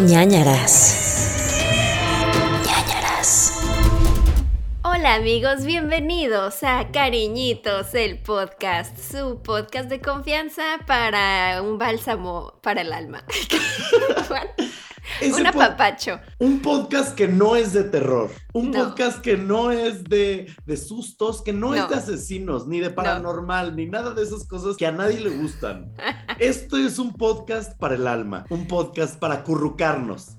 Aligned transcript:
ñañaras. 0.00 0.94
ñañaras. 2.66 3.60
Hola 4.82 5.14
amigos, 5.14 5.64
bienvenidos 5.64 6.62
a 6.62 6.88
Cariñitos, 6.92 7.94
el 7.94 8.18
podcast, 8.18 8.96
su 8.98 9.40
podcast 9.42 9.88
de 9.88 10.00
confianza 10.00 10.62
para 10.86 11.62
un 11.62 11.78
bálsamo 11.78 12.54
para 12.62 12.80
el 12.82 12.92
alma. 12.92 13.24
Un 15.22 15.42
po- 15.52 15.62
apapacho. 15.62 16.20
Un 16.38 16.60
podcast 16.60 17.14
que 17.14 17.28
no 17.28 17.54
es 17.56 17.72
de 17.72 17.84
terror. 17.84 18.30
Un 18.56 18.70
No. 18.70 18.84
podcast 18.84 19.20
que 19.20 19.36
no 19.36 19.72
es 19.72 20.04
de, 20.04 20.46
de 20.64 20.76
sustos, 20.76 21.42
que 21.42 21.52
no, 21.52 21.74
es 21.74 21.88
de 21.88 21.96
asesinos, 21.96 22.68
ni 22.68 22.78
de 22.78 22.88
paranormal, 22.90 23.74
ni 23.74 23.86
nada 23.86 24.14
de 24.14 24.22
esas 24.22 24.46
cosas 24.46 24.76
que 24.76 24.86
a 24.86 24.92
nadie 24.92 25.18
le 25.18 25.30
gustan. 25.30 25.92
Esto 26.38 26.76
es 26.76 27.00
un 27.00 27.14
podcast 27.14 27.76
para 27.80 27.96
el 27.96 28.06
alma. 28.06 28.46
Un 28.50 28.68
podcast 28.68 29.18
para 29.18 29.42
currucarnos. 29.42 30.36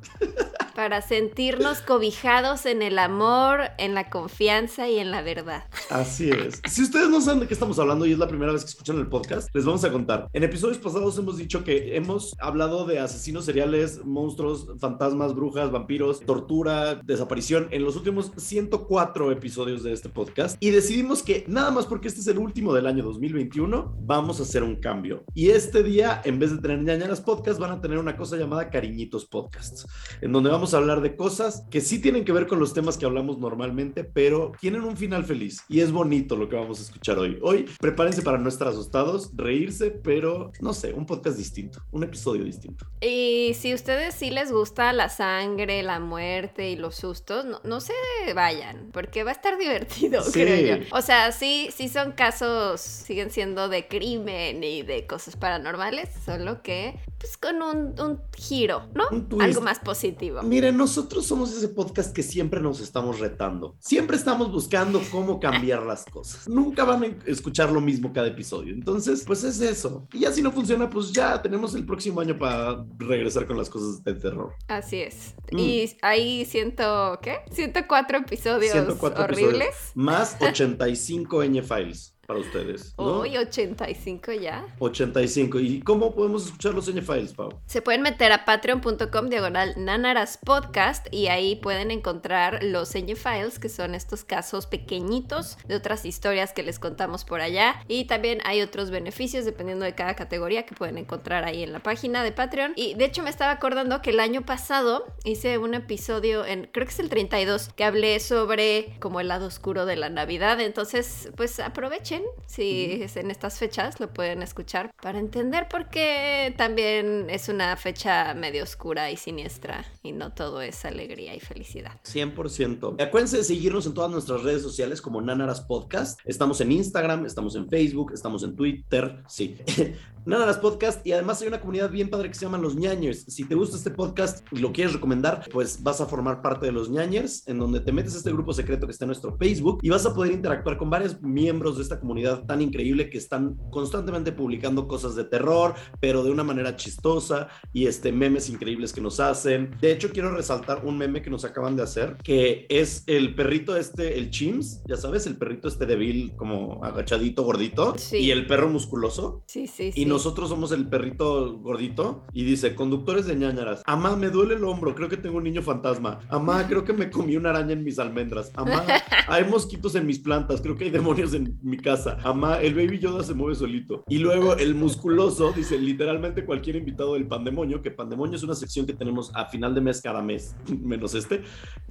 Para 0.75 1.01
sentirnos 1.01 1.79
cobijados 1.81 2.65
en 2.65 2.81
el 2.81 2.99
amor, 2.99 3.61
en 3.77 3.93
la 3.93 4.09
confianza 4.09 4.89
y 4.89 4.97
en 4.99 5.09
la 5.11 5.21
verdad. 5.21 5.63
Así 5.89 6.29
es. 6.29 6.61
Si 6.69 6.83
ustedes 6.83 7.07
no 7.09 7.21
saben 7.21 7.39
de 7.41 7.47
qué 7.47 7.53
estamos 7.53 7.79
hablando 7.79 8.05
y 8.05 8.11
es 8.11 8.17
la 8.17 8.27
primera 8.27 8.51
vez 8.51 8.63
que 8.65 8.69
escuchan 8.71 8.97
el 8.97 9.07
podcast, 9.07 9.47
les 9.53 9.63
vamos 9.65 9.85
a 9.85 9.91
contar. 9.91 10.27
En 10.33 10.43
episodios 10.43 10.77
pasados 10.77 11.17
hemos 11.17 11.37
dicho 11.37 11.63
que 11.63 11.95
hemos 11.95 12.35
hablado 12.39 12.85
de 12.85 12.99
asesinos 12.99 13.45
seriales, 13.45 14.03
monstruos, 14.03 14.67
fantasmas, 14.79 15.33
brujas, 15.33 15.71
vampiros, 15.71 16.19
tortura, 16.25 16.95
desaparición 16.95 17.69
en 17.71 17.83
los 17.85 17.95
últimos 17.95 18.04
104 18.13 19.31
episodios 19.31 19.83
de 19.83 19.91
este 19.91 20.09
podcast 20.09 20.57
y 20.59 20.69
decidimos 20.69 21.23
que 21.23 21.43
nada 21.47 21.71
más 21.71 21.87
porque 21.87 22.07
este 22.07 22.19
es 22.19 22.27
el 22.27 22.37
último 22.37 22.73
del 22.73 22.85
año 22.85 23.03
2021, 23.03 23.95
vamos 24.01 24.39
a 24.39 24.43
hacer 24.43 24.61
un 24.61 24.75
cambio. 24.75 25.23
Y 25.33 25.49
este 25.49 25.81
día, 25.81 26.21
en 26.23 26.37
vez 26.37 26.51
de 26.51 26.59
tener 26.59 26.83
ñañaras 26.83 27.21
podcast, 27.21 27.59
van 27.59 27.71
a 27.71 27.81
tener 27.81 27.97
una 27.97 28.15
cosa 28.15 28.37
llamada 28.37 28.69
cariñitos 28.69 29.25
podcasts, 29.25 29.87
en 30.21 30.31
donde 30.31 30.51
vamos 30.51 30.73
a 30.73 30.77
hablar 30.77 31.01
de 31.01 31.15
cosas 31.15 31.65
que 31.71 31.81
sí 31.81 31.99
tienen 31.99 32.25
que 32.25 32.31
ver 32.31 32.45
con 32.45 32.59
los 32.59 32.73
temas 32.73 32.97
que 32.97 33.05
hablamos 33.05 33.39
normalmente, 33.39 34.03
pero 34.03 34.51
tienen 34.59 34.83
un 34.83 34.97
final 34.97 35.25
feliz. 35.25 35.63
Y 35.67 35.79
es 35.79 35.91
bonito 35.91 36.35
lo 36.35 36.47
que 36.47 36.55
vamos 36.55 36.79
a 36.79 36.83
escuchar 36.83 37.17
hoy. 37.17 37.39
Hoy 37.41 37.65
prepárense 37.79 38.21
para 38.21 38.37
no 38.37 38.49
estar 38.49 38.67
asustados, 38.67 39.31
reírse, 39.35 39.89
pero 39.89 40.51
no 40.61 40.73
sé, 40.73 40.93
un 40.93 41.05
podcast 41.05 41.37
distinto, 41.37 41.81
un 41.91 42.03
episodio 42.03 42.43
distinto. 42.43 42.85
Y 43.01 43.53
si 43.55 43.71
a 43.71 43.75
ustedes 43.75 44.13
sí 44.13 44.29
les 44.29 44.51
gusta 44.51 44.93
la 44.93 45.09
sangre, 45.09 45.81
la 45.81 45.99
muerte 45.99 46.69
y 46.69 46.75
los 46.75 46.95
sustos, 46.95 47.45
no, 47.45 47.61
no 47.63 47.81
se 47.81 47.94
vayan, 48.33 48.89
porque 48.91 49.23
va 49.23 49.31
a 49.31 49.33
estar 49.33 49.57
divertido, 49.57 50.21
Sí. 50.25 50.31
creo 50.31 50.77
yo. 50.77 50.85
O 50.91 51.01
sea, 51.01 51.31
sí, 51.31 51.69
sí 51.75 51.89
son 51.89 52.11
casos, 52.13 52.81
siguen 52.81 53.29
siendo 53.31 53.69
de 53.69 53.87
crimen 53.87 54.63
y 54.63 54.81
de 54.81 55.05
cosas 55.07 55.35
paranormales, 55.35 56.09
solo 56.25 56.61
que 56.61 56.99
pues 57.17 57.37
con 57.37 57.61
un, 57.61 57.99
un 57.99 58.19
giro, 58.35 58.89
¿no? 58.93 59.05
Un. 59.09 59.41
Algo 59.41 59.61
más 59.61 59.79
positivo. 59.79 60.41
Miren, 60.43 60.77
nosotros 60.77 61.25
somos 61.25 61.51
ese 61.55 61.69
podcast 61.69 62.13
que 62.13 62.23
siempre 62.23 62.61
nos 62.61 62.79
estamos 62.81 63.19
retando. 63.19 63.75
Siempre 63.79 64.17
estamos 64.17 64.51
buscando 64.51 65.01
cómo 65.11 65.39
cambiar 65.39 65.83
las 65.83 66.05
cosas. 66.05 66.47
Nunca 66.47 66.83
van 66.83 67.03
a 67.03 67.07
escuchar 67.29 67.71
lo 67.71 67.81
mismo 67.81 68.11
cada 68.13 68.27
episodio. 68.27 68.73
Entonces, 68.73 69.23
pues 69.25 69.43
es 69.43 69.61
eso. 69.61 70.07
Y 70.13 70.19
ya 70.19 70.31
si 70.31 70.41
no 70.41 70.51
funciona, 70.51 70.89
pues 70.89 71.11
ya 71.11 71.41
tenemos 71.41 71.73
el 71.75 71.85
próximo 71.85 72.21
año 72.21 72.37
para 72.37 72.85
regresar 72.97 73.47
con 73.47 73.57
las 73.57 73.69
cosas 73.69 74.03
de 74.03 74.13
terror. 74.15 74.53
Así 74.67 74.97
es. 75.01 75.35
Mm. 75.51 75.57
Y 75.59 75.97
hay 76.01 76.45
ciento, 76.45 77.19
¿qué? 77.21 77.37
104 77.87 78.17
episodios 78.19 78.71
104 78.71 79.23
horribles. 79.23 79.67
episodios, 79.67 79.91
más 79.95 80.37
85 80.39 81.43
ñ 81.43 81.63
files 81.63 82.14
para 82.25 82.39
ustedes. 82.39 82.93
¿no? 82.97 83.21
Uy, 83.21 83.37
85 83.37 84.31
ya. 84.33 84.65
85. 84.79 85.59
¿Y 85.59 85.81
cómo 85.81 86.13
podemos 86.13 86.45
escuchar 86.45 86.73
los 86.73 86.87
ñ 86.87 87.01
files, 87.01 87.33
Pau? 87.33 87.49
Se 87.65 87.81
pueden 87.81 88.01
meter 88.01 88.31
a 88.31 88.45
patreon.com 88.45 89.29
diagonal 89.29 89.73
nanaras 89.77 90.37
podcast 90.37 91.07
y 91.11 91.27
ahí 91.27 91.55
pueden 91.55 91.91
encontrar 91.91 92.63
los 92.63 92.93
ñ 92.95 93.15
files 93.15 93.59
que 93.59 93.69
son 93.69 93.95
estos 93.95 94.23
casos 94.23 94.65
pequeñitos 94.65 95.57
de 95.67 95.75
otras 95.75 96.05
historias 96.05 96.53
que 96.53 96.63
les 96.63 96.79
contamos 96.79 97.25
por 97.25 97.41
allá 97.41 97.75
y 97.87 98.05
también 98.05 98.39
hay 98.45 98.61
otros 98.61 98.89
beneficios 98.89 99.45
dependiendo 99.45 99.85
de 99.85 99.95
cada 99.95 100.15
categoría 100.15 100.65
que 100.65 100.75
pueden 100.75 100.97
encontrar 100.97 101.43
ahí 101.43 101.63
en 101.63 101.71
la 101.71 101.79
página 101.79 102.23
de 102.23 102.31
Patreon 102.31 102.73
y 102.75 102.93
de 102.95 103.05
hecho 103.05 103.23
me 103.23 103.29
estaba 103.29 103.51
acordando 103.51 104.01
que 104.01 104.11
el 104.11 104.19
año 104.19 104.45
pasado 104.45 105.05
hice 105.23 105.57
un 105.57 105.73
episodio 105.73 106.45
en 106.45 106.69
creo 106.71 106.85
que 106.85 106.93
es 106.93 106.99
el 106.99 107.09
32 107.09 107.69
que 107.75 107.83
hablé 107.83 108.19
sobre 108.19 108.95
como 108.99 109.19
el 109.19 109.27
lado 109.27 109.47
oscuro 109.47 109.85
de 109.85 109.95
la 109.95 110.09
Navidad 110.09 110.59
entonces 110.59 111.29
pues 111.35 111.59
aprovechen 111.59 112.14
si 112.45 112.99
es 113.01 113.17
en 113.17 113.31
estas 113.31 113.59
fechas 113.59 113.99
lo 113.99 114.13
pueden 114.13 114.41
escuchar 114.41 114.91
para 115.01 115.19
entender 115.19 115.67
por 115.69 115.89
qué 115.89 116.53
también 116.57 117.29
es 117.29 117.49
una 117.49 117.75
fecha 117.75 118.33
medio 118.33 118.63
oscura 118.63 119.11
y 119.11 119.17
siniestra 119.17 119.85
y 120.03 120.11
no 120.11 120.33
todo 120.33 120.61
es 120.61 120.85
alegría 120.85 121.35
y 121.35 121.39
felicidad. 121.39 121.99
100%. 122.03 123.01
Acuérdense 123.01 123.37
de 123.37 123.43
seguirnos 123.43 123.85
en 123.85 123.93
todas 123.93 124.11
nuestras 124.11 124.43
redes 124.43 124.61
sociales 124.61 125.01
como 125.01 125.21
Nanaras 125.21 125.61
Podcast. 125.61 126.19
Estamos 126.25 126.61
en 126.61 126.71
Instagram, 126.71 127.25
estamos 127.25 127.55
en 127.55 127.69
Facebook, 127.69 128.11
estamos 128.13 128.43
en 128.43 128.55
Twitter, 128.55 129.23
sí. 129.27 129.57
Nanaras 130.25 130.57
Podcast 130.57 131.05
y 131.05 131.11
además 131.11 131.39
hay 131.41 131.49
una 131.49 131.59
comunidad 131.59 131.91
bien 131.91 132.09
padre 132.09 132.29
que 132.29 132.33
se 132.33 132.45
llama 132.45 132.57
Los 132.57 132.75
Ñañers. 132.75 133.25
Si 133.27 133.43
te 133.43 133.53
gusta 133.53 133.77
este 133.77 133.91
podcast 133.91 134.43
y 134.51 134.57
lo 134.57 134.73
quieres 134.73 134.93
recomendar, 134.93 135.47
pues 135.51 135.83
vas 135.83 136.01
a 136.01 136.07
formar 136.07 136.41
parte 136.41 136.65
de 136.65 136.71
Los 136.71 136.89
Ñañers, 136.89 137.47
en 137.47 137.59
donde 137.59 137.79
te 137.79 137.91
metes 137.91 138.15
a 138.15 138.17
este 138.17 138.31
grupo 138.31 138.51
secreto 138.51 138.87
que 138.87 138.91
está 138.91 139.05
en 139.05 139.09
nuestro 139.09 139.37
Facebook 139.37 139.79
y 139.83 139.89
vas 139.89 140.03
a 140.07 140.15
poder 140.15 140.31
interactuar 140.31 140.77
con 140.77 140.89
varios 140.89 141.21
miembros 141.21 141.77
de 141.77 141.83
esta 141.83 141.99
comunidad 141.99 142.04
tan 142.47 142.61
increíble 142.61 143.09
que 143.09 143.17
están 143.17 143.55
constantemente 143.71 144.31
publicando 144.31 144.87
cosas 144.87 145.15
de 145.15 145.23
terror, 145.25 145.73
pero 145.99 146.23
de 146.23 146.31
una 146.31 146.43
manera 146.43 146.75
chistosa 146.75 147.47
y 147.73 147.87
este 147.87 148.11
memes 148.11 148.49
increíbles 148.49 148.93
que 148.93 149.01
nos 149.01 149.19
hacen. 149.19 149.71
De 149.81 149.91
hecho, 149.91 150.09
quiero 150.11 150.31
resaltar 150.35 150.85
un 150.85 150.97
meme 150.97 151.21
que 151.21 151.29
nos 151.29 151.45
acaban 151.45 151.75
de 151.75 151.83
hacer, 151.83 152.17
que 152.23 152.65
es 152.69 153.03
el 153.07 153.35
perrito 153.35 153.75
este, 153.77 154.17
el 154.17 154.29
Chims, 154.29 154.81
ya 154.87 154.95
sabes, 154.97 155.27
el 155.27 155.37
perrito 155.37 155.67
este 155.67 155.85
débil 155.85 156.33
como 156.35 156.83
agachadito, 156.83 157.43
gordito, 157.43 157.95
Sí. 157.97 158.17
y 158.17 158.31
el 158.31 158.45
perro 158.47 158.69
musculoso. 158.69 159.43
Sí, 159.47 159.67
sí, 159.67 159.87
Y 159.89 159.91
sí. 159.91 160.05
nosotros 160.05 160.49
somos 160.49 160.71
el 160.71 160.87
perrito 160.87 161.57
gordito 161.59 162.25
y 162.33 162.43
dice, 162.43 162.75
conductores 162.75 163.25
de 163.25 163.35
ñañaras, 163.35 163.81
amá, 163.85 164.15
me 164.15 164.29
duele 164.29 164.55
el 164.55 164.63
hombro, 164.63 164.95
creo 164.95 165.09
que 165.09 165.17
tengo 165.17 165.37
un 165.37 165.43
niño 165.43 165.61
fantasma, 165.61 166.19
amá, 166.29 166.65
creo 166.69 166.83
que 166.83 166.93
me 166.93 167.09
comí 167.09 167.35
una 167.35 167.49
araña 167.49 167.73
en 167.73 167.83
mis 167.83 167.99
almendras, 167.99 168.51
amá, 168.55 168.83
hay 169.27 169.43
mosquitos 169.45 169.95
en 169.95 170.05
mis 170.05 170.19
plantas, 170.19 170.61
creo 170.61 170.75
que 170.75 170.85
hay 170.85 170.89
demonios 170.91 171.33
en 171.33 171.57
mi 171.61 171.77
casa, 171.77 171.94
amá, 172.23 172.61
el 172.61 172.73
baby 172.73 172.99
Yoda 172.99 173.23
se 173.23 173.33
mueve 173.33 173.55
solito. 173.55 174.03
Y 174.07 174.19
luego 174.19 174.55
el 174.55 174.75
musculoso 174.75 175.51
dice, 175.51 175.77
literalmente 175.77 176.45
cualquier 176.45 176.75
invitado 176.75 177.13
del 177.13 177.27
pandemonio, 177.27 177.81
que 177.81 177.91
pandemonio 177.91 178.35
es 178.35 178.43
una 178.43 178.55
sección 178.55 178.85
que 178.85 178.93
tenemos 178.93 179.31
a 179.35 179.45
final 179.45 179.73
de 179.73 179.81
mes 179.81 180.01
cada 180.01 180.21
mes, 180.21 180.55
menos 180.81 181.15
este, 181.15 181.43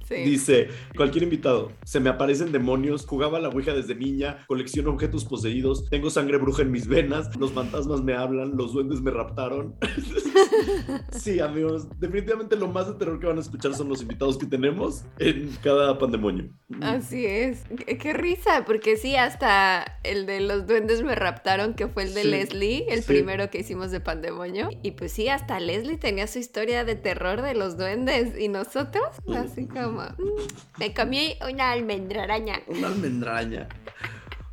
Sí. 0.07 0.15
Dice, 0.17 0.67
cualquier 0.95 1.23
invitado, 1.23 1.71
se 1.83 1.99
me 1.99 2.11
aparecen 2.11 2.51
demonios, 2.51 3.07
jugaba 3.07 3.39
a 3.39 3.41
la 3.41 3.49
Ouija 3.49 3.73
desde 3.73 3.95
niña, 3.95 4.45
colecciono 4.47 4.91
objetos 4.91 5.25
poseídos, 5.25 5.89
tengo 5.89 6.11
sangre 6.11 6.37
bruja 6.37 6.61
en 6.61 6.71
mis 6.71 6.87
venas, 6.87 7.35
los 7.37 7.51
fantasmas 7.53 8.03
me 8.03 8.13
hablan, 8.13 8.55
los 8.55 8.73
duendes 8.73 9.01
me 9.01 9.09
raptaron. 9.09 9.75
sí, 11.11 11.39
amigos, 11.39 11.87
definitivamente 11.99 12.55
lo 12.55 12.67
más 12.67 12.87
de 12.87 12.93
terror 12.93 13.19
que 13.19 13.25
van 13.25 13.37
a 13.37 13.41
escuchar 13.41 13.73
son 13.73 13.89
los 13.89 14.03
invitados 14.03 14.37
que 14.37 14.45
tenemos 14.45 15.05
en 15.17 15.49
cada 15.63 15.97
pandemonio. 15.97 16.51
Así 16.81 17.25
es. 17.25 17.63
Qué, 17.63 17.97
qué 17.97 18.13
risa, 18.13 18.63
porque 18.63 18.97
sí, 18.97 19.15
hasta 19.15 19.94
el 20.11 20.25
de 20.25 20.39
los 20.41 20.67
duendes 20.67 21.01
me 21.03 21.15
raptaron, 21.15 21.73
que 21.73 21.87
fue 21.87 22.03
el 22.03 22.13
de 22.13 22.21
Sí, 22.23 22.27
Leslie, 22.27 22.85
el 22.89 23.01
sí. 23.03 23.07
primero 23.07 23.49
que 23.49 23.59
hicimos 23.59 23.91
de 23.91 23.99
Pandemonio. 23.99 24.69
Y 24.83 24.91
pues 24.91 25.11
sí, 25.11 25.29
hasta 25.29 25.59
Leslie 25.59 25.97
tenía 25.97 26.27
su 26.27 26.39
historia 26.39 26.83
de 26.85 26.95
terror 26.95 27.41
de 27.41 27.53
los 27.55 27.77
duendes. 27.77 28.37
Y 28.39 28.47
nosotros, 28.47 29.07
así 29.35 29.65
como, 29.67 30.01
"Mm, 30.01 30.79
me 30.79 30.93
comí 30.93 31.35
una 31.47 31.71
almendraraña. 31.71 32.61
Una 32.67 32.87
almendraña. 32.87 33.67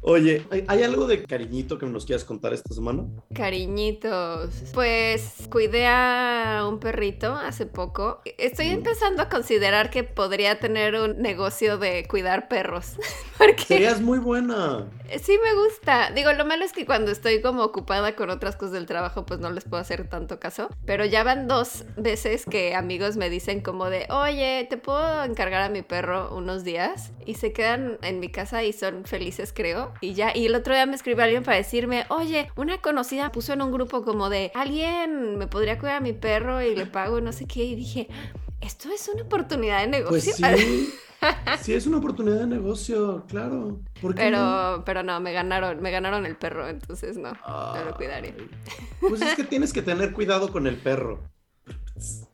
Oye, 0.04 0.44
¿hay, 0.66 0.82
algo 0.82 1.06
de 1.06 1.22
cariñito 1.22 1.78
que 1.78 1.86
nos 1.86 2.04
quieras 2.04 2.24
contar 2.24 2.52
esta 2.52 2.74
semana? 2.74 3.04
Cariñitos. 3.34 4.50
Pues 4.74 5.46
cuidé 5.48 5.86
a 5.86 6.66
un 6.68 6.80
perrito 6.80 7.34
hace 7.36 7.66
poco. 7.66 8.20
Estoy 8.36 8.70
Mm. 8.70 8.72
empezando 8.74 9.22
a 9.22 9.28
considerar 9.28 9.90
que 9.90 10.02
podría 10.02 10.58
tener 10.58 10.96
un 10.96 11.18
negocio 11.22 11.78
de 11.78 12.04
cuidar 12.08 12.48
perros. 12.48 12.96
Porque 13.38 13.62
Serías 13.62 14.00
muy 14.00 14.18
buena. 14.18 14.90
Sí 15.22 15.38
me 15.42 15.54
gusta. 15.54 16.10
Digo, 16.10 16.32
lo 16.32 16.44
malo 16.46 16.64
es 16.64 16.72
que 16.72 16.84
cuando 16.84 17.12
estoy 17.12 17.40
como 17.40 17.62
ocupada 17.62 18.16
con 18.16 18.30
otras 18.30 18.56
cosas 18.56 18.72
del 18.72 18.86
trabajo, 18.86 19.24
pues 19.24 19.38
no 19.40 19.50
les 19.50 19.64
puedo 19.64 19.80
hacer 19.80 20.08
tanto 20.08 20.40
caso. 20.40 20.68
Pero 20.84 21.04
ya 21.04 21.22
van 21.22 21.46
dos 21.46 21.84
veces 21.96 22.44
que 22.44 22.74
amigos 22.74 23.16
me 23.16 23.30
dicen 23.30 23.60
como 23.60 23.88
de, 23.88 24.06
oye, 24.10 24.66
¿te 24.68 24.78
puedo 24.78 25.22
encargar 25.24 25.62
a 25.62 25.68
mi 25.68 25.82
perro 25.82 26.34
unos 26.34 26.64
días? 26.64 27.12
Y 27.24 27.34
se 27.34 27.52
quedan 27.52 27.98
en 28.02 28.18
mi 28.20 28.30
casa 28.30 28.64
y 28.64 28.72
son 28.72 29.04
felices, 29.04 29.52
creo. 29.54 29.91
Y 30.00 30.14
ya, 30.14 30.36
y 30.36 30.46
el 30.46 30.54
otro 30.54 30.74
día 30.74 30.86
me 30.86 30.94
escribió 30.94 31.24
alguien 31.24 31.42
para 31.42 31.56
decirme, 31.56 32.06
oye, 32.08 32.50
una 32.56 32.78
conocida 32.78 33.32
puso 33.32 33.52
en 33.52 33.62
un 33.62 33.72
grupo 33.72 34.04
como 34.04 34.28
de, 34.30 34.50
alguien 34.54 35.38
me 35.38 35.46
podría 35.46 35.78
cuidar 35.78 35.96
a 35.96 36.00
mi 36.00 36.12
perro 36.12 36.62
y 36.62 36.74
le 36.74 36.86
pago 36.86 37.20
no 37.20 37.32
sé 37.32 37.46
qué. 37.46 37.64
Y 37.64 37.74
dije, 37.74 38.08
esto 38.60 38.88
es 38.90 39.08
una 39.12 39.22
oportunidad 39.22 39.80
de 39.80 39.88
negocio. 39.88 40.32
Pues 40.38 40.60
sí. 40.60 40.92
Sí, 41.60 41.72
es 41.72 41.86
una 41.86 41.98
oportunidad 41.98 42.40
de 42.40 42.46
negocio, 42.48 43.24
claro. 43.28 43.80
¿Por 44.00 44.14
qué 44.14 44.30
no? 44.30 44.38
Pero, 44.38 44.82
pero 44.84 45.02
no, 45.04 45.20
me 45.20 45.32
ganaron, 45.32 45.80
me 45.80 45.92
ganaron 45.92 46.26
el 46.26 46.36
perro, 46.36 46.68
entonces 46.68 47.16
no, 47.16 47.32
no 47.46 47.84
lo 47.84 47.94
cuidaré. 47.94 48.34
Pues 49.00 49.22
es 49.22 49.36
que 49.36 49.44
tienes 49.44 49.72
que 49.72 49.82
tener 49.82 50.12
cuidado 50.12 50.50
con 50.50 50.66
el 50.66 50.76
perro. 50.76 51.20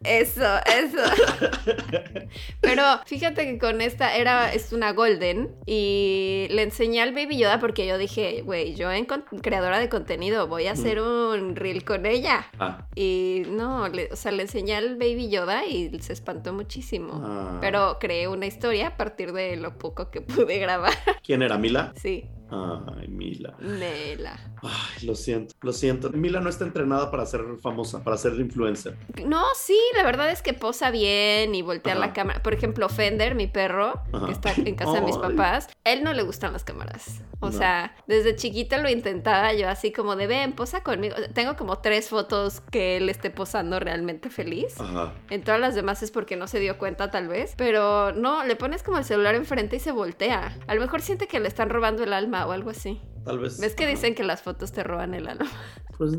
Eso, 0.04 0.44
eso. 0.66 1.02
Pero 2.60 2.82
fíjate 3.06 3.44
que 3.46 3.58
con 3.58 3.80
esta 3.80 4.16
era, 4.16 4.52
es 4.52 4.72
una 4.72 4.92
golden 4.92 5.50
y 5.66 6.46
le 6.50 6.62
enseñé 6.62 7.02
al 7.02 7.12
Baby 7.12 7.38
Yoda 7.38 7.58
porque 7.60 7.86
yo 7.86 7.98
dije, 7.98 8.42
güey, 8.42 8.74
yo 8.74 8.90
en 8.92 9.06
creadora 9.06 9.78
de 9.78 9.88
contenido 9.88 10.46
voy 10.46 10.66
a 10.66 10.72
hacer 10.72 11.00
un 11.00 11.56
reel 11.56 11.84
con 11.84 12.06
ella. 12.06 12.46
Ah, 12.58 12.86
Y 12.94 13.42
no, 13.48 13.88
le- 13.88 14.08
o 14.12 14.16
sea, 14.16 14.32
le 14.32 14.42
enseñé 14.42 14.76
al 14.76 14.96
Baby 14.96 15.28
Yoda 15.28 15.66
y 15.66 15.90
se 16.00 16.12
espantó 16.12 16.52
muchísimo. 16.52 17.20
Ah. 17.24 17.58
Pero 17.60 17.98
creé 18.00 18.28
una 18.28 18.46
historia 18.46 18.88
a 18.88 18.96
partir 18.96 19.32
de 19.32 19.56
lo 19.56 19.76
poco 19.78 20.10
que 20.10 20.20
pude 20.20 20.58
grabar. 20.58 20.92
¿quién 21.22 21.42
era 21.42 21.58
Mila? 21.58 21.92
Sí, 22.00 22.30
Ay, 22.50 23.08
Mila. 23.08 23.54
Nela. 23.60 24.38
Ay, 24.62 25.06
lo 25.06 25.14
siento, 25.14 25.54
lo 25.62 25.72
siento. 25.72 26.10
Mila 26.10 26.40
no 26.40 26.48
está 26.48 26.64
entrenada 26.64 27.10
para 27.10 27.26
ser 27.26 27.42
famosa, 27.62 28.02
para 28.02 28.16
ser 28.16 28.34
influencer. 28.34 28.96
No, 29.26 29.44
sí, 29.54 29.78
la 29.96 30.02
verdad 30.02 30.30
es 30.30 30.42
que 30.42 30.54
posa 30.54 30.90
bien 30.90 31.54
y 31.54 31.62
voltea 31.62 31.92
Ajá. 31.94 32.00
la 32.06 32.12
cámara. 32.12 32.42
Por 32.42 32.54
ejemplo, 32.54 32.88
Fender, 32.88 33.34
mi 33.34 33.46
perro, 33.46 34.00
Ajá. 34.12 34.26
que 34.26 34.32
está 34.32 34.52
en 34.56 34.74
casa 34.74 34.92
de 34.94 35.02
mis 35.02 35.16
papás, 35.16 35.68
él 35.84 36.02
no 36.02 36.12
le 36.12 36.22
gustan 36.22 36.52
las 36.52 36.64
cámaras. 36.64 37.20
O 37.40 37.50
No. 37.50 37.52
sea, 37.52 37.94
desde 38.06 38.34
chiquita 38.34 38.78
lo 38.78 38.88
intentaba 38.88 39.52
yo 39.52 39.68
así 39.68 39.92
como 39.92 40.16
de, 40.16 40.26
ven, 40.26 40.54
posa 40.54 40.82
conmigo. 40.82 41.14
Tengo 41.34 41.56
como 41.56 41.78
tres 41.78 42.08
fotos 42.08 42.60
que 42.72 42.96
él 42.96 43.08
esté 43.08 43.30
posando 43.30 43.78
realmente 43.78 44.30
feliz. 44.30 44.80
Ajá. 44.80 45.12
En 45.30 45.42
todas 45.44 45.60
las 45.60 45.74
demás 45.74 46.02
es 46.02 46.10
porque 46.10 46.36
no 46.36 46.46
se 46.48 46.58
dio 46.58 46.78
cuenta 46.78 47.10
tal 47.10 47.28
vez. 47.28 47.54
Pero 47.56 48.12
no, 48.12 48.44
le 48.44 48.56
pones 48.56 48.82
como 48.82 48.98
el 48.98 49.04
celular 49.04 49.34
enfrente 49.34 49.76
y 49.76 49.80
se 49.80 49.92
voltea. 49.92 50.56
A 50.66 50.74
lo 50.74 50.80
mejor 50.80 51.00
siente 51.02 51.28
que 51.28 51.38
le 51.40 51.46
están 51.48 51.70
robando 51.70 52.02
el 52.02 52.12
alma 52.12 52.37
o 52.46 52.52
algo 52.52 52.70
así. 52.70 53.00
Tal 53.24 53.38
vez. 53.38 53.58
¿Ves 53.60 53.74
que 53.74 53.86
dicen 53.86 54.14
que 54.14 54.24
las 54.24 54.42
fotos 54.42 54.72
te 54.72 54.82
roban 54.82 55.14
el 55.14 55.28
alma? 55.28 55.50
Pues, 55.98 56.12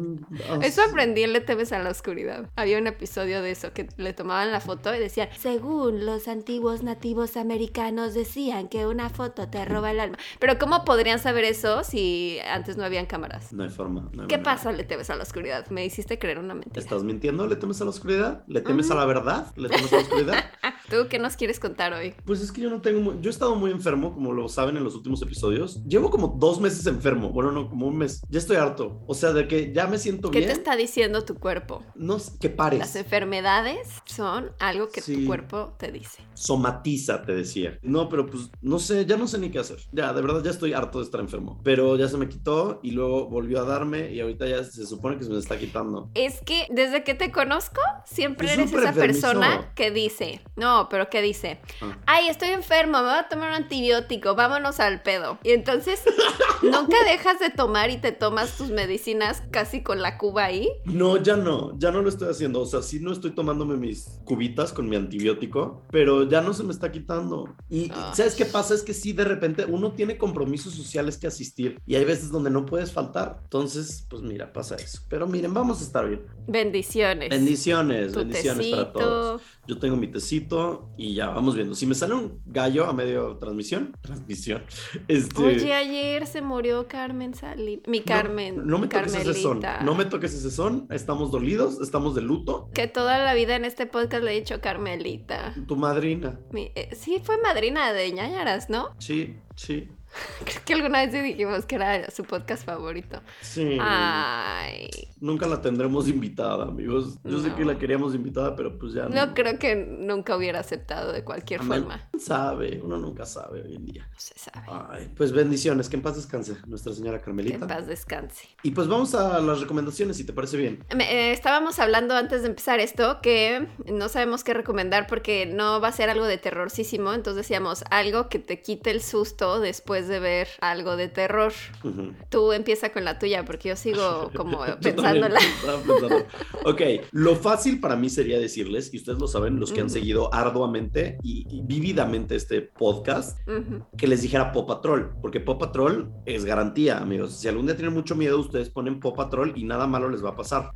ah, 0.49 0.59
Eso 0.61 0.81
aprendí 0.87 1.23
en 1.23 1.33
Le 1.33 1.41
temes 1.41 1.71
a 1.71 1.79
la 1.79 1.89
oscuridad. 1.89 2.49
Había 2.55 2.77
un 2.77 2.87
episodio 2.87 3.41
de 3.41 3.51
eso 3.51 3.73
que 3.73 3.87
le 3.97 4.13
tomaban 4.13 4.51
la 4.51 4.59
foto 4.59 4.93
y 4.93 4.99
decían, 4.99 5.29
según 5.37 6.05
los 6.05 6.27
antiguos 6.27 6.83
nativos 6.83 7.37
americanos 7.37 8.13
decían 8.13 8.67
que 8.67 8.85
una 8.85 9.09
foto 9.09 9.47
te 9.49 9.63
roba 9.65 9.91
el 9.91 9.99
alma. 9.99 10.17
Pero 10.39 10.59
¿cómo 10.59 10.83
podrían 10.85 11.19
saber 11.19 11.43
eso 11.45 11.83
si 11.83 12.37
antes 12.51 12.77
no 12.77 12.83
habían 12.83 13.05
cámaras? 13.05 13.53
No 13.53 13.63
hay 13.63 13.69
forma. 13.69 14.09
no 14.13 14.23
hay 14.23 14.27
¿Qué 14.27 14.37
manera. 14.37 14.43
pasa, 14.43 14.71
Le 14.71 14.83
temes 14.83 15.09
a 15.09 15.15
la 15.15 15.23
oscuridad? 15.23 15.67
Me 15.69 15.85
hiciste 15.85 16.19
creer 16.19 16.39
una 16.39 16.53
mentira. 16.53 16.79
¿Estás 16.79 17.03
mintiendo? 17.03 17.47
¿Le 17.47 17.55
temes 17.55 17.79
a 17.81 17.85
la 17.85 17.89
oscuridad? 17.91 18.43
¿Le 18.47 18.61
temes 18.61 18.91
a 18.91 18.95
la 18.95 19.05
verdad? 19.05 19.47
¿Le 19.55 19.69
temes 19.69 19.91
a 19.93 19.95
la 19.97 20.01
oscuridad? 20.01 20.45
¿Tú 20.89 21.07
qué 21.09 21.19
nos 21.19 21.35
quieres 21.35 21.59
contar 21.59 21.93
hoy? 21.93 22.15
Pues 22.25 22.41
es 22.41 22.51
que 22.51 22.61
yo 22.61 22.69
no 22.69 22.81
tengo. 22.81 22.99
mu- 22.99 23.21
Yo 23.21 23.29
he 23.29 23.33
estado 23.33 23.55
muy 23.55 23.71
enfermo, 23.71 24.13
como 24.13 24.33
lo 24.33 24.49
saben 24.49 24.75
en 24.77 24.83
los 24.83 24.95
últimos 24.95 25.21
episodios. 25.21 25.83
Llevo 25.85 26.09
como 26.09 26.29
dos 26.39 26.59
meses 26.59 26.85
enfermo. 26.87 27.29
Bueno, 27.29 27.51
no, 27.51 27.69
como 27.69 27.87
un 27.87 27.97
mes. 27.97 28.21
Ya 28.29 28.39
estoy 28.39 28.57
harto. 28.57 29.03
O 29.07 29.13
sea, 29.13 29.31
de 29.33 29.47
que 29.47 29.69
ya 29.74 29.88
me 29.88 29.98
siento 29.98 30.31
¿Qué 30.31 30.39
bien. 30.39 30.51
te 30.51 30.57
está 30.57 30.75
diciendo 30.75 31.24
tu 31.25 31.36
cuerpo? 31.36 31.83
No 31.95 32.18
que 32.39 32.50
pares. 32.50 32.80
Las 32.80 32.95
enfermedades 32.95 33.88
son 34.06 34.51
algo 34.60 34.89
que 34.89 35.01
Sí. 35.01 35.16
tu 35.21 35.25
cuerpo 35.27 35.75
te 35.77 35.92
dice. 35.92 36.24
Somatiza, 36.33 37.21
te 37.24 37.33
decía. 37.33 37.77
No, 37.81 38.10
pero 38.10 38.25
pues 38.25 38.50
no 38.62 38.80
sé, 38.80 39.06
ya 39.06 39.18
no 39.18 39.27
sé 39.27 39.38
ni 39.38 39.50
qué 39.51 39.60
hacer. 39.60 39.77
Ya, 39.92 40.12
de 40.13 40.21
verdad, 40.21 40.44
ya 40.44 40.51
estoy 40.51 40.74
harto 40.74 41.00
de 41.00 41.06
estar 41.06 41.19
enfermo. 41.21 41.60
Pero 41.63 41.95
ya 41.98 42.07
se 42.07 42.18
me 42.18 42.27
quitó 42.27 42.80
y 42.83 42.92
luego 42.92 43.27
volvió 43.30 43.62
a 43.62 43.66
darme 43.66 44.12
y 44.12 44.19
ahorita 44.19 44.48
ya 44.48 44.63
se 44.63 44.86
supone 44.86 45.18
que 45.18 45.24
se 45.24 45.30
me 45.30 45.38
está 45.39 45.57
quitando. 45.57 46.10
Es 46.16 46.42
que 46.45 46.66
desde 46.69 47.04
que 47.04 47.13
te 47.13 47.31
conozco, 47.31 47.81
siempre 48.06 48.48
Es 48.48 48.54
eres 48.54 48.74
esa 48.74 48.94
persona 48.94 49.71
que 49.75 49.92
dice, 49.92 50.42
no, 50.56 50.88
pero 50.89 51.10
que 51.10 51.21
dice, 51.21 51.60
Ah. 51.81 51.98
ay, 52.07 52.27
estoy 52.30 52.50
enfermo, 52.50 52.98
me 53.00 53.04
voy 53.10 53.18
a 53.19 53.27
tomar 53.30 53.50
un 53.50 53.56
antibiótico, 53.56 54.36
vámonos 54.36 54.80
al 54.80 55.01
pedo. 55.01 55.38
Y 55.44 55.51
entonces 55.51 56.01
nunca 56.63 56.98
dejas 57.06 57.39
de 57.39 57.50
tomar 57.50 57.89
y 57.89 57.98
te 57.98 58.12
tomas 58.12 58.57
tus 58.57 58.69
medicinas 58.69 59.42
casi 59.59 59.83
con 59.83 60.01
la 60.01 60.17
cuba 60.17 60.45
ahí. 60.45 60.69
No, 60.85 61.17
ya 61.21 61.35
no, 61.35 61.77
ya 61.77 61.91
no 61.91 62.01
lo 62.01 62.07
estoy 62.07 62.29
haciendo. 62.29 62.61
O 62.61 62.65
sea, 62.65 62.81
sí 62.81 63.01
no 63.01 63.11
estoy 63.11 63.31
tomándome 63.31 63.75
mis 63.75 64.21
cubitas 64.23 64.71
con 64.71 64.88
mi 64.88 64.95
antibiótico, 64.95 65.83
pero 65.91 66.23
ya 66.29 66.39
no 66.39 66.53
se 66.53 66.63
me 66.63 66.71
está 66.71 66.94
quitando. 66.94 67.53
Y 67.69 67.91
Ah. 67.94 68.13
¿sabes 68.15 68.35
qué 68.35 68.45
pasa? 68.45 68.73
Es 68.73 68.83
que 68.83 68.94
sí, 68.94 69.11
de 69.11 69.25
repente 69.25 69.65
uno 69.65 69.91
tiene 69.91 70.17
compromisos 70.17 70.73
sociales 70.75 71.17
que 71.17 71.27
asistir 71.27 71.77
y 71.85 71.95
hay 71.95 72.06
veces 72.06 72.31
donde 72.31 72.50
no 72.50 72.65
puedes 72.65 72.94
faltar. 72.94 73.39
Entonces, 73.44 74.06
pues 74.09 74.21
mira, 74.21 74.53
pasa 74.53 74.75
eso. 74.77 75.01
Pero 75.09 75.27
miren, 75.27 75.53
vamos 75.53 75.81
a 75.81 75.83
estar 75.83 76.07
bien. 76.07 76.21
Bendiciones. 76.47 77.29
Bendiciones, 77.29 78.13
Tu 78.13 78.19
bendiciones 78.19 78.67
para 78.67 78.83
tecito. 78.85 79.00
todos. 79.00 79.41
Yo 79.69 79.77
tengo 79.77 79.95
mi 79.98 80.07
tecito 80.07 80.89
y 80.98 81.13
ya 81.13 81.27
vamos 81.30 81.54
viendo. 81.54 81.75
Si 81.75 81.86
me 81.86 81.94
sale 81.94 82.16
un 82.16 82.42
gallo 82.48 82.86
a 82.88 82.94
medio 82.94 83.38
transmisión, 83.38 83.95
transmisión. 84.01 84.63
Este, 85.07 85.44
Oye, 85.44 85.74
ayer 85.75 86.25
se 86.25 86.42
murió 86.42 86.88
Carmen 86.88 87.36
Salim. 87.36 87.80
Mi 87.86 88.01
Carmen. 88.01 88.57
No, 88.57 88.63
no 88.66 88.80
me 88.80 88.88
toques 88.88 89.13
ese 89.13 89.33
son. 89.36 89.62
No 89.83 89.94
me 89.94 90.06
toques 90.06 90.33
ese 90.33 90.50
son. 90.50 90.88
Estamos 90.89 91.30
dolidos, 91.30 91.80
estamos 91.81 92.16
de 92.16 92.21
luto. 92.24 92.71
Que 92.74 92.88
toda 92.88 93.19
la 93.24 93.36
vida 93.36 93.56
en 93.56 93.63
este 93.63 93.86
podcast 93.86 94.24
le 94.24 94.31
he 94.36 94.39
dicho 94.39 94.60
Carmelita. 94.60 95.54
Tu 95.68 95.75
madrina. 95.75 96.39
Mi- 96.51 96.71
eh, 96.74 96.89
sí, 96.95 97.21
fue 97.24 97.38
madrina 97.39 97.94
de 97.94 98.12
ñañaras, 98.12 98.71
¿no? 98.71 98.95
Sí, 98.98 99.36
sí, 99.56 99.88
Creo 100.45 100.61
que 100.65 100.73
alguna 100.73 101.06
vez 101.06 101.13
dijimos 101.13 101.65
que 101.65 101.75
era 101.75 102.09
su 102.11 102.23
podcast 102.23 102.65
favorito. 102.65 103.21
sí. 103.41 103.77
Ay, 103.81 104.89
Nunca 105.21 105.47
la 105.47 105.61
tendremos 105.61 106.07
invitada, 106.07 106.63
amigos. 106.63 107.17
Yo 107.25 107.39
sé 107.41 107.53
que 107.53 107.65
la 107.65 107.77
queríamos 107.77 108.15
invitada, 108.15 108.56
pero 108.56 108.79
pues 108.79 108.94
ya 108.94 109.09
no. 109.09 109.25
no 109.25 109.33
creo 109.33 109.59
que 109.59 109.75
nunca 109.75 110.38
hubiera 110.38 110.61
aceptado 110.61 111.11
de 111.11 111.25
cualquier 111.25 111.59
Amén. 111.59 111.81
forma. 111.81 112.07
¿Quién 112.09 112.21
sabe? 112.23 112.79
Uno 112.81 112.97
nunca 112.97 113.25
sabe 113.25 113.61
hoy 113.63 113.75
en 113.75 113.85
día. 113.85 114.07
No 114.09 114.17
se 114.17 114.39
sabe. 114.39 114.65
Ay, 114.89 115.11
pues 115.17 115.33
bendiciones. 115.33 115.89
Que 115.89 115.97
en 115.97 116.03
paz 116.03 116.15
descanse 116.15 116.56
Nuestra 116.67 116.94
Señora 116.94 117.17
Que 117.19 117.25
Carmelita. 117.25 117.57
en 117.57 117.67
paz 117.67 117.85
descanse. 117.88 118.47
Y 118.63 118.71
pues 118.71 118.88
vamos 118.88 119.13
a 119.13 119.41
las 119.41 119.59
recomendaciones, 119.59 120.15
si 120.15 120.23
te 120.23 120.31
parece 120.31 120.56
bien. 120.56 120.85
Eh, 120.97 121.33
estábamos 121.33 121.79
hablando 121.79 122.15
antes 122.15 122.41
de 122.44 122.47
empezar 122.47 122.79
esto 122.79 123.19
que 123.21 123.67
no 123.88 124.07
sabemos 124.07 124.45
qué 124.45 124.53
recomendar 124.53 125.06
porque 125.07 125.45
no 125.45 125.81
va 125.81 125.89
a 125.89 125.91
ser 125.91 126.09
algo 126.09 126.25
de 126.25 126.38
terrorcísimo. 126.38 127.13
Entonces 127.13 127.44
decíamos 127.44 127.83
algo 127.91 128.29
que 128.29 128.39
te 128.39 128.61
quite 128.61 128.89
el 128.91 129.01
susto 129.01 129.59
después 129.59 129.98
de 130.07 130.19
ver 130.19 130.47
algo 130.61 130.95
de 130.95 131.07
terror. 131.07 131.51
Ujú. 131.83 132.13
Tú 132.29 132.51
empieza 132.53 132.91
con 132.91 133.03
la 133.05 133.19
tuya 133.19 133.45
porque 133.45 133.69
yo 133.69 133.75
sigo 133.75 134.31
como 134.35 134.59
pensándola. 134.81 135.39
pensando. 135.87 136.25
Ok, 136.65 136.81
lo 137.11 137.35
fácil 137.35 137.79
para 137.79 137.95
mí 137.95 138.09
sería 138.09 138.39
decirles, 138.39 138.93
y 138.93 138.97
ustedes 138.97 139.19
lo 139.19 139.27
saben, 139.27 139.59
los 139.59 139.71
que 139.71 139.79
han 139.81 139.87
Ujú. 139.87 139.93
seguido 139.93 140.33
arduamente 140.33 141.17
y, 141.23 141.45
y 141.49 141.61
vívidamente 141.61 142.35
este 142.35 142.61
podcast, 142.61 143.37
Ujú. 143.47 143.85
que 143.97 144.07
les 144.07 144.21
dijera 144.21 144.51
Paw 144.51 144.65
Patrol, 144.65 145.11
porque 145.21 145.39
Paw 145.39 145.57
Patrol 145.57 146.11
es 146.25 146.45
garantía, 146.45 146.99
amigos. 146.99 147.35
Si 147.39 147.47
algún 147.47 147.65
día 147.65 147.75
tienen 147.75 147.93
mucho 147.93 148.15
miedo, 148.15 148.39
ustedes 148.39 148.69
ponen 148.69 148.99
Paw 148.99 149.13
Patrol 149.13 149.53
y 149.55 149.63
nada 149.63 149.87
malo 149.87 150.09
les 150.09 150.23
va 150.23 150.29
a 150.29 150.35
pasar. 150.35 150.71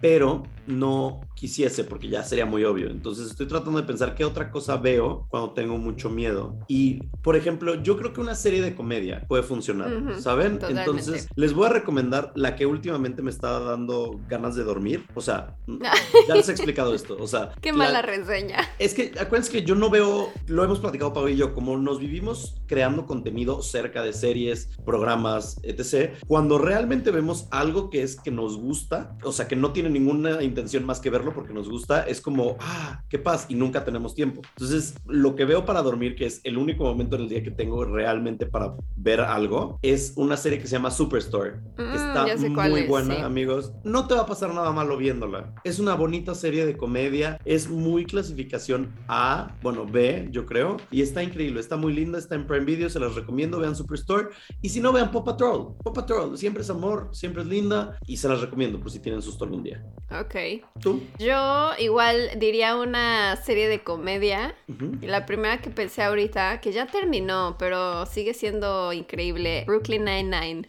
Pero 0.00 0.42
no 0.66 1.20
quisiese, 1.34 1.84
porque 1.84 2.08
ya 2.08 2.22
sería 2.22 2.46
muy 2.46 2.64
obvio. 2.64 2.90
Entonces 2.90 3.30
estoy 3.30 3.46
tratando 3.46 3.80
de 3.80 3.86
pensar 3.86 4.14
qué 4.14 4.24
otra 4.24 4.50
cosa 4.50 4.76
veo 4.76 5.26
cuando 5.30 5.52
tengo 5.52 5.78
mucho 5.78 6.10
miedo. 6.10 6.56
Y, 6.68 7.02
por 7.22 7.36
ejemplo, 7.36 7.74
yo 7.82 7.96
creo 7.96 8.12
que 8.12 8.20
una 8.20 8.34
serie 8.44 8.62
de 8.62 8.74
comedia 8.74 9.24
puede 9.26 9.42
funcionar, 9.42 9.90
Ujú, 9.92 10.20
¿saben? 10.20 10.54
totalmente. 10.58 10.90
Entonces, 10.90 11.28
les 11.34 11.52
voy 11.54 11.66
a 11.66 11.70
recomendar 11.70 12.30
la 12.36 12.54
que 12.56 12.66
últimamente 12.66 13.22
me 13.22 13.30
está 13.30 13.58
dando 13.58 14.20
ganas 14.28 14.54
de 14.54 14.64
dormir. 14.64 15.04
O 15.14 15.20
sea, 15.20 15.56
ya 16.28 16.34
les 16.36 16.48
he 16.48 16.52
explicado 16.52 16.94
esto. 16.94 17.16
O 17.18 17.26
sea, 17.26 17.52
Qué 17.60 17.72
la- 17.72 17.78
mala 17.78 18.02
reseña. 18.02 18.58
es 18.78 18.92
que 18.94 19.12
acuérdense 19.18 19.50
que 19.50 19.62
yo 19.62 19.74
no 19.74 19.88
veo, 19.90 20.30
lo 20.46 20.62
hemos 20.62 20.78
platicado 20.80 21.12
Pablo 21.12 21.30
y 21.30 21.36
yo, 21.36 21.54
como 21.54 21.76
nos 21.78 21.98
vivimos 21.98 22.60
creando 22.66 23.06
contenido 23.06 23.62
cerca 23.62 24.02
de 24.02 24.12
series, 24.12 24.68
programas, 24.84 25.58
etc. 25.62 26.12
Cuando 26.26 26.58
realmente 26.58 27.10
vemos 27.10 27.48
algo 27.50 27.88
que 27.90 28.02
es 28.02 28.16
que 28.20 28.30
nos 28.30 28.56
gusta, 28.58 29.16
o 29.22 29.32
sea, 29.32 29.48
que 29.48 29.56
no 29.56 29.72
tiene 29.72 29.88
ninguna 29.90 30.42
intención 30.42 30.84
más 30.84 31.00
que 31.00 31.10
verlo 31.10 31.32
porque 31.34 31.52
nos 31.54 31.68
gusta, 31.68 32.02
es 32.02 32.20
como, 32.20 32.56
ah, 32.60 33.02
qué 33.08 33.18
paz, 33.18 33.46
y 33.48 33.54
nunca 33.54 33.84
tenemos 33.84 34.14
tiempo. 34.14 34.42
Entonces, 34.56 34.94
lo 35.06 35.34
que 35.36 35.44
veo 35.44 35.64
para 35.64 35.82
dormir, 35.82 36.14
que 36.16 36.26
es 36.26 36.40
el 36.44 36.58
único 36.58 36.84
momento 36.84 37.16
en 37.16 37.22
el 37.22 37.28
día 37.28 37.42
que 37.42 37.50
tengo 37.50 37.84
realmente 37.84 38.33
para 38.38 38.74
ver 38.96 39.20
algo, 39.20 39.78
es 39.82 40.12
una 40.16 40.36
serie 40.36 40.58
que 40.58 40.66
se 40.66 40.72
llama 40.72 40.90
Superstore, 40.90 41.54
que 41.76 41.82
Mm, 41.82 41.94
está 41.94 42.26
muy 42.68 42.80
es, 42.80 42.88
buena, 42.88 43.16
sí. 43.16 43.20
amigos. 43.22 43.72
No 43.84 44.06
te 44.06 44.14
va 44.14 44.22
a 44.22 44.26
pasar 44.26 44.52
nada 44.54 44.72
malo 44.72 44.96
viéndola. 44.96 45.54
Es 45.64 45.78
una 45.78 45.94
bonita 45.94 46.34
serie 46.34 46.66
de 46.66 46.76
comedia, 46.76 47.38
es 47.44 47.68
muy 47.68 48.04
clasificación 48.04 48.92
A, 49.08 49.54
bueno, 49.62 49.86
B, 49.86 50.28
yo 50.30 50.46
creo, 50.46 50.76
y 50.90 51.02
está 51.02 51.22
increíble, 51.22 51.60
está 51.60 51.76
muy 51.76 51.92
linda, 51.92 52.18
está 52.18 52.34
en 52.34 52.46
Prime 52.46 52.64
Video, 52.64 52.88
se 52.90 53.00
las 53.00 53.14
recomiendo, 53.14 53.58
vean 53.58 53.76
Superstore, 53.76 54.28
y 54.62 54.68
si 54.68 54.80
no, 54.80 54.92
vean 54.92 55.10
Paw 55.10 55.24
Patrol. 55.24 55.74
Paw 55.82 55.92
Patrol 55.92 56.36
siempre 56.38 56.62
es 56.62 56.70
amor, 56.70 57.08
siempre 57.12 57.42
es 57.42 57.48
linda, 57.48 57.98
y 58.06 58.16
se 58.16 58.28
las 58.28 58.40
recomiendo 58.40 58.80
por 58.80 58.90
si 58.90 58.98
tienen 59.00 59.22
susto 59.22 59.44
algún 59.44 59.62
día. 59.62 59.84
Ok. 60.10 60.34
¿Tú? 60.80 61.02
Yo 61.18 61.70
igual 61.78 62.30
diría 62.38 62.76
una 62.76 63.36
serie 63.36 63.68
de 63.68 63.82
comedia. 63.82 64.54
Ujú. 64.68 64.92
Y 65.02 65.06
La 65.06 65.26
primera 65.26 65.60
que 65.60 65.70
pensé 65.70 66.02
ahorita, 66.02 66.60
que 66.60 66.72
ya 66.72 66.86
terminó, 66.86 67.56
pero 67.58 68.06
sigue 68.06 68.23
siendo 68.32 68.92
increíble, 68.92 69.64
Brooklyn 69.66 70.04
Nine-Nine. 70.04 70.66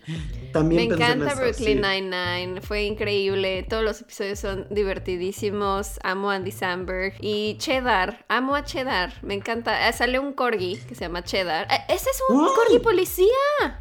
También 0.56 0.88
Me 0.88 0.96
en 0.96 1.02
encanta 1.02 1.36
Brooklyn 1.36 1.54
sí. 1.54 1.76
Nine-Nine, 1.76 2.62
fue 2.62 2.84
increíble, 2.84 3.64
todos 3.70 3.84
los 3.84 4.00
episodios 4.02 4.40
son 4.40 4.68
divertidísimos, 4.70 6.00
amo 6.02 6.32
a 6.32 6.36
Andy 6.36 6.52
Samberg 6.52 7.14
y 7.20 7.58
Cheddar, 7.58 8.24
amo 8.30 8.56
a 8.56 8.64
Cheddar, 8.64 9.14
me 9.22 9.34
encanta, 9.34 9.88
Ah, 9.88 9.92
sale 9.92 10.18
un 10.18 10.32
corgi 10.32 10.78
que 10.88 10.96
se 10.96 11.02
llama 11.02 11.24
Cheddar, 11.24 11.68
Eh, 11.70 11.78
ese 11.90 12.10
es 12.10 12.22
un 12.30 12.46
corgi 12.56 12.80
policía, 12.80 13.28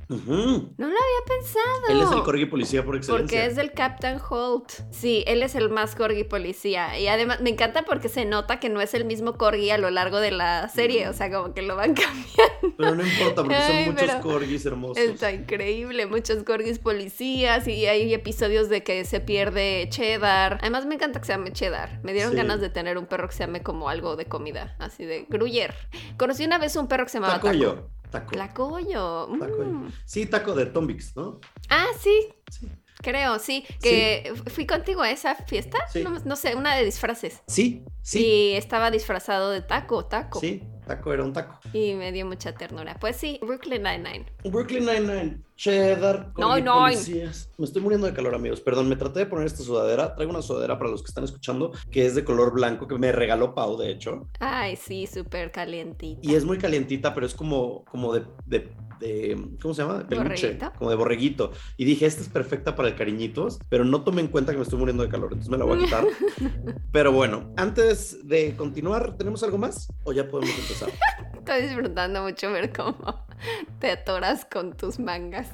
no 0.09 0.16
lo 0.16 0.85
había 0.87 1.25
pensado. 1.28 1.87
Él 1.90 2.00
es 2.02 2.11
el 2.11 2.23
corgi 2.23 2.47
policía 2.47 2.85
por 2.85 2.97
excelencia. 2.97 3.25
Porque 3.38 3.47
es 3.47 3.57
del 3.57 3.73
Captain 3.73 4.19
Holt. 4.28 4.71
Sí, 4.90 5.23
él 5.26 5.43
es 5.43 5.54
el 5.54 5.69
más 5.71 5.95
corgi 5.95 6.25
policía. 6.25 6.99
Y 6.99 7.07
además 7.07 7.40
me 7.40 7.50
encanta 7.50 7.83
porque 7.83 8.09
se 8.09 8.25
nota 8.25 8.59
que 8.61 8.69
no 8.69 8.81
es 8.81 8.95
el 8.95 9.04
mismo 9.04 9.37
corgi 9.37 9.71
a 9.71 9.78
lo 9.78 9.90
largo 9.90 10.19
de 10.21 10.31
la 10.31 10.69
serie. 10.69 11.09
O 11.09 11.12
sea, 11.12 11.31
como 11.31 11.54
que 11.54 11.62
lo 11.62 11.76
van 11.76 11.95
cambiando. 11.95 12.76
Pero 12.76 12.95
no 12.95 13.04
importa, 13.07 13.43
porque 13.43 13.57
son 13.85 13.95
muchos 13.95 14.14
corgis 14.23 14.66
hermosos. 14.66 14.99
Está 14.99 15.33
increíble. 15.33 16.07
Muchos 16.07 16.43
corgis 16.43 16.63
policías. 16.78 17.66
Y 17.68 17.87
hay 17.87 18.12
episodios 18.14 18.68
de 18.68 18.83
que 18.83 19.04
se 19.04 19.21
pierde 19.21 19.87
cheddar. 19.90 20.59
Además, 20.61 20.87
me 20.87 20.94
encanta 20.94 21.21
que 21.21 21.26
se 21.26 21.33
llame 21.33 21.52
cheddar. 21.52 22.00
Me 22.02 22.12
dieron 22.12 22.33
Sí. 22.33 22.37
ganas 22.37 22.61
de 22.61 22.71
tener 22.71 22.99
un 22.99 23.06
perro 23.06 23.28
que 23.28 23.35
se 23.35 23.40
llame 23.44 23.62
como 23.62 23.88
algo 23.88 24.16
de 24.16 24.26
comida. 24.26 24.76
Así 24.78 25.04
de 25.04 25.26
gruyer. 25.28 25.75
Conocí 26.16 26.44
una 26.44 26.59
vez 26.59 26.76
un 26.76 26.88
perro 26.88 27.04
que 27.04 27.11
se 27.11 27.18
llamaba 27.18 27.35
Taco. 27.35 27.47
Tacoyo. 27.49 27.90
Taco. 28.11 28.30
Tlacoyo. 28.33 29.28
Mm. 29.28 29.38
Tacoyo. 29.40 29.83
Sí, 30.04 30.26
taco 30.26 30.54
de 30.54 30.66
Tombix, 30.66 31.16
¿no? 31.16 31.40
Ah, 31.68 31.87
sí. 31.99 32.28
Sí. 32.50 32.68
Creo, 33.02 33.38
sí. 33.38 33.64
Que 33.82 34.32
fui 34.46 34.66
contigo 34.66 35.02
a 35.02 35.10
esa 35.10 35.34
fiesta. 35.34 35.78
Sí. 35.92 36.02
No, 36.02 36.18
no 36.24 36.36
sé, 36.36 36.54
una 36.54 36.74
de 36.76 36.84
disfraces. 36.84 37.42
Sí, 37.46 37.84
sí. 38.02 38.24
Y 38.24 38.52
estaba 38.54 38.90
disfrazado 38.90 39.50
de 39.50 39.60
taco, 39.60 40.06
taco. 40.06 40.40
Sí, 40.40 40.62
taco 40.86 41.12
era 41.12 41.22
un 41.24 41.32
taco. 41.32 41.58
Y 41.72 41.94
me 41.94 42.12
dio 42.12 42.24
mucha 42.26 42.54
ternura. 42.54 42.96
Pues 43.00 43.16
sí, 43.16 43.38
Brooklyn 43.42 43.82
Nine-Nine. 43.82 44.26
Brooklyn 44.44 44.86
Nine-Nine, 44.86 45.42
cheddar, 45.56 46.32
Nine-Nine. 46.36 46.64
policías. 46.70 47.50
Me 47.58 47.64
estoy 47.66 47.82
muriendo 47.82 48.06
de 48.06 48.14
calor, 48.14 48.34
amigos. 48.34 48.60
Perdón, 48.60 48.88
me 48.88 48.96
traté 48.96 49.20
de 49.20 49.26
poner 49.26 49.46
esta 49.46 49.62
sudadera. 49.62 50.14
Traigo 50.14 50.32
una 50.32 50.42
sudadera 50.42 50.78
para 50.78 50.90
los 50.90 51.02
que 51.02 51.08
están 51.08 51.24
escuchando, 51.24 51.72
que 51.90 52.06
es 52.06 52.14
de 52.14 52.24
color 52.24 52.52
blanco, 52.52 52.86
que 52.86 52.96
me 52.96 53.12
regaló 53.12 53.54
Pau, 53.54 53.76
de 53.76 53.90
hecho. 53.90 54.28
Ay, 54.40 54.76
sí, 54.76 55.06
súper 55.06 55.50
calientita. 55.50 56.20
Y 56.22 56.34
es 56.34 56.44
muy 56.44 56.58
calientita, 56.58 57.12
pero 57.14 57.26
es 57.26 57.34
como, 57.34 57.84
como 57.84 58.14
de, 58.14 58.24
de, 58.46 58.72
de- 59.04 59.49
¿cómo 59.61 59.75
se 59.75 59.82
llama? 59.82 59.99
De 59.99 60.04
peluche, 60.04 60.46
¿Borreguito? 60.46 60.73
como 60.78 60.90
de 60.90 60.96
borreguito. 60.96 61.52
Y 61.76 61.84
dije, 61.84 62.06
esta 62.06 62.23
es 62.23 62.28
perfecta 62.28 62.75
para 62.75 62.88
el 62.88 62.96
cariñitos, 62.96 63.58
pero 63.68 63.84
no 63.84 64.02
tomen 64.02 64.26
en 64.26 64.30
cuenta 64.30 64.52
que 64.52 64.58
me 64.58 64.64
estoy 64.64 64.78
muriendo 64.78 65.02
de 65.02 65.08
calor, 65.08 65.28
entonces 65.32 65.50
me 65.50 65.58
la 65.58 65.64
voy 65.64 65.80
a 65.80 65.84
quitar. 65.84 66.04
pero 66.92 67.12
bueno, 67.12 67.52
antes 67.56 68.26
de 68.26 68.54
continuar, 68.56 69.16
¿tenemos 69.16 69.42
algo 69.42 69.58
más? 69.58 69.88
¿O 70.04 70.12
ya 70.12 70.28
podemos 70.28 70.56
empezar? 70.58 70.90
Estoy 71.34 71.62
disfrutando 71.62 72.23
mucho 72.23 72.50
ver 72.52 72.73
cómo 72.73 73.26
te 73.78 73.90
atoras 73.90 74.46
con 74.46 74.75
tus 74.76 74.99
mangas. 74.99 75.49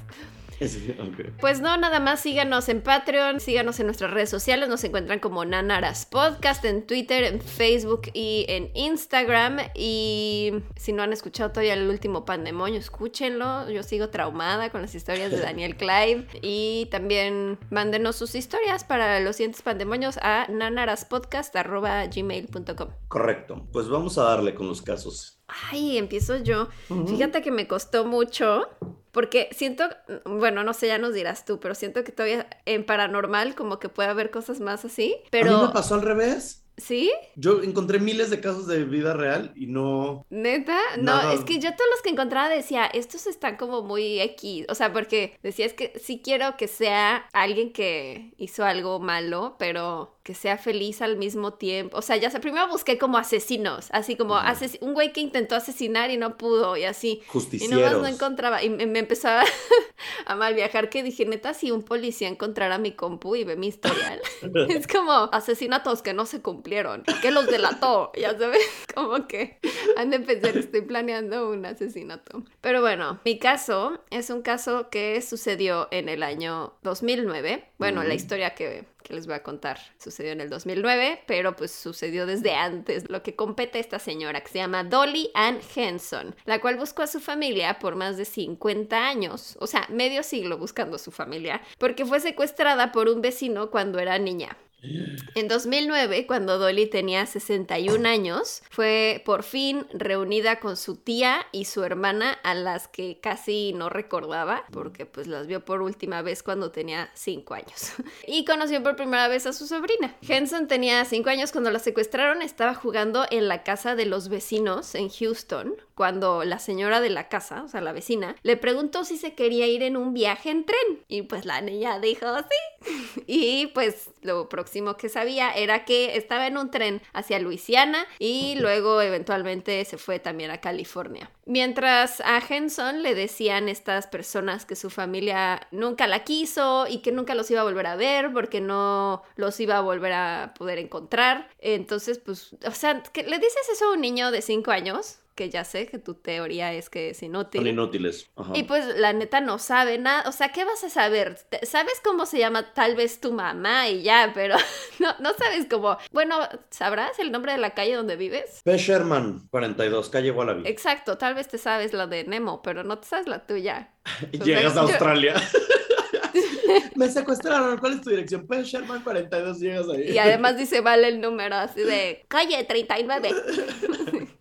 Pues 1.40 1.60
no, 1.60 1.76
nada 1.76 2.00
más 2.00 2.20
síganos 2.20 2.68
en 2.68 2.82
Patreon, 2.82 3.40
síganos 3.40 3.80
en 3.80 3.86
nuestras 3.86 4.10
redes 4.10 4.30
sociales, 4.30 4.68
nos 4.68 4.84
encuentran 4.84 5.18
como 5.18 5.44
Nanaras 5.44 6.06
Podcast 6.06 6.64
en 6.64 6.86
Twitter, 6.86 7.24
en 7.24 7.40
Facebook 7.40 8.02
y 8.12 8.44
en 8.48 8.70
Instagram. 8.74 9.58
Y 9.74 10.52
si 10.76 10.92
no 10.92 11.02
han 11.02 11.12
escuchado 11.12 11.50
todavía 11.50 11.74
el 11.74 11.88
último 11.88 12.24
Pandemonio, 12.24 12.78
escúchenlo. 12.78 13.68
Yo 13.70 13.82
sigo 13.82 14.10
traumada 14.10 14.70
con 14.70 14.82
las 14.82 14.94
historias 14.94 15.30
de 15.30 15.40
Daniel 15.40 15.76
Clive. 15.76 16.26
Y 16.42 16.86
también 16.90 17.58
mándenos 17.70 18.16
sus 18.16 18.34
historias 18.34 18.84
para 18.84 19.20
los 19.20 19.36
siguientes 19.36 19.62
pandemonios 19.62 20.18
a 20.18 20.46
nanaraspodcast.gmail.com. 20.48 22.88
Correcto. 23.08 23.66
Pues 23.72 23.88
vamos 23.88 24.18
a 24.18 24.24
darle 24.24 24.54
con 24.54 24.68
los 24.68 24.82
casos. 24.82 25.39
Ay, 25.70 25.98
empiezo 25.98 26.36
yo. 26.36 26.68
Fíjate 27.06 27.42
que 27.42 27.50
me 27.50 27.66
costó 27.66 28.04
mucho 28.04 28.68
porque 29.12 29.48
siento, 29.52 29.84
bueno, 30.24 30.62
no 30.62 30.72
sé, 30.72 30.86
ya 30.86 30.98
nos 30.98 31.14
dirás 31.14 31.44
tú, 31.44 31.58
pero 31.58 31.74
siento 31.74 32.04
que 32.04 32.12
todavía 32.12 32.48
en 32.64 32.84
paranormal 32.84 33.54
como 33.54 33.78
que 33.78 33.88
puede 33.88 34.08
haber 34.08 34.30
cosas 34.30 34.60
más 34.60 34.84
así. 34.84 35.12
A 35.14 35.16
mí 35.16 35.22
me 35.24 35.28
Pero, 35.30 35.72
pasó 35.72 35.94
al 35.94 36.02
revés. 36.02 36.60
¿sí? 36.80 37.12
Yo 37.36 37.62
encontré 37.62 38.00
miles 38.00 38.30
de 38.30 38.40
casos 38.40 38.66
de 38.66 38.84
vida 38.84 39.14
real 39.14 39.52
y 39.54 39.66
no. 39.66 40.26
¿Neta? 40.30 40.78
No, 40.98 41.32
es 41.32 41.44
que 41.44 41.58
yo 41.58 41.70
todos 41.70 41.90
los 41.92 42.02
que 42.02 42.10
encontraba 42.10 42.48
decía, 42.48 42.86
estos 42.86 43.26
están 43.26 43.56
como 43.56 43.82
muy 43.82 44.20
X. 44.20 44.66
O 44.68 44.74
sea, 44.74 44.92
porque 44.92 45.38
decía, 45.42 45.66
es 45.66 45.74
que 45.74 45.92
sí 46.02 46.20
quiero 46.24 46.56
que 46.56 46.68
sea 46.68 47.28
alguien 47.32 47.72
que 47.72 48.32
hizo 48.38 48.64
algo 48.64 48.98
malo, 48.98 49.56
pero 49.58 50.18
que 50.22 50.34
sea 50.34 50.58
feliz 50.58 51.00
al 51.02 51.16
mismo 51.16 51.54
tiempo. 51.54 51.96
O 51.96 52.02
sea, 52.02 52.16
ya 52.16 52.30
sé, 52.30 52.40
primero 52.40 52.68
busqué 52.68 52.98
como 52.98 53.16
asesinos, 53.18 53.88
así 53.92 54.16
como 54.16 54.36
ases- 54.36 54.78
un 54.82 54.92
güey 54.94 55.12
que 55.12 55.20
intentó 55.20 55.54
asesinar 55.54 56.10
y 56.10 56.16
no 56.18 56.36
pudo 56.36 56.76
y 56.76 56.84
así. 56.84 57.08
Y 57.12 57.18
nomás 57.18 57.28
Justicieros. 57.32 58.02
no 58.02 58.06
encontraba. 58.06 58.62
Y 58.62 58.68
me, 58.70 58.86
me 58.86 58.98
empezaba 58.98 59.42
a 60.26 60.34
mal 60.36 60.54
viajar 60.54 60.90
que 60.90 61.02
dije, 61.02 61.24
neta, 61.24 61.54
si 61.54 61.70
un 61.70 61.82
policía 61.82 62.28
encontrara 62.28 62.78
mi 62.78 62.92
compu 62.92 63.36
y 63.36 63.44
ve 63.44 63.56
mi 63.56 63.68
historial. 63.68 64.20
es 64.68 64.86
como 64.86 65.12
asesinatos 65.32 66.02
que 66.02 66.12
no 66.12 66.26
se 66.26 66.42
cumplieron. 66.42 67.02
Que 67.22 67.30
los 67.30 67.46
delató. 67.46 68.12
Ya 68.18 68.38
sabes, 68.38 68.60
como 68.94 69.26
que 69.26 69.58
han 69.96 70.10
de 70.10 70.20
pensar 70.20 70.52
que 70.52 70.58
estoy 70.60 70.82
planeando 70.82 71.48
un 71.50 71.64
asesinato. 71.64 72.42
Pero 72.60 72.80
bueno, 72.80 73.20
mi 73.24 73.38
caso 73.38 74.02
es 74.10 74.30
un 74.30 74.42
caso 74.42 74.90
que 74.90 75.20
sucedió 75.22 75.88
en 75.90 76.08
el 76.08 76.22
año 76.22 76.74
2009. 76.82 77.64
Bueno, 77.78 78.02
la 78.02 78.14
historia 78.14 78.54
que, 78.54 78.84
que 79.02 79.14
les 79.14 79.26
voy 79.26 79.36
a 79.36 79.42
contar 79.42 79.78
sucedió 79.98 80.32
en 80.32 80.40
el 80.40 80.50
2009, 80.50 81.22
pero 81.26 81.56
pues 81.56 81.70
sucedió 81.70 82.26
desde 82.26 82.54
antes. 82.54 83.08
Lo 83.08 83.22
que 83.22 83.36
compete 83.36 83.78
a 83.78 83.80
esta 83.80 83.98
señora 83.98 84.40
que 84.40 84.48
se 84.50 84.58
llama 84.58 84.84
Dolly 84.84 85.30
Ann 85.34 85.60
Henson, 85.74 86.34
la 86.44 86.60
cual 86.60 86.76
buscó 86.76 87.02
a 87.02 87.06
su 87.06 87.20
familia 87.20 87.78
por 87.78 87.96
más 87.96 88.16
de 88.16 88.24
50 88.24 89.08
años, 89.08 89.56
o 89.60 89.66
sea, 89.66 89.86
medio 89.90 90.22
siglo 90.22 90.58
buscando 90.58 90.96
a 90.96 90.98
su 90.98 91.10
familia, 91.10 91.60
porque 91.78 92.06
fue 92.06 92.20
secuestrada 92.20 92.92
por 92.92 93.08
un 93.08 93.20
vecino 93.20 93.70
cuando 93.70 93.98
era 93.98 94.18
niña. 94.18 94.56
En 94.82 95.48
2009, 95.48 96.26
cuando 96.26 96.58
Dolly 96.58 96.86
tenía 96.86 97.26
61 97.26 98.08
años, 98.08 98.62
fue 98.70 99.22
por 99.24 99.42
fin 99.42 99.86
reunida 99.92 100.60
con 100.60 100.76
su 100.76 100.96
tía 100.96 101.46
y 101.52 101.66
su 101.66 101.84
hermana, 101.84 102.32
a 102.42 102.54
las 102.54 102.88
que 102.88 103.20
casi 103.20 103.72
no 103.74 103.88
recordaba, 103.88 104.64
porque 104.72 105.06
pues 105.06 105.26
las 105.26 105.46
vio 105.46 105.64
por 105.64 105.82
última 105.82 106.22
vez 106.22 106.42
cuando 106.42 106.70
tenía 106.70 107.10
5 107.14 107.54
años. 107.54 107.92
Y 108.26 108.44
conoció 108.44 108.82
por 108.82 108.96
primera 108.96 109.28
vez 109.28 109.46
a 109.46 109.52
su 109.52 109.66
sobrina. 109.66 110.16
Henson 110.26 110.68
tenía 110.68 111.04
5 111.04 111.28
años 111.30 111.52
cuando 111.52 111.70
la 111.70 111.78
secuestraron, 111.78 112.42
estaba 112.42 112.74
jugando 112.74 113.26
en 113.30 113.48
la 113.48 113.62
casa 113.62 113.96
de 113.96 114.06
los 114.06 114.28
vecinos 114.28 114.94
en 114.94 115.08
Houston, 115.08 115.74
cuando 116.00 116.44
la 116.44 116.58
señora 116.58 117.02
de 117.02 117.10
la 117.10 117.28
casa, 117.28 117.62
o 117.62 117.68
sea, 117.68 117.82
la 117.82 117.92
vecina, 117.92 118.34
le 118.42 118.56
preguntó 118.56 119.04
si 119.04 119.18
se 119.18 119.34
quería 119.34 119.66
ir 119.66 119.82
en 119.82 119.98
un 119.98 120.14
viaje 120.14 120.48
en 120.48 120.64
tren. 120.64 121.04
Y 121.08 121.20
pues 121.20 121.44
la 121.44 121.60
niña 121.60 121.98
dijo 121.98 122.24
sí. 122.38 123.20
Y 123.26 123.66
pues 123.74 124.08
lo 124.22 124.48
próximo 124.48 124.96
que 124.96 125.10
sabía 125.10 125.50
era 125.50 125.84
que 125.84 126.16
estaba 126.16 126.46
en 126.46 126.56
un 126.56 126.70
tren 126.70 127.02
hacia 127.12 127.38
Luisiana 127.38 128.06
y 128.18 128.54
luego 128.58 129.02
eventualmente 129.02 129.84
se 129.84 129.98
fue 129.98 130.18
también 130.18 130.50
a 130.50 130.62
California. 130.62 131.30
Mientras 131.44 132.22
a 132.22 132.40
Henson 132.48 133.02
le 133.02 133.14
decían 133.14 133.68
estas 133.68 134.06
personas 134.06 134.64
que 134.64 134.76
su 134.76 134.88
familia 134.88 135.68
nunca 135.70 136.06
la 136.06 136.24
quiso 136.24 136.86
y 136.88 137.02
que 137.02 137.12
nunca 137.12 137.34
los 137.34 137.50
iba 137.50 137.60
a 137.60 137.64
volver 137.64 137.86
a 137.86 137.96
ver 137.96 138.32
porque 138.32 138.62
no 138.62 139.22
los 139.36 139.60
iba 139.60 139.76
a 139.76 139.82
volver 139.82 140.14
a 140.14 140.54
poder 140.56 140.78
encontrar. 140.78 141.50
Entonces, 141.58 142.18
pues, 142.18 142.56
o 142.66 142.70
sea, 142.70 143.02
¿que 143.02 143.24
¿le 143.24 143.38
dices 143.38 143.68
eso 143.70 143.84
a 143.90 143.92
un 143.92 144.00
niño 144.00 144.30
de 144.30 144.40
5 144.40 144.70
años? 144.70 145.19
Que 145.34 145.48
ya 145.48 145.64
sé 145.64 145.86
que 145.86 145.98
tu 145.98 146.14
teoría 146.14 146.72
es 146.74 146.90
que 146.90 147.10
es 147.10 147.22
inútil. 147.22 147.60
Son 147.60 147.66
inútiles. 147.68 148.28
Ajá. 148.36 148.52
Y 148.54 148.64
pues 148.64 148.84
la 148.96 149.12
neta 149.14 149.40
no 149.40 149.58
sabe 149.58 149.96
nada, 149.96 150.28
o 150.28 150.32
sea, 150.32 150.50
¿qué 150.50 150.64
vas 150.64 150.84
a 150.84 150.90
saber? 150.90 151.38
Te- 151.48 151.64
¿Sabes 151.64 151.94
cómo 152.04 152.26
se 152.26 152.38
llama 152.38 152.74
tal 152.74 152.94
vez 152.94 153.20
tu 153.20 153.32
mamá 153.32 153.88
y 153.88 154.02
ya, 154.02 154.32
pero 154.34 154.56
no, 154.98 155.14
no 155.20 155.32
sabes 155.34 155.66
cómo? 155.70 155.96
Bueno, 156.12 156.36
¿sabrás 156.70 157.18
el 157.18 157.32
nombre 157.32 157.52
de 157.52 157.58
la 157.58 157.70
calle 157.74 157.94
donde 157.94 158.16
vives? 158.16 158.60
P. 158.64 158.76
Sherman, 158.76 159.46
42, 159.50 160.10
calle 160.10 160.30
Wallaby. 160.30 160.68
Exacto, 160.68 161.16
tal 161.16 161.34
vez 161.34 161.48
te 161.48 161.56
sabes 161.58 161.92
la 161.94 162.06
de 162.06 162.24
Nemo, 162.24 162.60
pero 162.60 162.84
no 162.84 162.98
te 162.98 163.06
sabes 163.08 163.26
la 163.26 163.46
tuya. 163.46 163.92
Llegas 164.44 164.76
a 164.76 164.80
Australia. 164.80 165.34
Me 166.94 167.08
secuestraron. 167.08 167.78
¿Cuál 167.78 167.94
es 167.94 168.02
tu 168.02 168.10
dirección? 168.10 168.46
P. 168.46 168.62
Sherman, 168.62 169.02
42, 169.02 169.58
llegas 169.58 169.88
ahí. 169.88 170.10
Y 170.12 170.18
además 170.18 170.56
dice 170.56 170.80
vale 170.82 171.08
el 171.08 171.20
número 171.20 171.56
así 171.56 171.80
de 171.82 172.24
calle 172.28 172.62
39. 172.64 173.30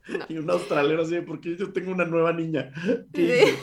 No. 0.10 0.26
Y 0.28 0.38
un 0.38 0.50
australiano 0.50 1.04
así, 1.04 1.22
porque 1.22 1.56
yo 1.56 1.72
tengo 1.72 1.92
una 1.92 2.06
nueva 2.06 2.34
niña. 2.34 2.72
¿Qué 3.14 3.30
Sí. 3.30 3.56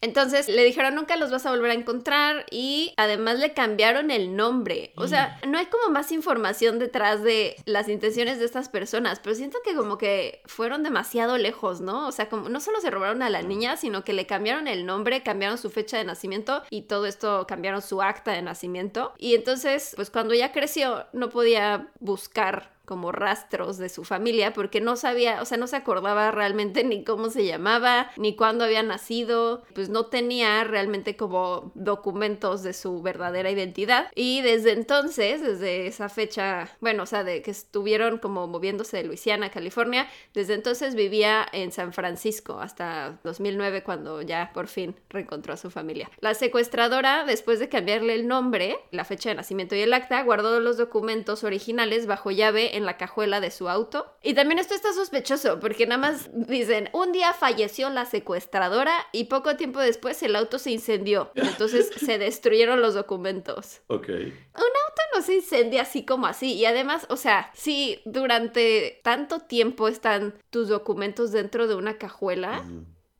Entonces 0.00 0.48
le 0.48 0.64
dijeron 0.64 0.94
nunca 0.94 1.16
los 1.16 1.30
vas 1.30 1.44
a 1.46 1.50
volver 1.50 1.70
a 1.72 1.74
encontrar 1.74 2.46
y 2.50 2.94
además 2.96 3.38
le 3.38 3.52
cambiaron 3.52 4.10
el 4.10 4.36
nombre. 4.36 4.92
O 4.96 5.08
sea, 5.08 5.40
no 5.46 5.58
hay 5.58 5.66
como 5.66 5.92
más 5.92 6.12
información 6.12 6.78
detrás 6.78 7.22
de 7.22 7.56
las 7.64 7.88
intenciones 7.88 8.38
de 8.38 8.44
estas 8.44 8.68
personas, 8.68 9.20
pero 9.20 9.34
siento 9.34 9.58
que 9.64 9.74
como 9.74 9.98
que 9.98 10.42
fueron 10.46 10.82
demasiado 10.82 11.36
lejos, 11.36 11.80
¿no? 11.80 12.06
O 12.06 12.12
sea, 12.12 12.28
como 12.28 12.48
no 12.48 12.60
solo 12.60 12.80
se 12.80 12.90
robaron 12.90 13.22
a 13.22 13.30
la 13.30 13.42
niña, 13.42 13.76
sino 13.76 14.04
que 14.04 14.12
le 14.12 14.26
cambiaron 14.26 14.68
el 14.68 14.86
nombre, 14.86 15.22
cambiaron 15.22 15.58
su 15.58 15.70
fecha 15.70 15.98
de 15.98 16.04
nacimiento 16.04 16.62
y 16.70 16.82
todo 16.82 17.06
esto 17.06 17.46
cambiaron 17.48 17.82
su 17.82 18.00
acta 18.00 18.32
de 18.32 18.42
nacimiento. 18.42 19.12
Y 19.18 19.34
entonces, 19.34 19.94
pues 19.96 20.10
cuando 20.10 20.34
ella 20.34 20.52
creció, 20.52 21.06
no 21.12 21.28
podía 21.30 21.90
buscar 21.98 22.77
como 22.88 23.12
rastros 23.12 23.76
de 23.76 23.90
su 23.90 24.02
familia 24.02 24.54
porque 24.54 24.80
no 24.80 24.96
sabía, 24.96 25.42
o 25.42 25.44
sea, 25.44 25.58
no 25.58 25.66
se 25.66 25.76
acordaba 25.76 26.30
realmente 26.30 26.84
ni 26.84 27.04
cómo 27.04 27.28
se 27.28 27.44
llamaba, 27.44 28.10
ni 28.16 28.34
cuándo 28.34 28.64
había 28.64 28.82
nacido, 28.82 29.62
pues 29.74 29.90
no 29.90 30.06
tenía 30.06 30.64
realmente 30.64 31.14
como 31.14 31.70
documentos 31.74 32.62
de 32.62 32.72
su 32.72 33.02
verdadera 33.02 33.50
identidad. 33.50 34.10
Y 34.14 34.40
desde 34.40 34.72
entonces, 34.72 35.42
desde 35.42 35.86
esa 35.86 36.08
fecha, 36.08 36.70
bueno, 36.80 37.02
o 37.02 37.06
sea, 37.06 37.24
de 37.24 37.42
que 37.42 37.50
estuvieron 37.50 38.16
como 38.16 38.46
moviéndose 38.46 38.96
de 38.96 39.04
Luisiana 39.04 39.46
a 39.46 39.50
California, 39.50 40.08
desde 40.32 40.54
entonces 40.54 40.94
vivía 40.94 41.46
en 41.52 41.72
San 41.72 41.92
Francisco 41.92 42.58
hasta 42.58 43.18
2009 43.22 43.82
cuando 43.82 44.22
ya 44.22 44.50
por 44.54 44.66
fin 44.66 44.96
reencontró 45.10 45.52
a 45.52 45.58
su 45.58 45.70
familia. 45.70 46.10
La 46.20 46.32
secuestradora, 46.32 47.24
después 47.26 47.58
de 47.58 47.68
cambiarle 47.68 48.14
el 48.14 48.26
nombre, 48.26 48.78
la 48.92 49.04
fecha 49.04 49.28
de 49.28 49.34
nacimiento 49.34 49.74
y 49.74 49.80
el 49.80 49.92
acta, 49.92 50.22
guardó 50.22 50.58
los 50.60 50.78
documentos 50.78 51.44
originales 51.44 52.06
bajo 52.06 52.30
llave 52.30 52.77
la 52.86 52.96
cajuela 52.96 53.40
de 53.40 53.50
su 53.50 53.68
auto. 53.68 54.14
Y 54.22 54.34
también 54.34 54.58
esto 54.58 54.74
está 54.74 54.92
sospechoso 54.92 55.60
porque 55.60 55.86
nada 55.86 56.00
más 56.00 56.30
dicen, 56.32 56.90
un 56.92 57.12
día 57.12 57.32
falleció 57.32 57.90
la 57.90 58.04
secuestradora 58.04 58.92
y 59.12 59.24
poco 59.24 59.56
tiempo 59.56 59.80
después 59.80 60.22
el 60.22 60.36
auto 60.36 60.58
se 60.58 60.70
incendió. 60.70 61.30
Entonces 61.34 61.90
se 61.96 62.18
destruyeron 62.18 62.80
los 62.80 62.94
documentos. 62.94 63.80
Ok. 63.86 64.08
Un 64.08 64.14
auto 64.14 65.02
no 65.14 65.22
se 65.22 65.34
incendia 65.34 65.82
así 65.82 66.04
como 66.04 66.26
así. 66.26 66.54
Y 66.54 66.64
además, 66.66 67.06
o 67.08 67.16
sea, 67.16 67.50
si 67.54 68.00
durante 68.04 69.00
tanto 69.02 69.40
tiempo 69.40 69.88
están 69.88 70.34
tus 70.50 70.68
documentos 70.68 71.32
dentro 71.32 71.66
de 71.66 71.74
una 71.74 71.98
cajuela. 71.98 72.64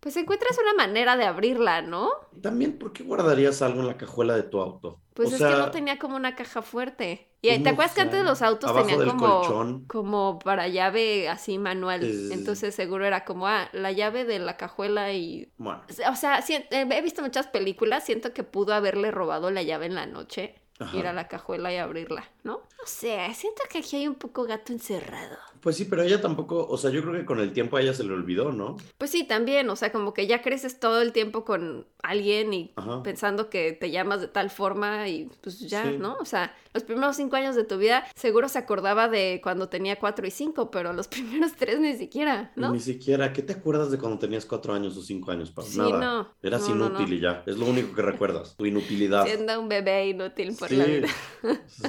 Pues 0.00 0.16
encuentras 0.16 0.58
una 0.62 0.74
manera 0.74 1.16
de 1.16 1.24
abrirla, 1.24 1.82
¿no? 1.82 2.10
También, 2.40 2.78
¿por 2.78 2.92
qué 2.92 3.02
guardarías 3.02 3.62
algo 3.62 3.80
en 3.80 3.86
la 3.88 3.96
cajuela 3.96 4.34
de 4.36 4.44
tu 4.44 4.60
auto? 4.60 5.00
Pues 5.14 5.30
O 5.30 5.32
es 5.32 5.38
sea, 5.38 5.50
que 5.50 5.56
no 5.56 5.70
tenía 5.70 5.98
como 5.98 6.16
una 6.16 6.36
caja 6.36 6.62
fuerte. 6.62 7.28
Y 7.40 7.56
¿te 7.62 7.68
acuerdas 7.70 7.94
que 7.94 8.00
antes 8.00 8.24
los 8.24 8.42
autos 8.42 8.72
tenían 8.74 9.06
como, 9.08 9.40
colchón. 9.42 9.84
como 9.86 10.38
para 10.40 10.66
llave 10.68 11.28
así 11.28 11.58
manual? 11.58 12.02
Es- 12.04 12.30
Entonces 12.32 12.74
seguro 12.74 13.04
era 13.06 13.24
como, 13.24 13.46
ah, 13.46 13.68
la 13.72 13.92
llave 13.92 14.24
de 14.24 14.38
la 14.40 14.56
cajuela 14.56 15.12
y... 15.12 15.52
Bueno, 15.56 15.82
O 16.10 16.16
sea, 16.16 16.42
si- 16.42 16.54
eh, 16.54 16.66
he 16.70 17.02
visto 17.02 17.22
muchas 17.22 17.46
películas, 17.46 18.04
siento 18.04 18.32
que 18.32 18.42
pudo 18.44 18.74
haberle 18.74 19.10
robado 19.12 19.50
la 19.52 19.62
llave 19.62 19.86
en 19.86 19.94
la 19.94 20.06
noche, 20.06 20.56
Ajá. 20.80 20.96
ir 20.96 21.06
a 21.06 21.12
la 21.12 21.28
cajuela 21.28 21.72
y 21.72 21.76
abrirla, 21.76 22.28
¿no? 22.42 22.54
No 22.78 22.86
sé, 22.86 23.18
siento 23.34 23.62
que 23.70 23.78
aquí 23.78 23.96
hay 23.96 24.08
un 24.08 24.14
poco 24.16 24.44
gato 24.44 24.72
encerrado. 24.72 25.36
Pues 25.60 25.76
sí, 25.76 25.84
pero 25.84 26.02
ella 26.02 26.20
tampoco, 26.20 26.66
o 26.68 26.76
sea, 26.78 26.90
yo 26.90 27.02
creo 27.02 27.14
que 27.14 27.24
con 27.24 27.40
el 27.40 27.52
tiempo 27.52 27.76
a 27.76 27.80
ella 27.80 27.94
se 27.94 28.04
le 28.04 28.12
olvidó, 28.12 28.52
¿no? 28.52 28.76
Pues 28.98 29.10
sí, 29.10 29.24
también, 29.24 29.68
o 29.70 29.76
sea, 29.76 29.92
como 29.92 30.14
que 30.14 30.26
ya 30.26 30.42
creces 30.42 30.78
todo 30.80 31.00
el 31.02 31.12
tiempo 31.12 31.44
con 31.44 31.86
alguien 32.02 32.52
y 32.54 32.72
Ajá. 32.76 33.02
pensando 33.02 33.50
que 33.50 33.72
te 33.72 33.90
llamas 33.90 34.20
de 34.20 34.28
tal 34.28 34.50
forma 34.50 35.08
y 35.08 35.30
pues 35.40 35.60
ya, 35.60 35.84
Sí. 35.90 35.96
¿no? 35.98 36.16
O 36.20 36.24
sea, 36.24 36.54
los 36.74 36.82
primeros 36.84 37.16
cinco 37.16 37.36
años 37.36 37.56
de 37.56 37.64
tu 37.64 37.76
vida 37.78 38.04
seguro 38.14 38.48
se 38.48 38.58
acordaba 38.58 39.08
de 39.08 39.40
cuando 39.42 39.68
tenía 39.68 39.96
cuatro 39.96 40.26
y 40.26 40.30
cinco, 40.30 40.70
pero 40.70 40.92
los 40.92 41.08
primeros 41.48 41.52
tres 41.56 41.80
ni 41.80 41.96
siquiera, 41.96 42.52
¿no? 42.56 42.72
Ni 42.72 42.80
siquiera, 42.80 43.32
¿qué 43.32 43.42
te 43.42 43.52
acuerdas 43.54 43.90
de 43.90 43.98
cuando 43.98 44.18
tenías 44.18 44.46
cuatro 44.46 44.72
años 44.74 44.96
o 44.96 45.02
cinco 45.02 45.30
años, 45.30 45.50
Pau? 45.50 45.64
Sí, 45.64 45.78
Nada. 45.78 45.98
no. 45.98 46.28
Eras 46.42 46.68
No, 46.68 46.74
no, 46.74 46.86
inútil 46.86 47.10
no. 47.10 47.14
y 47.16 47.20
ya. 47.20 47.42
Es 47.46 47.56
lo 47.58 47.66
único 47.66 47.94
que 47.94 48.02
recuerdas, 48.02 48.56
tu 48.56 48.66
inutilidad. 48.66 49.24
Siendo 49.26 49.60
un 49.60 49.68
bebé 49.68 50.08
inútil 50.08 50.54
por 50.58 50.68
sí, 50.68 50.76
la 50.76 50.84
vida. 50.84 51.08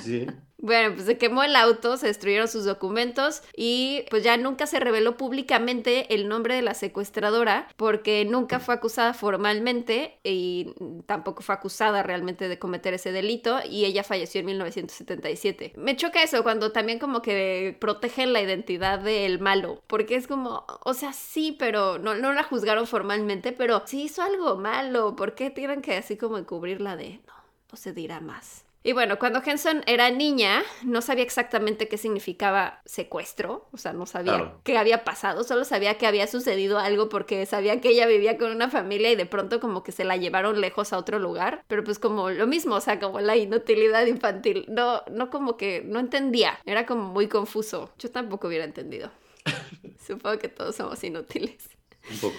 sí. 0.02 0.26
Bueno, 0.62 0.94
pues 0.94 1.06
se 1.06 1.18
quemó 1.18 1.44
el 1.44 1.56
auto, 1.56 1.96
se 1.96 2.08
destruyeron 2.08 2.50
sus 2.50 2.66
documentos 2.66 3.44
y 3.56 4.04
pues 4.10 4.24
ya 4.24 4.36
nunca 4.36 4.68
se 4.68 4.82
reveló 4.82 5.16
públicamente 5.16 6.14
el 6.14 6.28
nombre 6.28 6.54
de 6.54 6.62
la 6.62 6.74
secuestradora 6.74 7.70
porque 7.78 8.26
nunca 8.26 8.60
fue 8.60 8.76
acusada 8.76 9.14
formalmente 9.14 10.20
y 10.22 10.74
tampoco 11.06 11.44
fue 11.44 11.56
acusada 11.56 12.04
realmente 12.04 12.50
de 12.50 12.60
cometer 12.60 12.94
ese 12.94 13.14
delito 13.14 13.60
y 13.70 13.86
ella 13.86 14.04
falleció 14.04 14.42
en 14.42 14.48
1977. 14.48 15.74
Me 15.78 15.96
choca 15.96 16.24
eso 16.24 16.44
cuando 16.44 16.74
también 16.74 17.00
como 17.00 17.22
que 17.22 17.78
protegen 17.80 18.34
la 18.34 18.42
identidad 18.42 19.00
del 19.00 19.40
malo 19.40 19.82
porque 19.88 20.16
es 20.16 20.28
como, 20.28 20.66
o 20.84 20.94
sea, 20.94 21.14
sí, 21.14 21.56
pero 21.58 22.00
no, 22.00 22.16
no 22.16 22.34
la 22.34 22.44
juzgaron 22.44 22.86
formalmente, 22.86 23.54
pero 23.54 23.84
sí 23.86 24.04
hizo 24.04 24.22
algo 24.24 24.58
malo, 24.58 25.16
¿por 25.16 25.36
qué 25.36 25.52
tienen 25.52 25.82
que 25.82 25.96
así 25.96 26.18
como 26.18 26.38
encubrirla 26.38 26.98
de 26.98 27.22
no, 27.28 27.34
no 27.72 27.78
se 27.78 27.94
dirá 27.94 28.20
más? 28.20 28.66
Y 28.82 28.94
bueno, 28.94 29.20
cuando 29.20 29.42
Henson 29.46 29.84
era 29.88 30.10
niña, 30.10 30.64
no 30.84 31.02
sabía 31.02 31.24
exactamente 31.26 31.90
qué 31.90 31.98
significaba 31.98 32.82
secuestro, 32.86 33.68
o 33.74 33.78
sea, 33.78 33.92
no 33.92 34.06
sabía 34.06 34.36
Claro. 34.38 34.62
qué 34.64 34.78
había 34.78 35.04
pasado, 35.04 35.44
solo 35.44 35.66
sabía 35.66 35.98
que 35.98 36.08
había 36.08 36.28
sucedido 36.28 36.80
algo 36.80 37.10
porque 37.10 37.46
sabía 37.46 37.82
que 37.82 37.90
ella 37.90 38.08
vivía 38.08 38.38
con 38.38 38.52
una 38.52 38.70
familia 38.70 39.12
y 39.12 39.18
de 39.18 39.26
pronto 39.26 39.60
como 39.60 39.84
que 39.84 39.92
se 39.92 40.06
la 40.06 40.16
llevaron 40.16 40.62
lejos 40.62 40.94
a 40.94 40.98
otro 40.98 41.20
lugar, 41.20 41.66
pero 41.68 41.84
pues 41.84 42.00
como 42.00 42.30
lo 42.30 42.48
mismo, 42.48 42.76
o 42.76 42.82
sea, 42.82 43.02
como 43.02 43.20
la 43.20 43.36
inutilidad 43.36 44.06
infantil, 44.06 44.64
no, 44.70 45.04
no 45.12 45.30
como 45.30 45.58
que 45.58 45.82
no 45.86 46.00
entendía, 46.00 46.58
era 46.66 46.86
como 46.86 47.04
muy 47.04 47.28
confuso, 47.28 47.92
yo 48.00 48.10
tampoco 48.12 48.48
hubiera 48.48 48.64
entendido. 48.64 49.12
Supongo 50.08 50.40
que 50.40 50.48
todos 50.48 50.78
somos 50.78 51.04
inútiles. 51.04 51.70
Un 52.10 52.18
poco. 52.20 52.38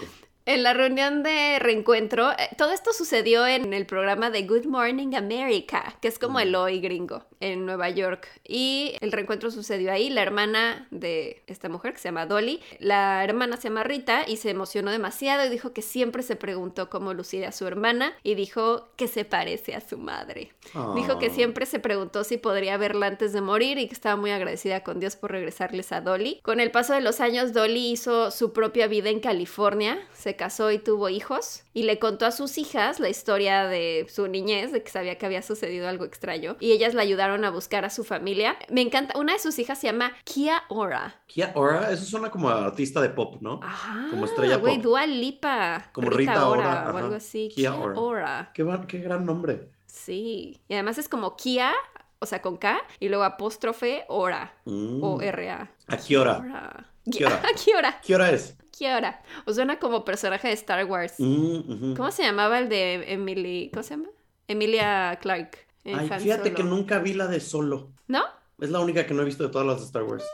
En 0.50 0.64
la 0.64 0.74
reunión 0.74 1.22
de 1.22 1.60
reencuentro, 1.60 2.32
eh, 2.32 2.48
todo 2.58 2.72
esto 2.72 2.92
sucedió 2.92 3.46
en 3.46 3.72
el 3.72 3.86
programa 3.86 4.30
de 4.30 4.42
Good 4.42 4.64
Morning 4.66 5.14
America, 5.14 5.94
que 6.02 6.08
es 6.08 6.18
como 6.18 6.40
el 6.40 6.56
hoy 6.56 6.80
gringo 6.80 7.22
en 7.38 7.64
Nueva 7.66 7.88
York. 7.88 8.26
Y 8.44 8.96
el 9.00 9.12
reencuentro 9.12 9.52
sucedió 9.52 9.92
ahí. 9.92 10.10
La 10.10 10.22
hermana 10.22 10.88
de 10.90 11.44
esta 11.46 11.68
mujer, 11.68 11.92
que 11.92 12.00
se 12.00 12.08
llama 12.08 12.26
Dolly, 12.26 12.60
la 12.80 13.22
hermana 13.22 13.58
se 13.58 13.68
llama 13.68 13.84
Rita 13.84 14.24
y 14.26 14.38
se 14.38 14.50
emocionó 14.50 14.90
demasiado 14.90 15.46
y 15.46 15.50
dijo 15.50 15.72
que 15.72 15.82
siempre 15.82 16.24
se 16.24 16.34
preguntó 16.34 16.90
cómo 16.90 17.14
lucía 17.14 17.52
su 17.52 17.68
hermana 17.68 18.12
y 18.24 18.34
dijo 18.34 18.88
que 18.96 19.06
se 19.06 19.24
parece 19.24 19.76
a 19.76 19.80
su 19.80 19.98
madre. 19.98 20.50
Dijo 20.96 21.20
que 21.20 21.26
Ah. 21.26 21.32
siempre 21.32 21.64
se 21.64 21.78
preguntó 21.78 22.24
si 22.24 22.38
podría 22.38 22.76
verla 22.76 23.06
antes 23.06 23.32
de 23.32 23.40
morir 23.40 23.78
y 23.78 23.86
que 23.86 23.94
estaba 23.94 24.16
muy 24.16 24.32
agradecida 24.32 24.82
con 24.82 24.98
Dios 24.98 25.14
por 25.14 25.30
regresarles 25.30 25.92
a 25.92 26.00
Dolly. 26.00 26.40
Con 26.42 26.58
el 26.58 26.72
paso 26.72 26.92
de 26.92 27.02
los 27.02 27.20
años, 27.20 27.52
Dolly 27.52 27.92
hizo 27.92 28.32
su 28.32 28.52
propia 28.52 28.88
vida 28.88 29.10
en 29.10 29.20
California, 29.20 29.96
se 30.12 30.39
casó 30.40 30.70
y 30.70 30.78
tuvo 30.78 31.10
hijos 31.10 31.64
y 31.74 31.82
le 31.82 31.98
contó 31.98 32.24
a 32.24 32.30
sus 32.30 32.56
hijas 32.56 32.98
la 32.98 33.10
historia 33.10 33.66
de 33.66 34.06
su 34.08 34.26
niñez, 34.26 34.72
de 34.72 34.82
que 34.82 34.90
sabía 34.90 35.18
que 35.18 35.26
había 35.26 35.42
sucedido 35.42 35.86
algo 35.86 36.06
extraño 36.06 36.56
y 36.60 36.72
ellas 36.72 36.94
la 36.94 37.02
ayudaron 37.02 37.44
a 37.44 37.50
buscar 37.50 37.84
a 37.84 37.90
su 37.90 38.04
familia. 38.04 38.56
Me 38.70 38.80
encanta, 38.80 39.18
una 39.18 39.34
de 39.34 39.38
sus 39.38 39.58
hijas 39.58 39.78
se 39.78 39.88
llama 39.88 40.12
Kia 40.24 40.62
Ora. 40.70 41.20
Kia 41.26 41.52
Ora, 41.54 41.90
eso 41.92 42.06
suena 42.06 42.30
como 42.30 42.48
a 42.48 42.64
artista 42.64 43.02
de 43.02 43.10
pop, 43.10 43.36
¿no? 43.42 43.60
Ajá, 43.62 44.06
Como 44.10 44.24
estrella 44.24 44.56
güey, 44.56 44.76
pop. 44.76 44.84
Dua 44.84 45.06
Lipa. 45.06 45.90
Como 45.92 46.08
Rita 46.08 46.48
Ora, 46.48 46.90
o 46.94 46.96
algo 46.96 47.14
así. 47.16 47.50
Kia 47.54 47.72
Kia, 47.72 47.74
Ora. 47.78 48.00
Ora. 48.00 48.50
Qué, 48.54 48.66
qué 48.88 48.98
gran 49.00 49.26
nombre. 49.26 49.68
Sí, 49.84 50.62
y 50.68 50.72
además 50.72 50.96
es 50.96 51.08
como 51.10 51.36
Kia, 51.36 51.74
o 52.18 52.24
sea, 52.24 52.40
con 52.40 52.56
K, 52.56 52.80
y 52.98 53.08
luego 53.10 53.24
apóstrofe 53.24 54.04
Ora, 54.08 54.54
Mm. 54.64 55.02
o 55.04 55.20
R-A. 55.20 55.70
¿A 55.88 55.96
qué 55.98 56.16
hora? 56.16 56.38
Ora. 56.38 56.86
¿Qué 57.10 57.26
hora? 57.26 57.42
¿Qué 57.64 57.74
hora? 57.76 58.00
¿Qué 58.02 58.14
hora 58.14 58.30
es? 58.30 58.56
¿Qué 58.80 58.94
hora? 58.94 59.20
O 59.44 59.52
suena 59.52 59.78
como 59.78 60.06
personaje 60.06 60.48
de 60.48 60.54
Star 60.54 60.86
Wars. 60.86 61.16
Mm. 61.18 61.92
¿Cómo 61.96 62.10
se 62.10 62.22
llamaba 62.22 62.58
el 62.58 62.70
de 62.70 63.12
Emily? 63.12 63.70
¿Cómo 63.74 63.82
se 63.82 63.90
llama? 63.90 64.08
Emilia 64.48 65.18
Clark. 65.20 65.50
Ay, 65.84 66.08
fíjate 66.18 66.44
Solo. 66.44 66.54
que 66.56 66.62
nunca 66.62 66.98
vi 66.98 67.12
la 67.12 67.26
de 67.26 67.40
Solo. 67.40 67.90
¿No? 68.08 68.24
Es 68.58 68.70
la 68.70 68.80
única 68.80 69.04
que 69.04 69.12
no 69.12 69.20
he 69.20 69.26
visto 69.26 69.42
de 69.42 69.50
todas 69.50 69.66
las 69.66 69.80
de 69.80 69.84
Star 69.84 70.04
Wars. 70.04 70.24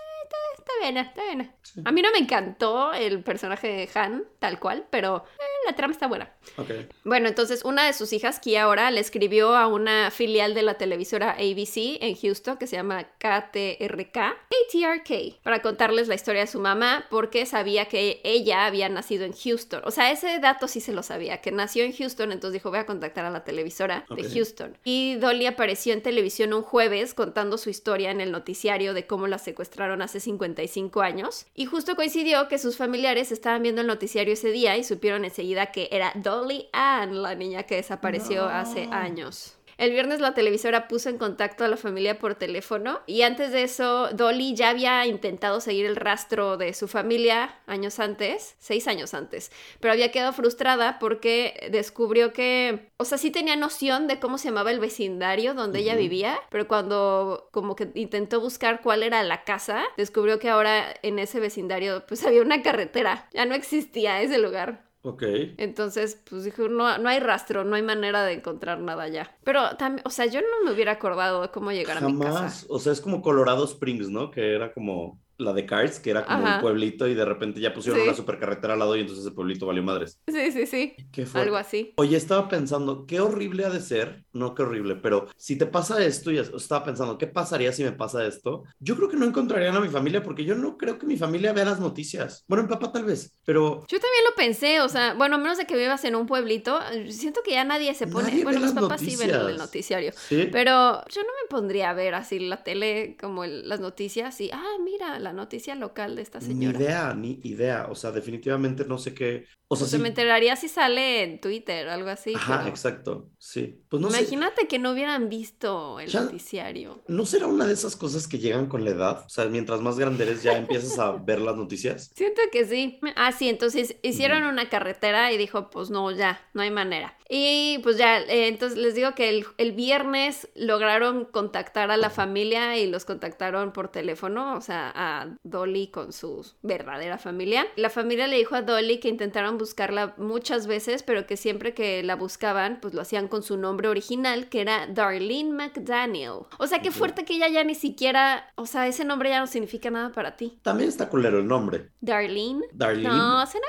Está 0.59 0.73
bien, 0.81 0.97
está 0.97 1.25
bien. 1.25 1.53
A 1.85 1.91
mí 1.91 2.03
no 2.03 2.13
me 2.13 2.19
encantó 2.19 2.93
el 2.93 3.25
personaje 3.25 3.67
de 3.67 3.91
Han, 3.99 4.25
tal 4.39 4.61
cual, 4.61 4.87
pero 4.91 5.25
eh, 5.41 5.43
la 5.67 5.75
trama 5.75 5.93
está 5.93 6.07
buena. 6.07 6.31
Ok. 6.57 6.71
Bueno, 7.05 7.29
entonces 7.29 7.65
una 7.65 7.87
de 7.87 7.93
sus 7.93 8.13
hijas, 8.13 8.41
Kia 8.41 8.65
ahora, 8.65 8.91
le 8.91 9.01
escribió 9.01 9.57
a 9.57 9.67
una 9.67 10.11
filial 10.11 10.55
de 10.55 10.63
la 10.63 10.75
televisora 10.75 11.33
ABC 11.33 11.99
en 12.01 12.15
Houston 12.17 12.57
que 12.57 12.67
se 12.67 12.77
llama 12.77 13.05
KTRK, 13.19 14.17
ATRK, 14.17 15.43
para 15.43 15.63
contarles 15.63 16.09
la 16.09 16.15
historia 16.15 16.43
de 16.43 16.47
su 16.47 16.61
mamá 16.61 17.07
porque 17.11 17.47
sabía 17.47 17.87
que 17.87 18.21
ella 18.25 18.67
había 18.67 18.89
nacido 18.89 19.25
en 19.25 19.33
Houston. 19.33 19.83
O 19.85 19.91
sea, 19.91 20.11
ese 20.11 20.39
dato 20.39 20.69
sí 20.69 20.81
se 20.81 20.93
lo 20.93 21.03
sabía, 21.03 21.41
que 21.41 21.51
nació 21.51 21.85
en 21.85 21.93
Houston, 21.93 22.33
entonces 22.33 22.55
dijo 22.55 22.71
voy 22.71 22.79
a 22.79 22.87
contactar 22.87 23.25
a 23.25 23.31
la 23.31 23.45
televisora 23.45 24.07
de 24.11 24.25
Houston. 24.29 24.79
Y 24.85 25.17
Dolly 25.17 25.47
apareció 25.47 25.93
en 25.93 26.03
televisión 26.03 26.53
un 26.53 26.63
jueves 26.63 27.15
contando 27.15 27.59
su 27.59 27.71
historia 27.71 28.11
en 28.11 28.21
el 28.21 28.33
noticiario 28.33 28.95
de 28.95 29.07
cómo 29.07 29.27
la 29.27 29.39
secuestraron 29.39 30.03
hace 30.03 30.21
55 30.21 31.01
años. 31.01 31.47
Y 31.55 31.67
justo 31.67 31.97
coincidió 31.97 32.49
que 32.49 32.59
sus 32.59 32.77
familiares 32.77 33.33
estaban 33.33 33.63
viendo 33.63 33.81
el 33.81 33.87
noticiario 33.87 34.33
ese 34.33 34.51
día 34.51 34.77
y 34.77 34.85
supieron 34.85 35.25
enseguida 35.25 35.56
que 35.65 35.89
era 35.91 36.13
Dolly 36.15 36.69
Ann, 36.73 37.23
la 37.23 37.35
niña 37.35 37.63
que 37.63 37.77
desapareció 37.77 38.43
No. 38.43 38.49
hace 38.49 38.89
años. 38.93 39.55
El 39.79 39.91
viernes 39.91 40.21
la 40.21 40.33
televisora 40.33 40.89
puso 40.89 41.11
en 41.11 41.19
contacto 41.19 41.63
a 41.63 41.69
la 41.69 41.77
familia 41.77 42.19
por 42.19 42.35
teléfono 42.35 43.01
y 43.07 43.21
antes 43.23 43.53
de 43.53 43.63
eso 43.63 44.09
Dolly 44.15 44.55
ya 44.55 44.71
había 44.71 45.05
intentado 45.05 45.61
seguir 45.61 45.85
el 45.85 45.97
rastro 45.97 46.57
de 46.57 46.73
su 46.73 46.89
familia 46.89 47.61
años 47.67 48.01
antes, 48.01 48.57
seis 48.59 48.89
años 48.89 49.13
antes, 49.13 49.53
pero 49.79 49.93
había 49.93 50.11
quedado 50.11 50.33
frustrada 50.33 50.99
porque 50.99 51.69
descubrió 51.71 52.33
que, 52.33 52.89
o 52.97 53.05
sea, 53.05 53.19
sí 53.19 53.31
tenía 53.31 53.55
noción 53.55 54.07
de 54.07 54.19
cómo 54.19 54.39
se 54.39 54.49
llamaba 54.49 54.71
el 54.71 54.81
vecindario 54.81 55.53
donde 55.53 55.81
ella 55.81 55.95
vivía, 55.95 56.41
pero 56.49 56.67
cuando 56.67 57.51
como 57.53 57.77
que 57.77 57.91
intentó 57.97 58.41
buscar 58.41 58.81
cuál 58.81 59.03
era 59.03 59.23
la 59.25 59.45
casa, 59.45 59.85
descubrió 59.99 60.39
que 60.39 60.49
ahora 60.49 60.87
en 61.03 61.19
ese 61.19 61.39
vecindario 61.39 62.07
pues 62.07 62.25
había 62.25 62.41
una 62.41 62.63
carretera, 62.63 63.29
ya 63.35 63.45
no 63.45 63.55
existía 63.55 64.23
ese 64.23 64.39
lugar. 64.39 64.86
Ok. 65.07 65.23
Entonces, 65.57 66.21
pues 66.29 66.43
dijo, 66.43 66.69
no, 66.69 66.99
no 66.99 67.09
hay 67.09 67.21
rastro, 67.21 67.63
no 67.63 67.77
hay 67.77 67.83
manera 67.83 68.25
de 68.25 68.33
encontrar 68.33 68.81
nada 68.81 69.07
ya. 69.07 69.39
Pero 69.45 69.77
también, 69.77 70.03
o 70.05 70.11
sea, 70.11 70.27
yo 70.27 70.41
no 70.41 70.65
me 70.65 70.73
hubiera 70.73 70.93
acordado 70.93 71.53
cómo 71.53 71.71
llegar 71.71 71.99
a 71.99 72.01
mi 72.01 72.19
casa. 72.19 72.33
Jamás. 72.35 72.67
O 72.69 72.81
sea, 72.81 72.93
es 72.93 73.01
como 73.01 73.23
Colorado 73.23 73.65
Springs, 73.65 74.09
¿no? 74.09 74.33
Que 74.33 74.53
era 74.53 74.75
como 74.75 75.23
la 75.39 75.53
de 75.53 75.67
Cars, 75.67 76.01
que 76.01 76.11
era 76.11 76.25
como 76.25 76.47
Ajá. 76.47 76.57
un 76.57 76.61
pueblito 76.63 77.07
y 77.07 77.15
de 77.15 77.25
repente 77.25 77.61
ya 77.61 77.75
pusieron 77.75 78.01
Sí. 78.01 78.07
una 78.09 78.17
supercarretera 78.17 78.73
al 78.75 78.79
lado 78.79 78.97
y 78.97 79.01
entonces 79.01 79.25
ese 79.25 79.35
pueblito 79.35 79.67
valió 79.67 79.83
madres. 79.83 80.21
Sí, 80.29 80.53
sí, 80.53 80.67
sí. 80.67 80.95
Qué 81.13 81.27
fuerte. 81.27 81.47
Algo 81.49 81.57
así. 81.57 81.93
Oye, 81.97 82.17
estaba 82.17 82.49
pensando, 82.49 83.07
qué 83.07 83.21
horrible 83.21 83.65
ha 83.65 83.71
de 83.71 83.81
ser, 83.81 84.25
no 84.33 84.55
qué 84.55 84.63
horrible, 84.63 84.97
pero 84.97 85.29
si 85.37 85.57
te 85.57 85.67
pasa 85.67 86.05
esto, 86.05 86.31
y 86.31 86.39
estaba 86.39 86.85
pensando, 86.85 87.19
¿qué 87.19 87.27
pasaría 87.27 87.73
si 87.73 87.85
me 87.85 87.93
pasa 87.93 88.27
esto? 88.27 88.65
Yo 88.81 88.97
creo 88.97 89.09
que 89.09 89.17
no 89.17 89.27
encontrarían 89.27 89.77
a 89.77 89.81
mi 89.81 89.89
familia 89.89 90.23
porque 90.23 90.45
yo 90.45 90.55
no 90.55 90.77
creo 90.77 90.99
que 90.99 91.07
mi 91.07 91.17
familia 91.17 91.53
vea 91.53 91.65
las 91.65 91.81
noticias. 91.81 92.45
Bueno, 92.49 92.65
mi 92.65 92.69
papá 92.71 92.93
tal 92.93 93.05
vez, 93.05 93.35
pero 93.45 93.85
Yo 93.89 94.01
también 94.01 94.25
lo 94.29 94.35
pensé, 94.37 94.81
o 94.81 94.89
sea, 94.89 95.15
bueno, 95.15 95.37
a 95.37 95.39
menos 95.39 95.59
de 95.59 95.67
que 95.67 95.77
vivas 95.77 96.05
en 96.05 96.17
un 96.17 96.27
pueblito, 96.27 96.79
siento 97.09 97.43
que 97.45 97.53
ya 97.53 97.65
nadie 97.65 97.95
se 97.95 98.07
pone. 98.07 98.29
Nadie 98.31 98.45
bueno, 98.45 98.61
mis 98.61 98.73
papás 98.73 99.01
sí 99.01 99.17
ven 99.17 99.31
el 99.31 99.37
noticias. 99.37 99.59
noticiario. 99.59 100.13
sí. 100.29 100.49
Pero 100.53 101.05
yo 101.09 101.23
no 101.23 101.29
me 101.43 101.49
pondría 101.49 101.91
a 101.91 101.95
ver 101.95 102.15
así 102.15 102.39
la 102.39 102.63
tele 102.63 103.17
como 103.21 103.45
el- 103.45 103.69
las 103.69 103.81
noticias 103.81 104.41
y, 104.41 104.51
ah, 104.53 104.65
mira, 104.85 105.19
la 105.27 105.33
noticia 105.33 105.75
local 105.75 106.17
de 106.17 106.23
esta 106.23 106.41
Ni 106.41 106.67
señora. 106.67 106.71
idea, 106.71 107.15
ni 107.15 107.41
idea. 107.45 107.87
O 107.91 107.95
sea, 107.95 108.11
definitivamente 108.13 108.85
no 108.85 108.99
sé 108.99 109.15
qué. 109.15 109.47
O 109.69 109.75
sea, 109.75 109.89
sí. 109.89 109.99
me 109.99 110.09
enteraría 110.09 110.55
si 110.55 110.69
sale 110.69 111.25
en 111.25 111.41
Twitter 111.41 111.89
o 111.89 111.93
algo 111.93 112.09
así. 112.09 112.33
Ajá, 112.37 112.59
pero 112.59 112.69
exacto. 112.71 113.31
Sí. 113.39 113.83
Pues 113.89 114.01
no 114.01 114.11
sé. 114.11 114.19
Imagínate 114.21 114.69
que 114.69 114.79
no 114.79 114.93
hubieran 114.93 115.29
visto 115.29 115.99
el 115.99 116.09
Ya- 116.09 116.21
noticiario. 116.21 117.03
¿No 117.09 117.27
será 117.27 117.47
una 117.49 117.67
de 117.67 117.73
esas 117.73 117.97
cosas 117.97 118.29
que 118.29 118.39
llegan 118.39 118.67
con 118.67 118.85
la 118.85 118.91
edad? 118.91 119.25
O 119.27 119.29
sea, 119.29 119.47
mientras 119.47 119.81
más 119.81 119.99
grande 119.99 120.25
eres, 120.25 120.43
ya 120.45 120.57
empiezas 120.57 120.99
a 121.01 121.13
ver 121.13 121.41
las 121.41 121.57
noticias. 121.57 122.11
Siento 122.15 122.41
que 122.53 122.65
sí. 122.65 123.01
Ah, 123.17 123.33
sí, 123.33 123.49
entonces 123.49 123.97
hicieron 124.03 124.45
una 124.45 124.69
carretera 124.69 125.33
y 125.33 125.37
dijo, 125.37 125.69
pues 125.71 125.91
no, 125.91 126.11
ya, 126.13 126.41
no 126.55 126.63
hay 126.63 126.71
manera. 126.71 127.17
Y 127.29 127.81
pues 127.83 127.97
ya, 127.99 128.21
eh, 128.21 128.47
entonces 128.47 128.79
les 128.79 128.95
digo 128.95 129.17
que 129.17 129.29
el, 129.29 129.47
el 129.59 129.73
viernes 129.73 130.49
lograron 130.55 131.25
contactar 131.25 131.91
a 131.91 131.97
la 131.97 132.09
familia 132.09 132.79
y 132.79 132.87
los 132.87 133.05
contactaron 133.05 133.73
por 133.73 133.89
teléfono, 133.89 134.55
o 134.57 134.61
sea, 134.61 134.93
a 134.95 135.37
Dolly 135.43 135.89
con 135.89 136.13
su 136.13 136.47
verdadera 136.63 137.19
familia. 137.19 137.67
La 137.75 137.91
familia 137.91 138.29
le 138.29 138.37
dijo 138.37 138.55
a 138.55 138.63
Dolly 138.63 139.01
que 139.01 139.09
intentaron 139.09 139.56
buscarla 139.59 140.15
muchas 140.17 140.67
veces, 140.67 141.03
pero 141.03 141.27
que 141.27 141.37
siempre 141.37 141.75
que 141.75 142.03
la 142.03 142.17
buscaban, 142.17 142.79
pues 142.81 142.95
lo 142.95 143.01
hacían 143.03 143.29
con 143.29 143.43
su 143.43 143.57
nombre 143.57 143.89
original, 143.89 144.49
que 144.49 144.61
era 144.61 144.87
Darlene 144.87 145.53
McDaniel. 145.53 146.47
O 146.59 146.67
sea, 146.67 146.81
qué 146.83 146.91
fuerte 146.91 147.25
que 147.25 147.35
ella 147.35 147.49
ya 147.49 147.65
ni 147.65 147.75
siquiera, 147.75 148.53
o 148.57 148.67
sea, 148.67 148.87
ese 148.87 149.05
nombre 149.05 149.31
ya 149.31 149.41
no 149.41 149.47
significa 149.47 149.91
nada 149.91 150.13
para 150.13 150.37
ti. 150.37 150.59
También 150.63 150.89
está 150.89 151.09
culero 151.09 151.39
el 151.39 151.47
nombre. 151.47 151.91
Darlene. 152.01 152.65
Darlene. 152.73 153.09
No, 153.09 153.47
suena, 153.47 153.67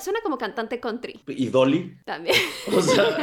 suena, 0.00 0.20
como 0.22 0.38
cantante 0.38 0.80
country 0.80 1.20
Y 1.26 1.48
Dolly. 1.48 1.96
también. 2.04 2.36
O 2.76 2.82
sea, 2.82 3.16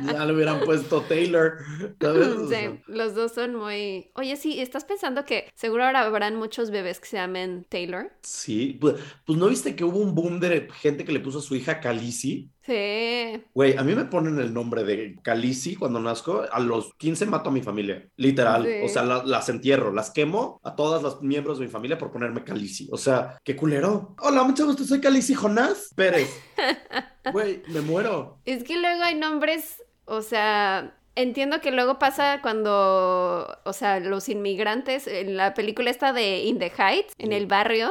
ya 0.04 0.24
le 0.24 0.32
hubieran 0.32 0.60
puesto 0.60 1.00
Taylor. 1.02 1.58
¿sabes? 2.00 2.26
O 2.28 2.48
sea, 2.48 2.70
Sí, 2.70 2.80
los 2.86 3.14
dos 3.14 3.32
son 3.32 3.54
muy... 3.54 4.10
Oye, 4.14 4.36
sí, 4.36 4.60
¿estás 4.60 4.84
pensando 4.84 5.24
que 5.24 5.50
seguro 5.54 5.84
ahora 5.84 6.00
habrán 6.02 6.36
muchos 6.36 6.70
bebés 6.70 7.00
que 7.00 7.06
se 7.06 7.16
llamen 7.16 7.66
Taylor? 7.68 8.10
sí. 8.22 8.76
Pues, 8.80 8.94
pues 9.24 9.38
no 9.38 9.48
viste 9.48 9.74
que 9.76 9.84
hubo 9.84 9.98
un 9.98 10.14
boom 10.14 10.40
de 10.40 10.68
gente 10.80 10.95
que 11.04 11.12
le 11.12 11.20
puso 11.20 11.38
a 11.38 11.42
su 11.42 11.54
hija 11.54 11.80
Khaleesi. 11.80 12.50
Sí. 12.62 13.42
Güey, 13.54 13.76
a 13.76 13.82
mí 13.82 13.94
me 13.94 14.04
ponen 14.06 14.38
el 14.38 14.52
nombre 14.52 14.84
de 14.84 15.16
Khaleesi 15.22 15.76
cuando 15.76 16.00
nazco. 16.00 16.44
A 16.50 16.58
los 16.60 16.94
15 16.94 17.26
mato 17.26 17.50
a 17.50 17.52
mi 17.52 17.62
familia. 17.62 18.06
Literal. 18.16 18.64
Sí. 18.64 18.72
O 18.84 18.88
sea, 18.88 19.02
la- 19.02 19.22
las 19.24 19.48
entierro, 19.48 19.92
las 19.92 20.10
quemo 20.10 20.60
a 20.64 20.74
todas 20.74 21.02
las 21.02 21.20
miembros 21.22 21.58
de 21.58 21.66
mi 21.66 21.70
familia 21.70 21.98
por 21.98 22.10
ponerme 22.10 22.42
Khaleesi. 22.44 22.88
O 22.90 22.96
sea, 22.96 23.38
qué 23.44 23.54
culero. 23.56 24.14
Hola, 24.20 24.42
mucho 24.44 24.66
gusto. 24.66 24.84
Soy 24.84 25.00
Khaleesi 25.00 25.34
Jonás 25.34 25.92
Pérez. 25.94 26.30
Güey, 27.32 27.62
me 27.68 27.80
muero. 27.80 28.38
Es 28.44 28.62
que 28.64 28.76
luego 28.80 29.02
hay 29.02 29.14
nombres, 29.16 29.82
o 30.04 30.22
sea... 30.22 30.92
Entiendo 31.18 31.62
que 31.62 31.70
luego 31.70 31.98
pasa 31.98 32.40
cuando, 32.42 33.46
o 33.64 33.72
sea, 33.72 34.00
los 34.00 34.28
inmigrantes, 34.28 35.06
en 35.06 35.38
la 35.38 35.54
película 35.54 35.88
esta 35.90 36.12
de 36.12 36.40
In 36.40 36.58
the 36.58 36.70
Heights, 36.76 37.14
en 37.16 37.32
el 37.32 37.46
barrio. 37.46 37.90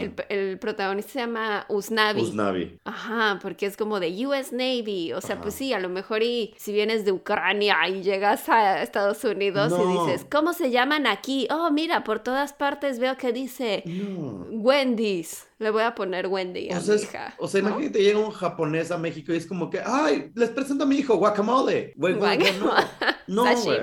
El, 0.00 0.14
el 0.28 0.58
protagonista 0.58 1.12
se 1.12 1.18
llama 1.20 1.66
Usnavi. 1.68 2.22
Usnavi. 2.22 2.78
Ajá, 2.84 3.38
porque 3.42 3.66
es 3.66 3.76
como 3.76 4.00
de 4.00 4.26
US 4.26 4.52
Navy, 4.52 5.12
o 5.12 5.20
sea, 5.20 5.34
Ajá. 5.34 5.42
pues 5.42 5.54
sí, 5.54 5.72
a 5.72 5.80
lo 5.80 5.88
mejor 5.88 6.22
y 6.22 6.54
si 6.56 6.72
vienes 6.72 7.04
de 7.04 7.12
Ucrania 7.12 7.76
y 7.88 8.02
llegas 8.02 8.48
a 8.48 8.82
Estados 8.82 9.22
Unidos 9.24 9.72
y 9.72 9.92
dices, 10.08 10.26
¿cómo 10.30 10.52
se 10.52 10.70
llaman 10.70 11.06
aquí? 11.06 11.46
Oh, 11.50 11.70
mira, 11.70 12.04
por 12.04 12.20
todas 12.20 12.52
partes 12.52 12.98
veo 12.98 13.16
que 13.16 13.32
dice 13.32 13.82
No. 13.86 14.46
Wendy's. 14.50 15.46
Le 15.58 15.70
voy 15.70 15.82
a 15.82 15.94
poner 15.94 16.26
Wendy 16.26 16.70
a 16.72 16.78
O 16.78 16.80
sea, 16.80 16.94
mi 16.94 17.00
es- 17.00 17.06
hija. 17.08 17.34
o 17.38 17.46
sea, 17.46 17.62
¿no? 17.62 17.68
imagínate, 17.70 18.02
llega 18.02 18.18
un 18.18 18.32
japonés 18.32 18.90
a 18.90 18.98
México 18.98 19.32
y 19.32 19.36
es 19.36 19.46
como 19.46 19.70
que, 19.70 19.80
ay, 19.84 20.32
les 20.34 20.50
presento 20.50 20.82
a 20.84 20.86
mi 20.86 20.96
hijo, 20.96 21.14
guacamole. 21.16 21.92
Güey, 21.96 22.14
no. 22.14 22.72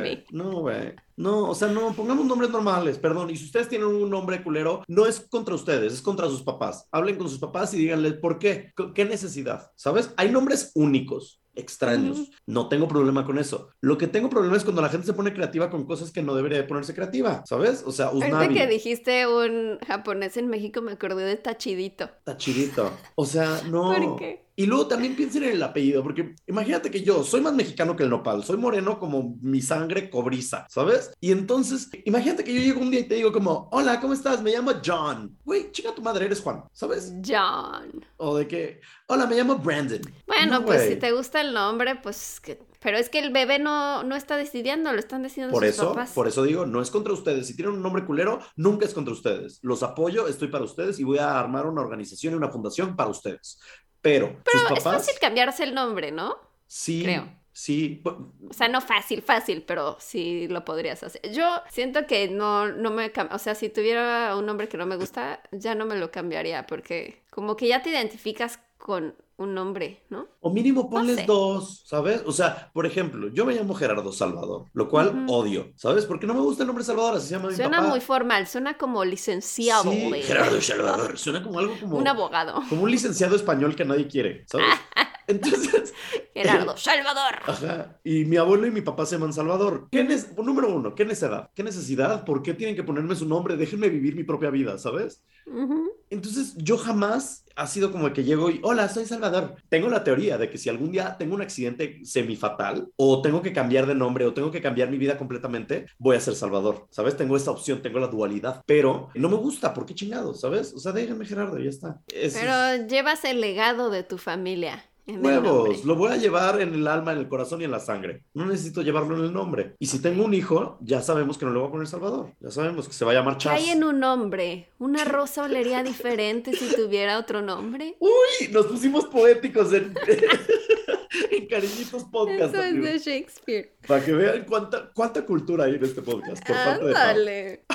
Güey. 0.02 0.26
No, 0.32 0.52
güey. 0.62 0.94
No, 1.16 1.50
o 1.50 1.56
sea, 1.56 1.68
no, 1.70 1.94
pongamos 1.94 2.26
nombres 2.26 2.50
normales, 2.52 2.98
perdón. 2.98 3.30
Y 3.30 3.38
si 3.38 3.46
ustedes 3.46 3.70
tienen 3.70 3.88
un 3.88 4.10
nombre 4.10 4.44
culero, 4.44 4.84
no 4.88 5.06
es 5.06 5.20
contra 5.20 5.56
ustedes, 5.56 5.94
es 5.94 6.02
contra 6.02 6.28
sus 6.28 6.44
papás. 6.44 6.88
Hablen 6.92 7.18
con 7.18 7.30
sus 7.30 7.40
papás 7.40 7.74
y 7.74 7.78
díganles 7.78 8.14
por 8.14 8.38
qué, 8.38 8.72
qué 8.94 9.06
necesidad, 9.06 9.72
¿sabes? 9.76 10.14
Hay 10.18 10.30
nombres 10.30 10.72
únicos. 10.76 11.41
Extraños. 11.54 12.32
No 12.46 12.70
tengo 12.70 12.88
problema 12.88 13.26
con 13.26 13.38
eso. 13.38 13.70
Lo 13.82 13.98
que 13.98 14.08
tengo 14.08 14.30
problema 14.30 14.56
es 14.58 14.64
cuando 14.64 14.82
la 14.82 14.90
gente 14.90 15.06
se 15.08 15.14
pone 15.14 15.34
creativa 15.34 15.70
con 15.70 15.86
cosas 15.86 16.12
que 16.12 16.22
no 16.22 16.34
debería 16.36 16.58
de 16.58 16.64
ponerse 16.64 16.94
creativa, 16.94 17.44
¿sabes? 17.46 17.84
O 17.86 17.92
sea, 17.92 18.08
Ahorita 18.08 18.28
Usnavi. 18.28 18.54
que 18.54 18.68
dijiste 18.68 19.28
un 19.28 19.78
japonés 19.86 20.38
en 20.38 20.48
México 20.48 20.82
me 20.82 20.94
acordé 20.94 21.26
de 21.26 21.36
Tachidito. 21.36 22.06
Está 22.06 22.38
chidito. 22.38 22.92
O 23.16 23.26
sea, 23.26 23.62
no. 23.70 23.94
¿Por 23.94 24.18
qué? 24.18 24.46
Y 24.62 24.68
luego 24.68 24.86
también 24.86 25.16
piensen 25.16 25.42
en 25.46 25.54
el 25.54 25.64
apellido, 25.64 26.04
porque 26.04 26.36
imagínate 26.46 26.92
que 26.92 27.02
yo 27.02 27.24
soy 27.24 27.42
más 27.42 27.56
mexicano 27.56 27.96
que 27.96 28.04
el 28.04 28.12
nopal, 28.12 28.44
soy 28.44 28.58
moreno 28.58 29.00
como 29.00 29.36
mi 29.42 29.60
sangre 29.60 30.08
cobriza, 30.08 30.68
¿sabes? 30.70 31.12
Y 31.20 31.32
entonces, 31.32 31.90
imagínate 32.06 32.44
que 32.44 32.54
yo 32.54 32.62
llego 32.62 32.80
un 32.80 32.92
día 32.92 33.00
y 33.00 33.08
te 33.08 33.16
digo 33.16 33.32
como, 33.32 33.70
hola, 33.72 34.00
¿cómo 34.00 34.14
estás? 34.14 34.40
Me 34.44 34.52
llamo 34.52 34.74
John. 34.86 35.36
Güey, 35.44 35.72
chica 35.72 35.96
tu 35.96 36.04
madre, 36.04 36.26
eres 36.26 36.42
Juan, 36.42 36.64
¿sabes? 36.74 37.12
John. 37.26 38.06
O 38.18 38.38
de 38.38 38.48
que, 38.48 38.82
hola, 39.08 39.26
me 39.26 39.36
llamo 39.36 39.56
Brandon. 39.58 40.02
Bueno, 40.28 40.60
No, 40.60 40.64
pues 40.64 40.88
si 40.88 40.96
te 40.96 41.12
gusta 41.12 41.42
el 41.42 41.56
nombre, 41.56 41.96
pues 41.96 42.40
que... 42.40 42.60
Pero 42.84 42.98
es 42.98 43.10
que 43.10 43.20
el 43.20 43.32
bebé 43.32 43.58
no, 43.58 44.04
no 44.04 44.16
está 44.16 44.38
decidiendo, 44.38 44.92
lo 44.92 45.00
están 45.00 45.22
decidiendo 45.24 45.54
Por 45.54 45.64
sus 45.66 45.74
eso, 45.74 45.90
papás. 45.90 46.12
por 46.14 46.28
eso 46.28 46.44
digo, 46.44 46.66
no 46.68 46.82
es 46.82 46.90
contra 46.90 47.14
ustedes. 47.14 47.46
Si 47.48 47.56
tienen 47.56 47.76
un 47.76 47.82
nombre 47.82 48.06
culero, 48.06 48.40
nunca 48.56 48.86
es 48.86 48.94
contra 48.94 49.14
ustedes. 49.14 49.60
Los 49.64 49.82
apoyo, 49.84 50.28
estoy 50.28 50.48
para 50.50 50.64
ustedes 50.64 51.00
y 51.00 51.04
voy 51.04 51.20
a 51.20 51.40
armar 51.40 51.68
una 51.68 51.82
organización 51.82 52.34
y 52.34 52.38
una 52.38 52.50
fundación 52.50 52.96
para 52.96 53.10
ustedes. 53.12 53.60
Pero, 54.02 54.42
sus 54.46 54.64
Pero 54.64 54.76
es 54.76 54.84
fácil 54.84 55.16
cambiarse 55.20 55.64
el 55.64 55.74
nombre, 55.74 56.12
¿no? 56.12 56.38
sí, 56.68 57.04
creo. 57.04 57.28
sí, 57.52 58.02
O 58.06 58.54
sea, 58.54 58.68
no 58.70 58.82
fácil, 58.82 59.22
fácil, 59.22 59.64
pero 59.64 59.98
sí 60.00 60.48
lo 60.48 60.64
podrías 60.66 61.04
hacer. 61.04 61.22
Yo 61.32 61.62
siento 61.70 62.08
que 62.08 62.30
no, 62.30 62.70
no 62.70 62.92
me 62.92 63.12
O 63.32 63.40
sea, 63.40 63.56
si 63.56 63.70
tuviera 63.70 64.36
un 64.38 64.46
nombre 64.46 64.68
que 64.70 64.78
no 64.78 64.86
me 64.86 64.96
gusta, 64.96 65.42
ya 65.52 65.76
no 65.76 65.86
me 65.86 65.96
lo 65.98 66.12
cambiaría, 66.12 66.66
porque 66.68 67.24
como 67.30 67.56
que 67.56 67.68
ya 67.68 67.82
te 67.82 67.90
identificas 67.90 68.60
con 68.78 69.16
un 69.44 69.54
nombre, 69.54 70.04
¿no? 70.10 70.28
O 70.42 70.50
mínimo 70.52 70.90
ponles 70.90 71.18
sé. 71.18 71.26
dos, 71.28 71.84
¿sabes? 71.86 72.24
O 72.26 72.32
sea, 72.32 72.70
por 72.74 72.86
ejemplo, 72.86 73.30
yo 73.34 73.46
me 73.46 73.54
llamo 73.54 73.74
Gerardo 73.74 74.12
Salvador, 74.12 74.66
lo 74.74 74.90
cual 74.90 75.26
odio, 75.28 75.72
¿sabes? 75.76 76.06
Porque 76.06 76.26
no 76.28 76.34
me 76.34 76.42
gusta 76.42 76.64
el 76.64 76.68
nombre 76.68 76.84
Salvador, 76.84 77.16
así 77.18 77.28
se 77.28 77.36
llama 77.36 77.50
mi 77.50 77.56
Suena 77.56 77.78
papá. 77.78 77.90
muy 77.90 78.00
formal, 78.02 78.48
suena 78.48 78.78
como 78.78 79.04
licenciado. 79.06 79.92
Sí, 79.92 80.12
Gerardo 80.24 80.62
Salvador, 80.62 81.18
suena 81.18 81.44
como 81.44 81.60
algo 81.60 81.74
como, 81.80 81.98
Un 82.02 82.08
abogado. 82.08 82.62
como 82.70 82.84
un 82.84 82.92
licenciado 82.92 83.36
español 83.36 83.76
que 83.76 83.86
nadie 83.86 84.08
quiere, 84.08 84.46
¿sabes? 84.48 84.68
Entonces, 85.28 85.94
Gerardo 86.34 86.76
Salvador. 86.78 87.36
ajá, 87.46 88.00
y 88.04 88.26
mi 88.26 88.38
abuelo 88.38 88.66
y 88.68 88.72
mi 88.72 88.82
papá 88.82 89.06
se 89.06 89.16
llaman 89.16 89.34
Salvador. 89.34 89.88
¿Qué 89.92 90.04
número 90.38 90.74
uno, 90.74 90.96
¿qué 90.96 91.06
necesidad? 91.06 91.50
¿Qué 91.54 91.64
necesidad? 91.64 92.26
¿Por 92.26 92.42
qué 92.44 92.54
tienen 92.54 92.76
que 92.76 92.84
ponerme 92.84 93.16
su 93.16 93.28
nombre? 93.28 93.56
Déjenme 93.58 93.90
vivir 93.90 94.16
mi 94.16 94.24
propia 94.24 94.50
vida, 94.50 94.78
¿sabes? 94.78 95.22
Ujú. 95.46 95.92
Entonces, 96.10 96.56
yo 96.58 96.78
jamás 96.78 97.46
ha 97.56 97.68
sido 97.68 97.92
como 97.92 98.12
que 98.14 98.24
llego 98.24 98.50
y, 98.50 98.60
hola, 98.64 98.90
soy 98.90 99.06
Salvador. 99.06 99.56
Tengo 99.70 99.88
la 99.90 100.04
teoría 100.04 100.38
de 100.38 100.50
que 100.50 100.58
si 100.58 100.70
algún 100.70 100.92
día 100.92 101.16
tengo 101.18 101.36
un 101.36 101.42
accidente 101.42 102.00
semifatal 102.04 102.90
o 102.96 103.22
tengo 103.22 103.42
que 103.42 103.54
cambiar 103.54 103.86
de 103.88 103.96
nombre 103.96 104.26
o 104.26 104.34
tengo 104.34 104.52
que 104.52 104.62
cambiar 104.62 104.90
mi 104.90 104.98
vida 104.98 105.18
completamente, 105.18 105.86
voy 105.98 106.16
a 106.18 106.20
ser 106.22 106.36
Salvador, 106.36 106.88
¿sabes? 106.90 107.16
Tengo 107.18 107.38
esa 107.38 107.52
opción, 107.52 107.82
tengo 107.82 108.00
la 108.00 108.08
dualidad, 108.08 108.62
pero 108.66 109.10
no 109.16 109.30
me 109.30 109.36
gusta, 109.38 109.74
¿por 109.74 109.86
qué 109.86 109.94
chingados, 109.96 110.42
¿sabes? 110.42 110.74
O 110.74 110.80
sea, 110.80 110.92
déjenme 110.92 111.26
Gerardo, 111.26 111.58
ya 111.60 111.70
está. 111.70 112.00
Es- 112.14 112.34
Pero 112.38 112.88
llevas 112.88 113.24
el 113.26 113.40
legado 113.42 113.90
de 113.90 114.04
tu 114.04 114.18
familia. 114.18 114.84
Huevos, 115.08 115.84
lo 115.84 115.96
voy 115.96 116.12
a 116.12 116.18
llevar 116.18 116.62
en 116.62 116.74
el 116.74 116.88
alma, 116.88 117.12
en 117.12 117.20
el 117.20 117.28
corazón 117.28 117.62
y 117.62 117.66
en 117.66 117.72
la 117.72 117.80
sangre. 117.80 118.24
No 118.34 118.46
necesito 118.46 118.82
llevarlo 118.82 119.18
en 119.18 119.26
el 119.26 119.34
nombre. 119.34 119.76
Y 119.80 119.88
si 119.88 120.00
tengo 120.02 120.24
un 120.24 120.34
hijo, 120.34 120.78
ya 120.82 121.02
sabemos 121.02 121.38
que 121.38 121.46
no 121.46 121.52
le 121.52 121.60
voy 121.60 121.68
a 121.68 121.72
poner 121.72 121.88
Salvador. 121.88 122.32
Ya 122.40 122.52
sabemos 122.52 122.88
que 122.88 122.94
se 122.94 123.04
va 123.06 123.12
a 123.12 123.16
llamar 123.16 123.34
¿Qué 123.34 123.40
Chas. 123.40 123.54
hay 123.54 123.70
en 123.70 123.84
un 123.84 124.00
nombre? 124.00 124.70
¿Una 124.80 125.04
rosa 125.06 125.44
olería 125.44 125.84
diferente 125.84 126.54
si 126.54 126.76
tuviera 126.76 127.18
otro 127.20 127.42
nombre? 127.42 127.96
Uy, 128.00 128.48
nos 128.52 128.68
pusimos 128.68 129.06
poéticos 129.06 129.74
en, 129.74 129.94
en 131.32 131.48
Cariñitos 131.48 132.04
Podcast. 132.06 132.54
Eso 132.54 132.64
es 132.64 132.82
de 132.84 133.00
Shakespeare. 133.00 133.74
Para 133.88 134.04
que 134.06 134.12
vean 134.14 134.46
cuánta, 134.48 134.92
cuánta 134.94 135.26
cultura 135.26 135.66
hay 135.66 135.76
en 135.76 135.84
este 135.84 136.02
podcast. 136.02 136.46
Por 136.46 136.56
parte 136.56 136.86
de 136.86 136.94
Pau. 136.94 137.02
Ándale. 137.02 137.66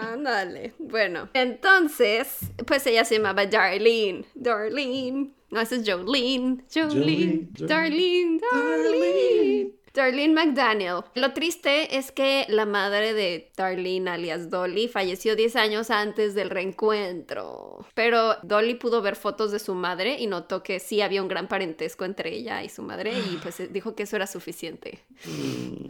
Ándale. 0.00 0.74
Bueno, 0.78 1.28
entonces, 1.34 2.38
pues 2.66 2.86
ella 2.86 3.04
se 3.04 3.16
llamaba 3.16 3.46
Darlene. 3.46 4.24
Darlene. 4.34 5.34
No, 5.50 5.60
ese 5.60 5.76
es 5.76 5.88
Jolene. 5.88 6.64
Jolene. 6.72 6.88
Jolene, 6.90 7.48
Jolene. 7.54 7.68
Darlene, 7.68 8.40
Darlene. 8.52 9.77
Darlene 9.98 10.32
McDaniel. 10.32 11.00
Lo 11.14 11.32
triste 11.32 11.98
es 11.98 12.12
que 12.12 12.46
la 12.48 12.66
madre 12.66 13.14
de 13.14 13.50
Darlene, 13.56 14.08
alias 14.08 14.48
Dolly, 14.48 14.86
falleció 14.86 15.34
10 15.34 15.56
años 15.56 15.90
antes 15.90 16.36
del 16.36 16.50
reencuentro. 16.50 17.84
Pero 17.94 18.36
Dolly 18.44 18.74
pudo 18.74 19.02
ver 19.02 19.16
fotos 19.16 19.50
de 19.50 19.58
su 19.58 19.74
madre 19.74 20.16
y 20.20 20.28
notó 20.28 20.62
que 20.62 20.78
sí 20.78 21.02
había 21.02 21.20
un 21.20 21.26
gran 21.26 21.48
parentesco 21.48 22.04
entre 22.04 22.32
ella 22.32 22.62
y 22.62 22.68
su 22.68 22.82
madre 22.82 23.12
y 23.12 23.38
pues 23.42 23.60
dijo 23.72 23.96
que 23.96 24.04
eso 24.04 24.14
era 24.14 24.28
suficiente. 24.28 25.00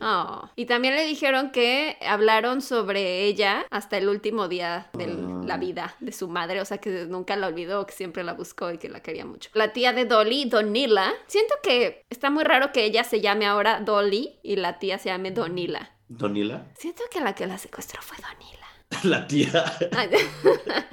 Oh. 0.01 0.49
Y 0.57 0.65
también 0.65 0.97
le 0.97 1.05
dijeron 1.05 1.51
que 1.51 1.99
hablaron 2.01 2.63
sobre 2.63 3.25
ella 3.25 3.67
hasta 3.69 3.99
el 3.99 4.09
último 4.09 4.49
día 4.49 4.89
de 4.95 5.07
la 5.47 5.59
vida 5.59 5.95
de 6.01 6.13
su 6.13 6.29
madre, 6.29 6.63
o 6.63 6.65
sea 6.65 6.79
que 6.79 7.05
nunca 7.07 7.37
la 7.37 7.49
olvidó, 7.49 7.85
que 7.87 7.93
siempre 7.93 8.25
la 8.25 8.33
buscó 8.33 8.71
y 8.71 8.79
que 8.79 8.89
la 8.89 9.01
quería 9.01 9.27
mucho. 9.27 9.51
La 9.53 9.75
tía 9.75 9.93
de 9.93 10.07
Dolly, 10.07 10.47
Donila, 10.47 11.13
siento 11.27 11.55
que 11.63 12.05
está 12.09 12.31
muy 12.31 12.45
raro 12.45 12.73
que 12.73 12.85
ella 12.85 13.05
se 13.05 13.21
llame 13.21 13.47
ahora 13.47 13.81
Dolly 13.81 13.98
y 14.43 14.57
la 14.57 14.79
tía 14.79 14.99
se 14.99 15.09
llame 15.09 15.31
Donila. 15.31 15.91
Donila, 16.09 16.67
Siento 16.75 17.03
que 17.11 17.21
la 17.21 17.35
que 17.35 17.47
la 17.47 17.59
secuestró 17.59 18.01
fue 18.03 18.17
Donila. 18.17 18.67
la 19.05 19.27
tía. 19.27 19.65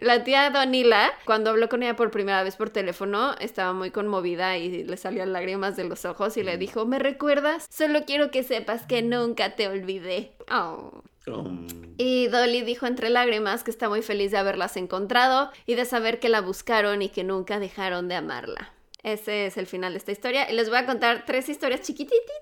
La 0.00 0.22
tía 0.22 0.50
Donila, 0.50 1.12
cuando 1.24 1.50
habló 1.50 1.68
con 1.68 1.82
ella 1.82 1.96
por 1.96 2.12
primera 2.12 2.44
vez 2.44 2.54
por 2.54 2.70
teléfono, 2.70 3.34
estaba 3.40 3.72
muy 3.72 3.90
conmovida 3.90 4.56
y 4.56 4.84
le 4.84 4.96
salían 4.96 5.32
lágrimas 5.32 5.74
de 5.74 5.82
los 5.82 6.04
ojos 6.04 6.36
y 6.36 6.44
le 6.44 6.56
dijo, 6.56 6.86
¿me 6.86 7.00
recuerdas? 7.00 7.66
Solo 7.68 8.04
quiero 8.06 8.30
que 8.30 8.44
sepas 8.44 8.86
que 8.86 9.02
nunca 9.02 9.56
te 9.56 9.66
olvidé. 9.66 10.34
Oh. 10.52 11.02
Um, 11.26 11.66
Y 11.98 12.28
Dolly 12.28 12.62
dijo 12.62 12.86
entre 12.86 13.10
lágrimas 13.10 13.64
que 13.64 13.72
está 13.72 13.88
muy 13.88 14.02
feliz 14.02 14.30
de 14.30 14.38
haberlas 14.38 14.76
encontrado 14.76 15.50
y 15.66 15.74
de 15.74 15.84
saber 15.84 16.20
que 16.20 16.28
la 16.28 16.42
buscaron 16.42 17.02
y 17.02 17.08
que 17.08 17.24
nunca 17.24 17.58
dejaron 17.58 18.06
de 18.06 18.14
amarla. 18.14 18.72
Ese 19.12 19.46
es 19.46 19.56
el 19.56 19.66
final 19.66 19.92
de 19.92 19.98
esta 19.98 20.12
historia. 20.12 20.50
Y 20.50 20.54
les 20.54 20.68
voy 20.68 20.78
a 20.78 20.86
contar 20.86 21.24
tres 21.24 21.48
historias 21.48 21.80
chiquititas, 21.82 22.36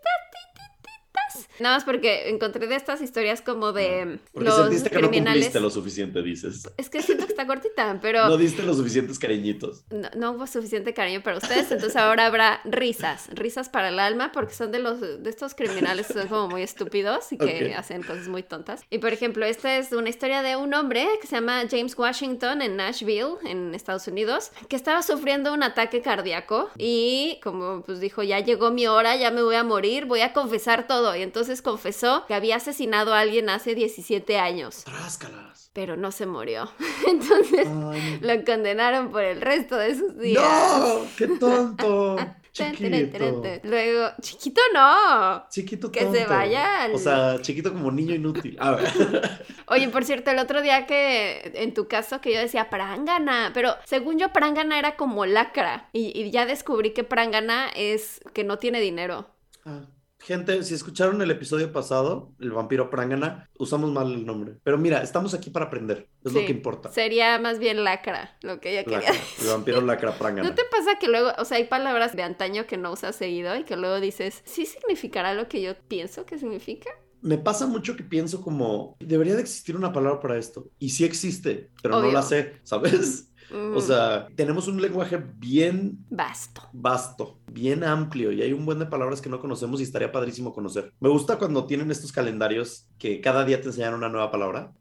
Nada 1.61 1.77
más 1.77 1.85
porque 1.85 2.29
encontré 2.29 2.66
de 2.66 2.75
estas 2.77 3.01
historias 3.01 3.42
como 3.42 3.72
de 3.72 4.18
porque 4.33 4.49
los 4.49 4.57
sentiste 4.57 4.90
que 4.90 4.96
no 5.01 5.09
criminales. 5.09 5.44
cumpliste 5.44 5.61
lo 5.61 5.70
suficiente, 5.70 6.22
dices. 6.22 6.68
Es 6.77 6.90
que 6.90 7.03
siento 7.03 7.27
que 7.27 7.33
está 7.33 7.46
cortita, 7.46 7.99
pero 8.03 8.29
No 8.29 8.37
diste 8.37 8.62
los 8.62 8.77
suficientes 8.77 9.18
cariñitos. 9.18 9.85
no, 9.90 10.09
no 10.16 10.33
hubo 10.33 10.46
suficiente 10.46 10.94
cariño 10.94 11.22
para 11.22 11.38
ustedes, 11.38 11.70
entonces 11.70 11.96
ahora 11.96 12.27
habrá 12.27 12.61
risas, 12.64 13.29
risas 13.33 13.68
para 13.68 13.88
el 13.88 13.99
alma, 13.99 14.33
porque 14.33 14.55
son 14.55 14.72
de 14.72 14.79
los 14.79 15.01
de 15.01 15.29
estos 15.31 15.55
criminales 15.55 16.07
que 16.09 16.12
son 16.14 16.29
como 16.29 16.49
muy 16.49 16.62
estúpidos 16.62 17.33
y 17.33 17.38
que 17.38 17.70
Ok. 17.72 17.79
hacen 17.79 18.03
cosas 18.03 18.29
muy 18.29 18.42
tontas. 18.42 18.83
Y 18.90 18.99
por 18.99 19.12
ejemplo, 19.12 19.44
esta 19.46 19.77
es 19.79 19.92
una 19.92 20.09
historia 20.09 20.42
de 20.42 20.57
un 20.57 20.72
hombre 20.75 21.07
que 21.20 21.27
se 21.27 21.37
llama 21.37 21.62
James 21.70 21.96
Washington 21.96 22.62
en 22.62 22.77
Nashville, 22.77 23.35
en 23.44 23.75
Estados 23.75 24.07
Unidos, 24.09 24.51
que 24.68 24.77
estaba 24.77 25.03
sufriendo 25.03 25.53
un 25.53 25.62
ataque 25.62 26.03
cardíaco 26.03 26.70
y 26.79 27.38
como 27.42 27.83
pues 27.83 28.01
dijo, 28.01 28.22
ya 28.22 28.40
llegó 28.40 28.70
mi 28.70 28.87
hora, 28.87 29.16
ya 29.16 29.31
me 29.31 29.42
voy 29.42 29.57
a 29.57 29.64
morir, 29.64 30.07
voy 30.07 30.20
a 30.20 30.33
confesar 30.33 30.87
todo. 30.87 31.14
Y 31.16 31.22
entonces 31.27 31.61
confesó 31.61 32.25
que 32.27 32.35
había 32.35 32.57
asesinado 32.57 33.12
a 33.12 33.21
alguien 33.21 33.51
hace 33.51 33.75
17 33.75 34.39
años, 34.39 34.85
Tráscalas. 34.85 35.71
pero 35.73 35.97
no 35.97 36.11
se 36.12 36.25
murió. 36.27 36.71
Entonces 37.07 37.67
Ay, 37.69 38.19
lo 38.23 38.45
condenaron 38.45 39.11
por 39.11 39.23
el 39.23 39.41
resto 39.41 39.77
de 39.77 39.95
sus 39.95 40.17
días. 40.19 40.43
¡No! 40.79 41.01
¡Qué 41.19 41.27
tonto! 41.39 42.17
Chiquito. 42.57 43.43
Luego, 43.65 44.12
chiquito 44.23 44.62
no. 44.73 45.47
Chiquito 45.51 45.93
Que 45.93 46.01
se 46.01 46.21
tonto. 46.21 46.31
vaya 46.31 46.85
al- 46.85 46.95
O 46.95 46.99
sea, 46.99 47.37
chiquito 47.43 47.71
como 47.71 47.91
niño 47.93 48.15
inútil. 48.15 48.57
A 48.59 48.71
ver. 48.71 48.89
Oye, 49.67 49.89
por 49.91 50.05
cierto, 50.07 50.31
el 50.31 50.39
otro 50.39 50.62
día 50.62 50.87
que 50.87 51.53
en 51.57 51.75
tu 51.75 51.87
caso 51.87 52.23
que 52.23 52.33
yo 52.33 52.41
decía 52.41 52.71
prangana, 52.71 53.51
pero 53.53 53.75
según 53.85 54.19
yo 54.19 54.33
prangana 54.33 54.79
era 54.79 54.97
como 54.97 55.27
lacra 55.27 55.91
y, 55.93 56.19
y 56.19 56.31
ya 56.31 56.47
descubrí 56.47 56.93
que 56.95 57.05
prangana 57.05 57.69
es 57.77 58.21
que 58.33 58.43
no 58.43 58.57
tiene 58.59 58.81
dinero. 58.81 59.29
Ah, 59.67 59.83
Gente, 60.27 60.61
si 60.65 60.75
escucharon 60.75 61.23
el 61.23 61.31
episodio 61.31 61.71
pasado, 61.71 62.33
el 62.41 62.51
vampiro 62.51 62.91
Prangana, 62.91 63.49
usamos 63.61 63.93
mal 63.93 64.12
el 64.12 64.27
nombre. 64.27 64.55
Pero 64.65 64.77
mira, 64.77 65.01
estamos 65.01 65.35
aquí 65.35 65.51
para 65.51 65.67
aprender. 65.67 66.09
Es 66.25 66.33
lo 66.33 66.41
que 66.41 66.51
importa. 66.51 66.91
Sería 66.91 67.39
más 67.39 67.61
bien 67.61 67.85
lacra, 67.85 68.37
lo 68.43 68.59
que 68.59 68.73
ella 68.73 68.83
quería 68.83 69.12
decir. 69.12 69.23
el 69.43 69.53
vampiro 69.53 69.81
lacra 69.83 70.19
Prangana. 70.19 70.49
¿No 70.49 70.53
te 70.57 70.65
pasa 70.69 70.99
que 70.99 71.07
luego, 71.07 71.31
o 71.39 71.45
sea, 71.45 71.59
hay 71.59 71.67
palabras 71.69 72.17
de 72.17 72.25
antaño 72.25 72.67
que 72.67 72.77
no 72.77 72.91
usas 72.91 73.15
seguido 73.15 73.55
y 73.55 73.62
que 73.62 73.77
luego 73.77 74.01
dices, 74.01 74.43
¿sí 74.45 74.67
significará 74.67 75.33
lo 75.33 75.47
que 75.49 75.62
yo 75.62 75.79
pienso 75.87 76.27
que 76.27 76.41
significa? 76.41 76.91
Me 77.21 77.39
pasa 77.39 77.69
mucho 77.69 77.95
que 77.95 78.03
pienso 78.03 78.43
como, 78.43 78.97
debería 78.99 79.37
de 79.37 79.43
existir 79.43 79.77
una 79.77 79.93
palabra 79.93 80.19
para 80.19 80.39
esto. 80.39 80.69
Y 80.81 80.91
sí 80.91 81.05
existe, 81.05 81.71
pero 81.81 82.03
no 82.03 82.11
la 82.11 82.23
sé, 82.23 82.59
¿sabes? 82.65 83.31
Mm, 83.51 83.77
O 83.77 83.81
sea, 83.81 84.27
tenemos 84.35 84.69
un 84.69 84.81
lenguaje 84.83 85.23
bien 85.37 85.99
Basto. 86.11 86.63
vasto, 86.73 87.39
bien 87.47 87.85
amplio 87.85 88.33
y 88.33 88.43
hay 88.43 88.53
un 88.53 88.67
buen 88.67 88.79
de 88.79 88.87
palabras 88.87 89.21
que 89.21 89.29
no 89.29 89.41
conocemos 89.41 89.81
y 89.81 89.85
estaría 89.85 90.11
padrísimo 90.13 90.53
conocer. 90.53 90.93
Me 91.01 91.09
gusta 91.09 91.39
cuando 91.39 91.67
tienen 91.67 91.91
estos 91.91 92.13
calendarios 92.13 92.87
que 92.99 93.21
cada 93.21 93.45
día 93.45 93.61
te 93.61 93.69
enseñan 93.69 93.95
una 93.95 94.09
nueva 94.09 94.31
palabra, 94.31 94.73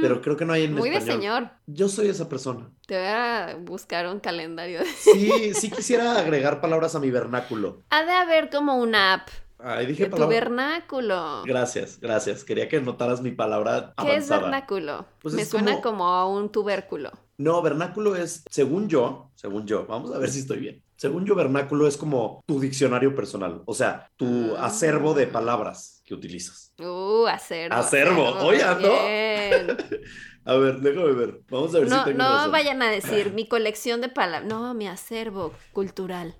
pero 0.00 0.20
creo 0.20 0.36
que 0.36 0.44
no 0.44 0.52
hay 0.52 0.64
en 0.64 0.74
Muy 0.74 0.90
de 0.90 0.96
español. 0.96 1.20
señor. 1.20 1.50
Yo 1.66 1.88
soy 1.88 2.08
esa 2.08 2.28
persona. 2.28 2.70
Te 2.86 2.96
voy 2.96 3.06
a 3.06 3.56
buscar 3.60 4.06
un 4.08 4.20
calendario. 4.20 4.80
Sí, 4.96 5.54
sí 5.54 5.70
quisiera 5.70 6.18
agregar 6.18 6.60
palabras 6.60 6.94
a 6.94 7.00
mi 7.00 7.10
vernáculo. 7.10 7.82
Ha 7.90 8.04
de 8.04 8.12
haber 8.12 8.48
como 8.50 8.76
una 8.76 9.14
app 9.14 9.28
Ay, 9.58 9.86
de 9.86 9.92
dije 9.92 10.04
tu 10.06 10.12
palabra. 10.12 10.34
vernáculo. 10.40 11.42
Gracias, 11.44 11.98
gracias. 12.00 12.42
Quería 12.44 12.68
que 12.68 12.80
notaras 12.80 13.20
mi 13.22 13.30
palabra 13.32 13.92
¿Qué 13.96 14.02
es 14.16 14.30
avanzada. 14.30 14.40
vernáculo? 14.42 15.06
Pues 15.20 15.34
Me 15.34 15.42
es 15.42 15.48
suena 15.50 15.72
como- 15.72 15.82
como 15.82 16.08
a 16.08 16.26
un 16.28 16.50
tubérculo. 16.50 17.10
No, 17.38 17.60
vernáculo 17.62 18.14
es, 18.16 18.44
según 18.50 18.88
yo, 18.88 19.30
según 19.34 19.66
yo, 19.66 19.86
vamos 19.86 20.14
a 20.14 20.18
ver 20.18 20.30
si 20.30 20.40
estoy 20.40 20.58
bien. 20.58 20.82
Según 20.96 21.24
yo, 21.24 21.34
vernáculo 21.34 21.88
es 21.88 21.96
como 21.96 22.44
tu 22.46 22.60
diccionario 22.60 23.14
personal, 23.16 23.62
o 23.66 23.74
sea, 23.74 24.08
tu 24.16 24.54
Ah. 24.56 24.66
acervo 24.66 25.14
de 25.14 25.26
palabras 25.26 26.00
que 26.04 26.14
utilizas. 26.14 26.72
Uh, 26.78 27.26
acervo. 27.26 27.74
Acervo, 27.74 28.24
oye, 28.44 28.62
bien. 28.78 29.76
A 30.44 30.54
ver, 30.56 30.80
déjame 30.80 31.12
ver. 31.12 31.40
Vamos 31.50 31.72
a 31.74 31.78
ver 31.78 31.88
si 31.88 31.94
No, 31.94 32.04
tengo 32.04 32.18
no 32.18 32.24
razón. 32.24 32.50
vayan 32.52 32.82
a 32.82 32.90
decir 32.90 33.32
mi 33.32 33.46
colección 33.46 34.00
de 34.00 34.08
palabras. 34.08 34.48
No, 34.48 34.74
mi 34.74 34.88
acervo 34.88 35.52
cultural. 35.72 36.34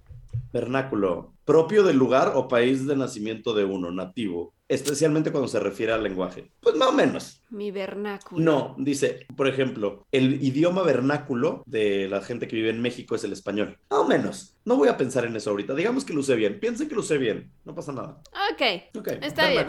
Vernáculo, 0.53 1.33
propio 1.45 1.83
del 1.85 1.97
lugar 1.97 2.33
o 2.35 2.49
país 2.49 2.87
de 2.87 2.97
nacimiento 2.97 3.55
de 3.55 3.65
uno, 3.65 3.91
nativo, 3.93 4.55
especialmente 4.75 5.31
cuando 5.31 5.49
se 5.49 5.61
refiere 5.61 5.93
al 5.93 6.03
lenguaje. 6.03 6.51
Pues 6.61 6.77
más 6.77 6.89
o 6.89 6.93
menos. 6.93 7.43
Mi 7.51 7.71
vernáculo. 7.71 8.43
No, 8.43 8.75
dice, 8.79 9.27
por 9.37 9.47
ejemplo, 9.49 10.07
el 10.13 10.43
idioma 10.43 10.83
vernáculo 10.83 11.63
de 11.67 12.09
la 12.09 12.23
gente 12.23 12.49
que 12.49 12.57
vive 12.57 12.71
en 12.71 12.81
México 12.81 13.15
es 13.15 13.25
el 13.25 13.33
español. 13.33 13.79
Más 13.91 14.01
o 14.01 14.09
menos. 14.09 14.57
No 14.65 14.77
voy 14.77 14.89
a 14.89 14.97
pensar 14.97 15.25
en 15.25 15.37
eso 15.37 15.51
ahorita. 15.51 15.75
Digamos 15.75 16.05
que 16.05 16.15
lo 16.15 16.21
usé 16.21 16.37
bien. 16.37 16.59
Piensen 16.61 16.89
que 16.89 16.95
lo 16.95 17.01
usé 17.03 17.19
bien. 17.19 17.53
No 17.65 17.75
pasa 17.75 17.93
nada. 17.93 18.21
Ok, 18.53 18.99
Ok, 18.99 19.09
Está 19.23 19.49
bien. 19.51 19.67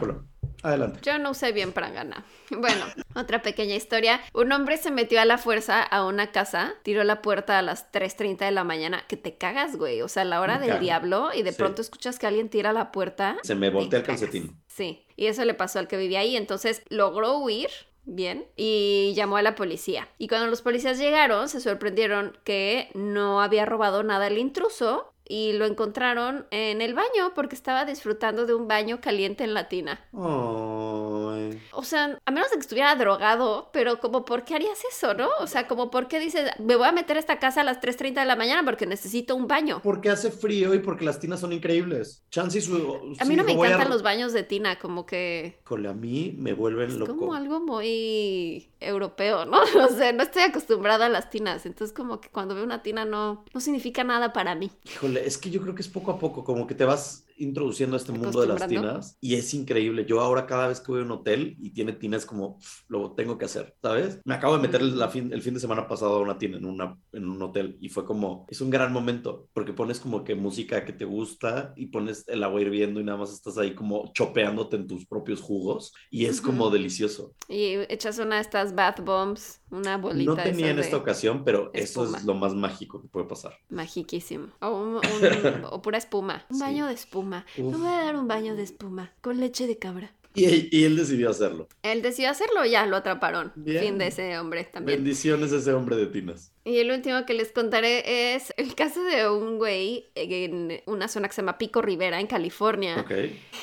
Adelante. 0.61 0.99
yo 1.03 1.17
no 1.19 1.31
usé 1.31 1.51
bien 1.51 1.73
prangana. 1.73 2.25
Bueno, 2.55 2.85
otra 3.15 3.41
pequeña 3.41 3.73
historia. 3.75 4.21
Un 4.33 4.51
hombre 4.51 4.77
se 4.77 4.91
metió 4.91 5.19
a 5.19 5.25
la 5.25 5.37
fuerza 5.39 5.81
a 5.81 6.05
una 6.05 6.31
casa, 6.31 6.75
tiró 6.83 7.03
la 7.03 7.21
puerta 7.23 7.57
a 7.57 7.61
las 7.63 7.91
3.30 7.91 8.37
de 8.45 8.51
la 8.51 8.63
mañana. 8.63 9.03
Que 9.07 9.17
te 9.17 9.37
cagas, 9.37 9.75
güey. 9.75 10.01
O 10.03 10.07
sea, 10.07 10.23
la 10.23 10.39
hora 10.39 10.59
del 10.59 10.79
diablo 10.79 11.29
y 11.33 11.41
de 11.41 11.51
Sí. 11.51 11.57
pronto 11.57 11.81
escuchas 11.81 12.19
que 12.19 12.27
alguien 12.27 12.49
tira 12.49 12.71
la 12.71 12.91
puerta. 12.91 13.37
Se 13.43 13.55
me 13.55 13.69
voltea 13.71 13.99
el 13.99 14.05
calcetín. 14.05 14.61
Sí, 14.67 15.05
y 15.15 15.25
eso 15.27 15.43
le 15.45 15.53
pasó 15.55 15.79
al 15.79 15.87
que 15.87 15.97
vivía 15.97 16.19
ahí, 16.19 16.35
entonces 16.37 16.83
logró 16.89 17.37
huir. 17.39 17.69
Bien, 18.05 18.45
y 18.57 19.13
llamó 19.15 19.37
a 19.37 19.41
la 19.41 19.55
policía. 19.55 20.09
Y 20.17 20.27
cuando 20.27 20.47
los 20.47 20.61
policías 20.61 20.97
llegaron, 20.99 21.47
se 21.47 21.61
sorprendieron 21.61 22.37
que 22.43 22.89
no 22.93 23.41
había 23.41 23.65
robado 23.65 24.03
nada 24.03 24.27
el 24.27 24.37
intruso 24.37 25.12
y 25.27 25.53
lo 25.53 25.65
encontraron 25.65 26.45
en 26.51 26.81
el 26.81 26.93
baño 26.93 27.33
porque 27.33 27.55
estaba 27.55 27.85
disfrutando 27.85 28.45
de 28.45 28.53
un 28.53 28.67
baño 28.67 28.99
caliente 29.01 29.43
en 29.43 29.53
la 29.53 29.69
tina. 29.69 30.01
Ay. 30.13 31.61
O 31.71 31.83
sea, 31.83 32.19
a 32.25 32.31
menos 32.31 32.49
de 32.49 32.55
que 32.57 32.61
estuviera 32.61 32.95
drogado, 32.95 33.69
pero 33.73 33.99
como, 33.99 34.25
¿por 34.25 34.43
qué 34.43 34.55
harías 34.55 34.79
eso, 34.91 35.13
no? 35.13 35.29
O 35.39 35.47
sea, 35.47 35.67
como, 35.67 35.89
¿por 35.91 36.07
qué 36.07 36.19
dices, 36.19 36.49
me 36.59 36.75
voy 36.75 36.87
a 36.87 36.91
meter 36.91 37.17
a 37.17 37.19
esta 37.19 37.39
casa 37.39 37.61
a 37.61 37.63
las 37.63 37.79
3.30 37.81 38.13
de 38.21 38.25
la 38.25 38.35
mañana 38.35 38.63
porque 38.63 38.85
necesito 38.85 39.35
un 39.35 39.47
baño? 39.47 39.81
Porque 39.83 40.09
hace 40.09 40.31
frío 40.31 40.73
y 40.73 40.79
porque 40.79 41.05
las 41.05 41.19
tinas 41.19 41.39
son 41.39 41.53
increíbles. 41.53 42.23
Chance 42.29 42.57
y 42.57 42.61
su. 42.61 43.15
A 43.19 43.25
mí 43.25 43.35
no 43.35 43.43
me 43.43 43.53
encantan 43.53 43.89
los 43.89 44.03
baños 44.03 44.33
de 44.33 44.43
tina, 44.43 44.79
como 44.79 45.05
que... 45.05 45.59
Híjole, 45.65 45.89
a 45.89 45.93
mí 45.93 46.35
me 46.37 46.53
vuelven 46.53 46.89
Es 46.89 46.95
loco. 46.97 47.15
como 47.17 47.33
algo 47.33 47.59
muy 47.59 48.69
europeo, 48.79 49.45
¿no? 49.45 49.61
O 49.83 49.87
sea, 49.89 50.11
no 50.13 50.23
estoy 50.23 50.43
acostumbrada 50.43 51.05
a 51.07 51.09
las 51.09 51.29
tinas, 51.29 51.65
entonces 51.65 51.95
como 51.95 52.19
que 52.21 52.29
cuando 52.29 52.55
veo 52.55 52.63
una 52.63 52.81
tina 52.83 53.05
no, 53.05 53.43
no 53.53 53.59
significa 53.59 54.03
nada 54.03 54.33
para 54.33 54.55
mí. 54.55 54.71
Híjole, 54.85 55.12
es 55.17 55.37
que 55.37 55.49
yo 55.49 55.61
creo 55.61 55.75
que 55.75 55.81
es 55.81 55.87
poco 55.87 56.11
a 56.11 56.19
poco, 56.19 56.43
como 56.43 56.67
que 56.67 56.75
te 56.75 56.85
vas 56.85 57.25
introduciendo 57.37 57.95
a 57.95 57.99
este 57.99 58.11
mundo 58.11 58.41
de 58.41 58.47
las 58.47 58.67
tinas 58.67 59.17
y 59.21 59.35
es 59.35 59.53
increíble. 59.53 60.05
Yo 60.05 60.21
ahora 60.21 60.45
cada 60.45 60.67
vez 60.67 60.79
que 60.79 60.91
voy 60.91 61.01
a 61.01 61.05
un 61.05 61.11
hotel 61.11 61.55
y 61.59 61.71
tiene 61.71 61.93
tinas 61.93 62.25
como 62.25 62.59
lo 62.87 63.11
tengo 63.13 63.37
que 63.37 63.45
hacer, 63.45 63.75
¿sabes? 63.81 64.19
Me 64.25 64.33
acabo 64.35 64.55
de 64.55 64.61
meter 64.61 64.81
el, 64.81 64.97
la 64.97 65.09
fin, 65.09 65.31
el 65.33 65.41
fin 65.41 65.53
de 65.53 65.59
semana 65.59 65.87
pasado 65.87 66.15
a 66.15 66.19
una 66.21 66.37
tina 66.37 66.57
en, 66.57 66.65
una, 66.65 66.97
en 67.11 67.27
un 67.27 67.41
hotel 67.41 67.77
y 67.81 67.89
fue 67.89 68.05
como, 68.05 68.45
es 68.49 68.61
un 68.61 68.69
gran 68.69 68.91
momento 68.93 69.47
porque 69.53 69.73
pones 69.73 69.99
como 69.99 70.23
que 70.23 70.35
música 70.35 70.85
que 70.85 70.93
te 70.93 71.05
gusta 71.05 71.73
y 71.75 71.87
pones 71.87 72.27
el 72.27 72.43
agua 72.43 72.61
hirviendo 72.61 72.99
y 72.99 73.03
nada 73.03 73.17
más 73.17 73.31
estás 73.33 73.57
ahí 73.57 73.73
como 73.75 74.11
chopeándote 74.13 74.75
en 74.75 74.87
tus 74.87 75.05
propios 75.05 75.41
jugos 75.41 75.93
y 76.09 76.25
es 76.25 76.41
como 76.41 76.69
delicioso. 76.69 77.33
Y 77.49 77.75
echas 77.89 78.19
una 78.19 78.35
de 78.35 78.41
estas 78.41 78.75
bath 78.75 79.03
bombs 79.03 79.59
una 79.71 79.97
bolita. 79.97 80.31
No 80.35 80.37
tenía 80.43 80.69
en 80.69 80.77
esta 80.77 80.97
ocasión, 80.97 81.43
pero 81.43 81.71
eso 81.73 82.03
es 82.05 82.23
lo 82.25 82.35
más 82.35 82.53
mágico 82.53 83.01
que 83.01 83.07
puede 83.07 83.25
pasar. 83.25 83.53
Magiquísimo. 83.69 84.49
O, 84.61 84.69
un- 84.69 84.95
un- 84.97 85.01
o 85.71 85.81
pura 85.81 85.97
espuma. 85.97 86.45
Un 86.49 86.57
Sí. 86.57 86.61
baño 86.61 86.85
de 86.85 86.93
espuma. 86.93 87.22
Me 87.29 87.43
Uf. 87.57 87.77
voy 87.77 87.87
a 87.87 88.03
dar 88.03 88.15
un 88.15 88.27
baño 88.27 88.55
de 88.55 88.63
espuma 88.63 89.11
con 89.21 89.39
leche 89.39 89.67
de 89.67 89.77
cabra. 89.77 90.13
Y, 90.35 90.45
él- 90.45 90.69
y 90.71 90.83
él 90.85 90.95
decidió 90.97 91.29
hacerlo. 91.29 91.67
Él 91.83 92.01
decidió 92.01 92.31
hacerlo, 92.31 92.65
ya 92.65 92.87
lo 92.87 92.95
atraparon. 92.95 93.51
Bien. 93.55 93.83
Fin 93.83 93.97
de 93.99 94.07
ese 94.07 94.39
hombre 94.39 94.63
también. 94.63 94.97
Bendiciones 94.97 95.53
a 95.53 95.57
ese 95.57 95.73
hombre 95.73 95.95
de 95.95 96.07
Tinas. 96.07 96.51
Y 96.65 96.77
el 96.77 96.89
último 96.89 97.23
que 97.27 97.35
les 97.35 97.51
contaré 97.51 98.33
es 98.33 98.51
el 98.57 98.73
caso 98.73 99.03
de 99.03 99.29
un 99.29 99.59
güey 99.59 100.07
en 100.15 100.81
una 100.87 101.07
zona 101.07 101.27
que 101.27 101.35
se 101.35 101.41
llama 101.43 101.59
Pico 101.59 101.83
Rivera, 101.83 102.19
en 102.19 102.25
California. 102.25 103.05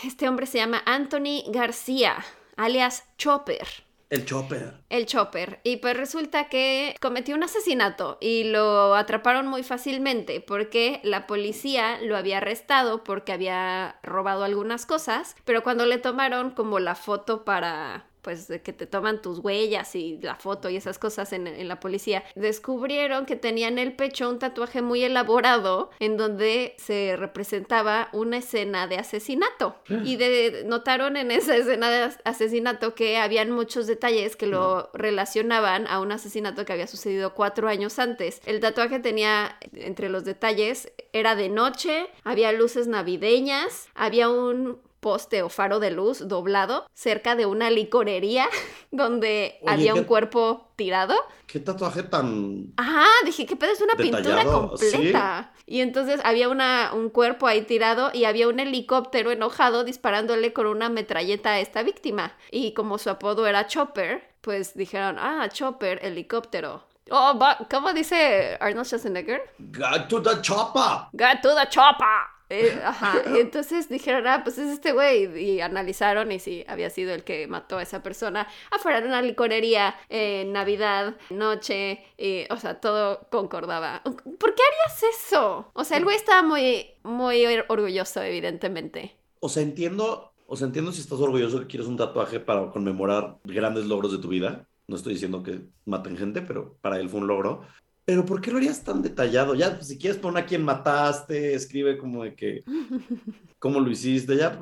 Este 0.04 0.28
hombre 0.28 0.46
se 0.46 0.58
llama 0.58 0.80
Anthony 0.86 1.42
García, 1.52 2.24
alias 2.56 3.02
Chopper. 3.18 3.66
El 4.10 4.26
Chopper. 4.26 4.74
El 4.88 5.06
Chopper. 5.06 5.60
Y 5.62 5.76
pues 5.76 5.96
resulta 5.96 6.48
que 6.48 6.96
cometió 7.00 7.36
un 7.36 7.44
asesinato 7.44 8.18
y 8.20 8.44
lo 8.44 8.96
atraparon 8.96 9.46
muy 9.46 9.62
fácilmente 9.62 10.40
porque 10.40 11.00
la 11.04 11.28
policía 11.28 12.00
lo 12.02 12.16
había 12.16 12.38
arrestado 12.38 13.04
porque 13.04 13.32
había 13.32 14.00
robado 14.02 14.42
algunas 14.42 14.84
cosas, 14.84 15.36
pero 15.44 15.62
cuando 15.62 15.86
le 15.86 15.98
tomaron 15.98 16.50
como 16.50 16.80
la 16.80 16.96
foto 16.96 17.44
para 17.44 18.09
pues 18.22 18.48
de 18.48 18.60
que 18.62 18.72
te 18.72 18.86
toman 18.86 19.22
tus 19.22 19.38
huellas 19.38 19.94
y 19.94 20.18
la 20.22 20.34
foto 20.36 20.68
y 20.68 20.76
esas 20.76 20.98
cosas 20.98 21.32
en, 21.32 21.46
en 21.46 21.68
la 21.68 21.80
policía, 21.80 22.24
descubrieron 22.34 23.24
que 23.26 23.36
tenía 23.36 23.68
en 23.68 23.78
el 23.78 23.94
pecho 23.94 24.28
un 24.28 24.38
tatuaje 24.38 24.82
muy 24.82 25.02
elaborado 25.02 25.90
en 26.00 26.16
donde 26.16 26.74
se 26.78 27.16
representaba 27.16 28.08
una 28.12 28.38
escena 28.38 28.86
de 28.86 28.96
asesinato. 28.96 29.76
Y 30.04 30.16
de, 30.16 30.64
notaron 30.66 31.16
en 31.16 31.30
esa 31.30 31.56
escena 31.56 31.90
de 31.90 32.02
as- 32.02 32.18
asesinato 32.24 32.94
que 32.94 33.16
habían 33.18 33.50
muchos 33.50 33.86
detalles 33.86 34.36
que 34.36 34.46
lo 34.46 34.90
relacionaban 34.92 35.86
a 35.86 36.00
un 36.00 36.12
asesinato 36.12 36.64
que 36.64 36.72
había 36.72 36.86
sucedido 36.86 37.34
cuatro 37.34 37.68
años 37.68 37.98
antes. 37.98 38.40
El 38.46 38.60
tatuaje 38.60 38.98
tenía 39.00 39.58
entre 39.74 40.08
los 40.08 40.24
detalles, 40.24 40.92
era 41.12 41.34
de 41.34 41.48
noche, 41.48 42.06
había 42.24 42.52
luces 42.52 42.86
navideñas, 42.86 43.88
había 43.94 44.28
un 44.28 44.78
poste 45.00 45.42
o 45.42 45.48
faro 45.48 45.80
de 45.80 45.90
luz 45.90 46.28
doblado 46.28 46.86
cerca 46.94 47.34
de 47.36 47.46
una 47.46 47.70
licorería 47.70 48.46
donde 48.90 49.58
Oye, 49.62 49.72
había 49.72 49.94
un 49.94 50.00
¿qué- 50.00 50.06
cuerpo 50.06 50.68
tirado. 50.76 51.14
¿Qué 51.46 51.58
tatuaje 51.58 52.04
tan... 52.04 52.72
Ajá, 52.76 53.06
dije, 53.24 53.44
¿qué 53.44 53.56
pedo? 53.56 53.72
Es 53.72 53.80
una 53.80 53.94
pintura 53.96 54.44
completa. 54.44 55.52
Y 55.66 55.80
entonces 55.80 56.20
había 56.24 56.48
una, 56.48 56.92
un 56.94 57.10
cuerpo 57.10 57.46
ahí 57.46 57.62
tirado 57.62 58.10
y 58.14 58.24
había 58.24 58.46
un 58.48 58.60
helicóptero 58.60 59.30
enojado 59.32 59.82
disparándole 59.84 60.52
con 60.52 60.66
una 60.66 60.88
metralleta 60.88 61.50
a 61.52 61.60
esta 61.60 61.82
víctima. 61.82 62.34
Y 62.52 62.72
como 62.74 62.98
su 62.98 63.10
apodo 63.10 63.46
era 63.48 63.66
Chopper, 63.66 64.22
pues 64.40 64.74
dijeron, 64.76 65.16
ah, 65.18 65.48
Chopper, 65.52 65.98
helicóptero. 66.04 66.84
Oh, 67.10 67.36
¿cómo 67.68 67.92
dice 67.92 68.56
Arnold 68.60 68.86
Schwarzenegger? 68.86 69.42
Got 69.58 70.08
to 70.08 70.22
the 70.22 70.40
chopper. 70.42 71.08
Get 71.12 71.40
to 71.42 71.54
the 71.56 71.68
chopper. 71.68 72.06
Eh, 72.50 72.80
ajá, 72.84 73.22
y 73.32 73.38
entonces 73.38 73.88
dijeron, 73.88 74.26
ah, 74.26 74.42
pues 74.42 74.58
es 74.58 74.72
este 74.72 74.92
güey, 74.92 75.38
y 75.40 75.60
analizaron 75.60 76.32
y 76.32 76.40
sí, 76.40 76.64
había 76.66 76.90
sido 76.90 77.14
el 77.14 77.22
que 77.22 77.46
mató 77.46 77.78
a 77.78 77.82
esa 77.82 78.02
persona 78.02 78.48
afuera 78.72 79.00
de 79.00 79.06
una 79.06 79.22
licorería 79.22 79.94
en 80.08 80.52
Navidad, 80.52 81.16
noche, 81.30 82.04
y, 82.18 82.44
o 82.50 82.56
sea, 82.56 82.80
todo 82.80 83.28
concordaba. 83.30 84.02
¿Por 84.02 84.54
qué 84.54 84.62
harías 84.62 85.02
eso? 85.14 85.70
O 85.72 85.84
sea, 85.84 85.96
el 85.96 86.04
güey 86.04 86.16
estaba 86.16 86.42
muy, 86.42 86.88
muy 87.04 87.46
orgulloso, 87.68 88.20
evidentemente. 88.20 89.14
O 89.38 89.48
sea, 89.48 89.62
entiendo, 89.62 90.32
o 90.46 90.56
sea, 90.56 90.66
entiendo 90.66 90.90
si 90.90 91.00
estás 91.00 91.20
orgulloso 91.20 91.60
que 91.60 91.68
quieres 91.68 91.88
un 91.88 91.96
tatuaje 91.96 92.40
para 92.40 92.70
conmemorar 92.72 93.38
grandes 93.44 93.86
logros 93.86 94.10
de 94.10 94.18
tu 94.18 94.28
vida. 94.28 94.66
No 94.88 94.96
estoy 94.96 95.14
diciendo 95.14 95.44
que 95.44 95.60
maten 95.84 96.16
gente, 96.16 96.42
pero 96.42 96.76
para 96.80 96.98
él 96.98 97.08
fue 97.08 97.20
un 97.20 97.28
logro. 97.28 97.62
Pero 98.10 98.26
¿por 98.26 98.40
qué 98.40 98.50
lo 98.50 98.56
harías 98.56 98.82
tan 98.82 99.02
detallado? 99.02 99.54
Ya, 99.54 99.76
pues, 99.76 99.86
si 99.86 99.96
quieres 99.96 100.18
poner 100.18 100.42
a 100.42 100.46
quién 100.46 100.64
mataste, 100.64 101.54
escribe 101.54 101.96
como 101.96 102.24
de 102.24 102.34
que, 102.34 102.64
cómo 103.60 103.78
lo 103.78 103.88
hiciste, 103.88 104.36
ya, 104.36 104.60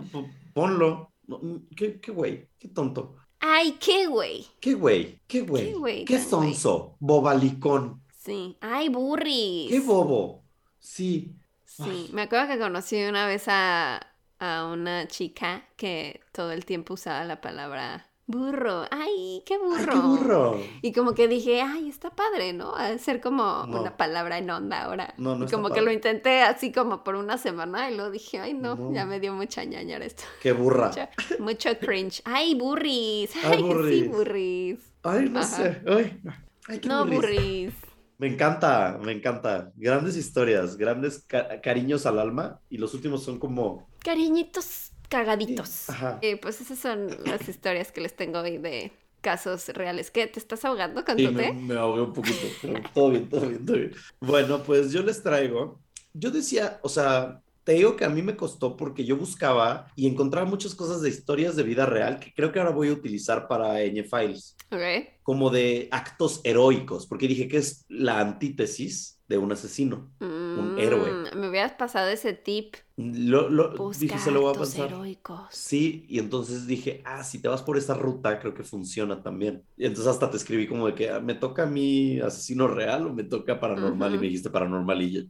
ponlo. 0.52 1.14
Mm, 1.26 1.56
¿Qué, 1.74 1.98
qué 1.98 2.12
güey? 2.12 2.46
¿Qué 2.58 2.68
tonto? 2.68 3.16
Ay, 3.40 3.78
qué 3.80 4.06
güey. 4.06 4.46
¿Qué 4.60 4.74
güey? 4.74 5.22
¿Qué 5.26 5.40
güey? 5.40 5.64
Qué 5.64 5.74
güey 5.78 6.04
¿Qué 6.04 6.18
tan 6.18 6.24
güey. 6.40 6.52
sonso? 6.52 6.96
Bobalicón. 7.00 8.02
Sí. 8.18 8.58
Ay, 8.60 8.90
burris. 8.90 9.70
¿Qué 9.70 9.80
bobo? 9.80 10.44
Sí. 10.78 11.34
Sí, 11.64 11.82
Ay. 11.84 12.10
me 12.12 12.20
acuerdo 12.20 12.48
que 12.48 12.58
conocí 12.58 13.02
una 13.02 13.26
vez 13.26 13.44
a, 13.48 14.14
a 14.40 14.66
una 14.70 15.08
chica 15.08 15.66
que 15.78 16.20
todo 16.32 16.52
el 16.52 16.66
tiempo 16.66 16.92
usaba 16.94 17.24
la 17.24 17.40
palabra 17.40 18.07
burro. 18.28 18.84
Ay, 18.92 19.42
qué 19.44 19.58
burro. 19.58 19.76
Ay, 19.78 19.86
qué 19.86 19.98
burro. 20.06 20.60
Y 20.82 20.92
como 20.92 21.14
que 21.14 21.26
dije, 21.26 21.60
ay, 21.62 21.88
está 21.88 22.10
padre, 22.10 22.52
¿no? 22.52 22.76
Ha 22.76 22.90
de 22.90 22.98
ser 23.00 23.20
como 23.20 23.66
No. 23.66 23.80
una 23.80 23.96
palabra 23.96 24.38
en 24.38 24.48
onda 24.50 24.82
ahora. 24.84 25.14
No, 25.18 25.34
no 25.34 25.40
y 25.40 25.44
está 25.46 25.56
como 25.56 25.68
que 25.68 25.76
padre. 25.80 25.84
lo 25.86 25.92
intenté 25.92 26.42
así 26.42 26.70
como 26.70 27.02
por 27.02 27.16
una 27.16 27.38
semana 27.38 27.90
y 27.90 27.96
luego 27.96 28.10
dije, 28.12 28.38
ay, 28.38 28.54
no, 28.54 28.76
No. 28.76 28.92
ya 28.94 29.04
me 29.06 29.18
dio 29.18 29.32
mucha 29.32 29.64
ñañara 29.64 30.04
esto. 30.04 30.22
Qué 30.42 30.52
burra. 30.52 30.88
Mucho, 30.88 31.08
mucho 31.42 31.78
cringe. 31.80 32.22
Ay, 32.24 32.54
burris. 32.54 33.34
Ay, 33.36 33.42
Ay, 33.56 33.62
burris. 33.62 34.02
sí, 34.02 34.08
burris. 34.08 34.78
Ay, 35.02 35.28
no 35.30 35.40
Ajá. 35.40 35.48
sé. 35.48 35.82
Ay, 35.88 36.20
ay, 36.68 36.78
qué 36.80 36.88
No, 36.88 37.04
burris. 37.04 37.16
burris. 37.20 37.74
Me 38.18 38.26
encanta, 38.26 38.98
me 39.02 39.12
encanta. 39.12 39.72
Grandes 39.76 40.16
historias, 40.16 40.76
grandes 40.76 41.24
ca- 41.26 41.60
cariños 41.60 42.04
al 42.04 42.18
alma. 42.18 42.60
Y 42.68 42.76
los 42.78 42.92
últimos 42.92 43.22
son 43.22 43.38
como. 43.38 43.88
Cariñitos 44.02 44.87
cagaditos. 45.08 45.88
Ajá. 45.88 46.18
Eh, 46.20 46.36
pues 46.40 46.60
esas 46.60 46.78
son 46.78 47.08
las 47.24 47.48
historias 47.48 47.92
que 47.92 48.00
les 48.00 48.16
tengo 48.16 48.40
hoy 48.40 48.58
de 48.58 48.92
casos 49.20 49.68
reales. 49.68 50.10
¿Qué? 50.10 50.26
¿Te 50.26 50.38
estás 50.40 50.64
ahogando 50.64 51.04
con 51.04 51.18
Sí, 51.18 51.22
tu 51.22 51.32
me, 51.32 51.42
té? 51.42 51.52
me 51.52 51.74
ahogué 51.74 52.02
un 52.02 52.12
poquito. 52.12 52.56
pero 52.60 52.82
todo 52.94 53.10
bien, 53.10 53.28
todo 53.28 53.48
bien, 53.48 53.64
todo 53.64 53.76
bien. 53.76 53.92
Bueno, 54.20 54.62
pues 54.62 54.92
yo 54.92 55.02
les 55.02 55.22
traigo. 55.22 55.82
Yo 56.12 56.30
decía, 56.30 56.78
o 56.82 56.88
sea, 56.88 57.42
te 57.64 57.72
digo 57.72 57.96
que 57.96 58.04
a 58.04 58.08
mí 58.08 58.22
me 58.22 58.36
costó 58.36 58.76
porque 58.76 59.04
yo 59.04 59.16
buscaba 59.16 59.90
y 59.96 60.06
encontraba 60.06 60.46
muchas 60.48 60.74
cosas 60.74 61.02
de 61.02 61.08
historias 61.08 61.56
de 61.56 61.64
vida 61.64 61.86
real 61.86 62.20
que 62.20 62.32
creo 62.32 62.52
que 62.52 62.58
ahora 62.60 62.70
voy 62.72 62.88
a 62.88 62.92
utilizar 62.92 63.48
para 63.48 63.74
Ñ 63.84 64.04
Files. 64.04 64.56
Ok. 64.70 65.08
como 65.22 65.50
de 65.50 65.88
actos 65.90 66.40
heroicos, 66.44 67.06
porque 67.06 67.28
dije 67.28 67.48
que 67.48 67.58
es 67.58 67.84
la 67.88 68.20
antítesis 68.20 69.17
de 69.28 69.38
un 69.38 69.52
asesino. 69.52 70.10
Mm, 70.20 70.78
héroe. 70.78 71.34
Me 71.36 71.48
hubieras 71.50 71.72
pasado 71.72 72.08
ese 72.08 72.32
tip. 72.32 72.74
Lo, 72.96 73.48
lo- 73.50 73.76
Busca 73.76 74.00
dije, 74.00 74.18
se 74.18 74.30
lo 74.30 74.40
voy 74.40 74.54
a 74.54 74.58
pasar. 74.58 74.86
heroicos. 74.86 75.46
Sí, 75.50 76.06
y 76.08 76.18
entonces 76.18 76.66
dije, 76.66 77.02
ah, 77.04 77.22
si 77.22 77.40
te 77.40 77.48
vas 77.48 77.62
por 77.62 77.76
esa 77.76 77.94
ruta, 77.94 78.40
creo 78.40 78.54
que 78.54 78.64
funciona 78.64 79.22
también. 79.22 79.62
Y 79.76 79.84
entonces 79.86 80.10
hasta 80.10 80.30
te 80.30 80.38
escribí 80.38 80.66
como 80.66 80.86
de 80.86 80.94
que, 80.94 81.10
ah, 81.10 81.20
¿me 81.20 81.34
toca 81.34 81.64
a 81.64 81.66
mí 81.66 82.18
asesino 82.20 82.66
real 82.68 83.06
o 83.06 83.12
me 83.14 83.24
toca 83.24 83.60
paranormal? 83.60 84.14
Y 84.14 84.18
me 84.18 84.24
dijiste 84.26 84.50
paranormal 84.50 85.02
y 85.02 85.10
yo. 85.12 85.20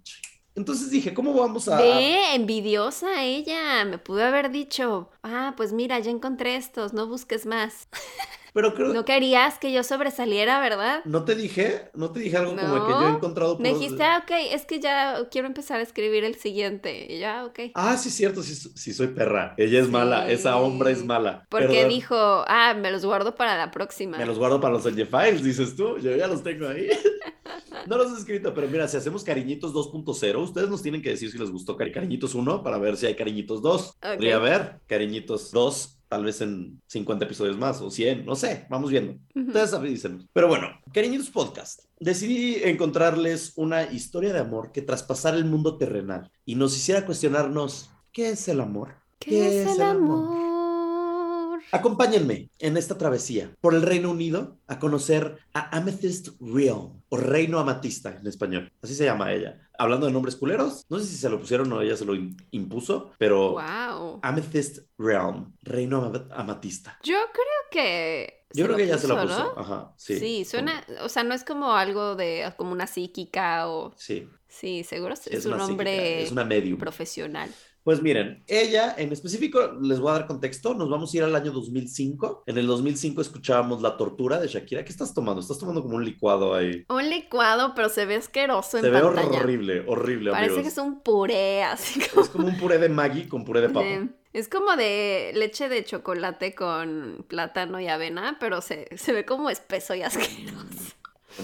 Entonces 0.55 0.91
dije, 0.91 1.15
¿cómo 1.15 1.35
vamos 1.35 1.69
a...? 1.69 1.79
Ve, 1.79 2.35
envidiosa 2.35 3.23
ella. 3.25 3.85
Me 3.85 3.99
pudo 3.99 4.25
haber 4.25 4.51
dicho, 4.51 5.11
ah, 5.23 5.55
pues 5.57 5.73
mira, 5.73 5.99
ya 6.01 6.11
encontré 6.11 6.57
estos, 6.57 6.93
no 6.93 7.07
busques 7.07 7.47
más. 7.47 7.89
Pero 8.55 8.75
creo... 8.75 8.93
No 8.93 9.05
querías 9.05 9.59
que 9.59 9.73
yo 9.73 9.83
sobresaliera, 9.83 10.61
¿verdad? 10.61 11.01
¿No 11.05 11.25
te 11.25 11.35
dije? 11.35 11.91
¿No 11.95 12.11
te 12.13 12.21
dije 12.21 12.37
algo 12.37 12.57
como 12.57 12.75
de 12.75 12.81
que 12.81 12.89
No. 12.93 13.01
yo 13.03 13.09
he 13.09 13.11
encontrado... 13.11 13.59
Me 13.59 13.71
puros- 13.71 13.81
dijiste, 13.81 14.03
ah, 14.05 14.23
ok, 14.25 14.31
es 14.53 14.65
que 14.65 14.81
ya 14.81 15.29
quiero 15.31 15.47
empezar 15.47 15.81
a 15.81 15.83
escribir 15.83 16.25
el 16.25 16.35
siguiente. 16.37 17.07
Y 17.13 17.19
ya, 17.19 17.45
ok. 17.45 17.59
Ah, 17.75 17.97
sí, 17.97 18.11
cierto, 18.11 18.43
sí, 18.43 18.55
sí 18.55 18.93
soy 18.95 19.09
perra. 19.09 19.55
Ella 19.57 19.81
es 19.81 19.89
mala, 19.91 20.31
esa 20.31 20.57
hombre 20.57 20.93
es 20.93 21.05
mala. 21.05 21.45
Porque 21.49 21.67
Perdón. 21.69 21.89
dijo, 21.91 22.17
ah, 22.17 22.75
me 22.79 22.91
los 22.91 23.05
guardo 23.05 23.35
para 23.35 23.57
la 23.57 23.71
próxima. 23.71 24.19
Me 24.19 24.27
los 24.27 24.39
guardo 24.39 24.61
para 24.61 24.75
los 24.75 24.85
NG 24.85 25.07
Files, 25.07 25.43
dices 25.43 25.77
tú. 25.77 25.99
Yo 25.99 26.15
ya 26.17 26.27
los 26.27 26.43
tengo 26.43 26.69
ahí. 26.69 26.89
No 27.87 27.97
los 27.97 28.13
he 28.13 28.19
escrito, 28.19 28.53
pero 28.53 28.69
mira, 28.69 28.87
si 28.89 28.97
hacemos 28.97 29.25
cariñitos 29.25 29.73
2.0, 29.73 30.37
ustedes 30.43 30.69
nos 30.69 30.83
tienen 30.83 31.01
que 31.01 31.11
decir 31.11 31.31
si 31.31 31.39
les 31.39 31.51
gustó 31.51 31.77
Cari- 31.77 31.93
cariñitos 31.95 32.35
1 32.35 32.63
para 32.63 32.77
ver 32.77 32.97
si 32.97 33.07
hay 33.07 33.15
cariñitos 33.15 33.63
2. 33.63 33.89
Ok. 33.89 33.97
Podría 34.01 34.37
haber 34.37 34.81
cariñitos 34.87 35.51
2, 35.53 35.98
tal 36.09 36.25
vez 36.25 36.41
en 36.41 36.81
50 36.87 37.25
episodios 37.25 37.59
más 37.59 37.81
o 37.81 37.91
100, 37.91 38.25
no 38.25 38.35
sé, 38.35 38.67
vamos 38.71 38.91
viendo. 38.91 39.13
Ujú. 39.35 39.49
Ustedes 39.49 39.73
avísenos. 39.75 40.27
Pero 40.33 40.49
bueno, 40.49 40.69
Cariñitos 40.93 41.31
Podcast. 41.31 41.85
Decidí 42.01 42.57
encontrarles 42.65 43.53
una 43.57 43.85
historia 43.85 44.33
de 44.33 44.41
amor 44.41 44.73
que 44.73 44.83
traspasara 44.83 45.37
el 45.37 45.45
mundo 45.45 45.77
terrenal 45.77 46.31
y 46.45 46.55
nos 46.55 46.77
hiciera 46.77 47.05
cuestionarnos, 47.05 47.91
¿qué 48.13 48.31
es 48.31 48.49
el 48.49 48.61
amor? 48.61 48.95
¿Qué, 49.19 49.63
es 49.63 49.77
el 49.77 49.83
amor? 49.83 50.48
Acompáñenme 51.71 52.51
en 52.59 52.77
esta 52.77 52.97
travesía 52.99 53.51
por 53.61 53.75
el 53.75 53.83
Reino 53.83 54.11
Unido 54.11 54.59
a 54.67 54.79
conocer 54.79 55.39
a 55.55 55.77
Amethyst 55.77 56.29
Realm, 56.41 57.03
o 57.11 57.17
Reino 57.17 57.59
Amatista 57.59 58.17
en 58.17 58.27
español. 58.27 58.73
Así 58.83 58.95
se 58.95 59.05
llama 59.05 59.33
ella. 59.33 59.61
Hablando 59.79 60.07
de 60.07 60.13
nombres 60.13 60.37
culeros, 60.37 60.85
no 60.89 60.99
sé 60.99 61.07
si 61.07 61.17
se 61.17 61.29
lo 61.31 61.39
pusieron 61.39 61.73
o 61.73 61.81
ella 61.83 61.97
se 61.97 62.05
lo 62.05 62.15
im- 62.15 62.37
impuso, 62.51 63.13
pero 63.19 63.53
Wow. 63.53 64.21
Amethyst 64.23 64.81
Realm, 64.99 65.55
Reino 65.63 66.05
Ama- 66.05 66.27
Amatista. 66.33 66.99
Yo 67.05 67.19
creo 67.33 67.45
que. 67.71 68.45
Yo 68.55 68.65
creo 68.65 68.77
que 68.79 68.85
ella 68.85 68.97
se 68.99 69.07
lo 69.09 69.15
puso, 69.21 69.27
puso. 69.29 69.55
¿no? 69.55 69.61
Ajá, 69.61 69.93
sí. 69.99 70.19
Sí, 70.19 70.45
suena, 70.47 70.83
o 71.03 71.09
sea, 71.11 71.23
no 71.23 71.35
es 71.35 71.45
como 71.45 71.75
algo 71.75 72.17
de, 72.17 72.51
como 72.57 72.73
una 72.73 72.87
psíquica 72.87 73.69
o, 73.69 73.93
Sí, 73.97 74.27
sí, 74.49 74.85
seguro 74.85 75.13
es, 75.13 75.27
es, 75.27 75.45
un 75.45 75.61
hombre 75.61 75.91
psíquica, 75.97 76.19
es 76.25 76.33
una 76.33 76.45
medium. 76.45 76.79
profesional. 76.79 77.51
Pues 77.89 78.03
miren, 78.03 78.45
ella 78.47 78.95
en 78.99 79.13
específico, 79.13 79.73
les 79.81 79.99
voy 79.99 80.11
a 80.11 80.19
dar 80.19 80.27
contexto, 80.27 80.75
nos 80.75 80.91
vamos 80.91 81.11
a 81.11 81.17
ir 81.17 81.23
al 81.23 81.35
año 81.35 81.53
2005. 81.53 82.43
En 82.45 82.59
el 82.59 82.67
2005 82.67 83.23
escuchábamos 83.23 83.81
La 83.81 83.97
Tortura 83.97 84.39
de 84.39 84.47
Shakira. 84.47 84.85
¿Qué 84.85 84.93
estás 84.93 85.15
tomando? 85.15 85.41
Estás 85.41 85.59
tomando 85.59 85.81
como 85.83 85.97
un 85.97 86.05
licuado 86.05 86.55
ahí. 86.55 86.85
Un 86.91 87.09
licuado, 87.09 87.73
pero 87.75 87.89
se 87.89 88.05
ve 88.05 88.17
asqueroso 88.17 88.77
en 88.77 88.85
Se 88.85 88.91
ve 88.91 89.01
pantalla. 89.01 89.39
horrible, 89.41 89.85
horrible, 89.87 90.33
Parece 90.33 90.51
amigos. 90.57 90.63
que 90.65 90.69
es 90.69 90.77
un 90.87 91.01
puré, 91.01 91.63
así 91.63 91.99
como... 92.11 92.23
Es 92.23 92.29
como 92.29 92.47
un 92.49 92.59
puré 92.59 92.77
de 92.77 92.91
Maggi 92.91 93.27
con 93.27 93.47
puré 93.47 93.63
de 93.63 93.69
papa. 93.71 93.81
de- 93.87 94.09
es 94.35 94.49
como 94.51 94.77
de 94.77 95.33
leche 95.35 95.71
de 95.71 95.83
chocolate 95.83 96.55
con 96.55 97.25
plátano 97.27 97.81
y 97.81 97.89
avena, 97.89 98.37
pero 98.39 98.61
se, 98.61 98.87
se 98.99 99.15
ve 99.15 99.25
como 99.25 99.49
espeso 99.49 99.95
y 99.95 100.03
asqueroso. 100.03 100.88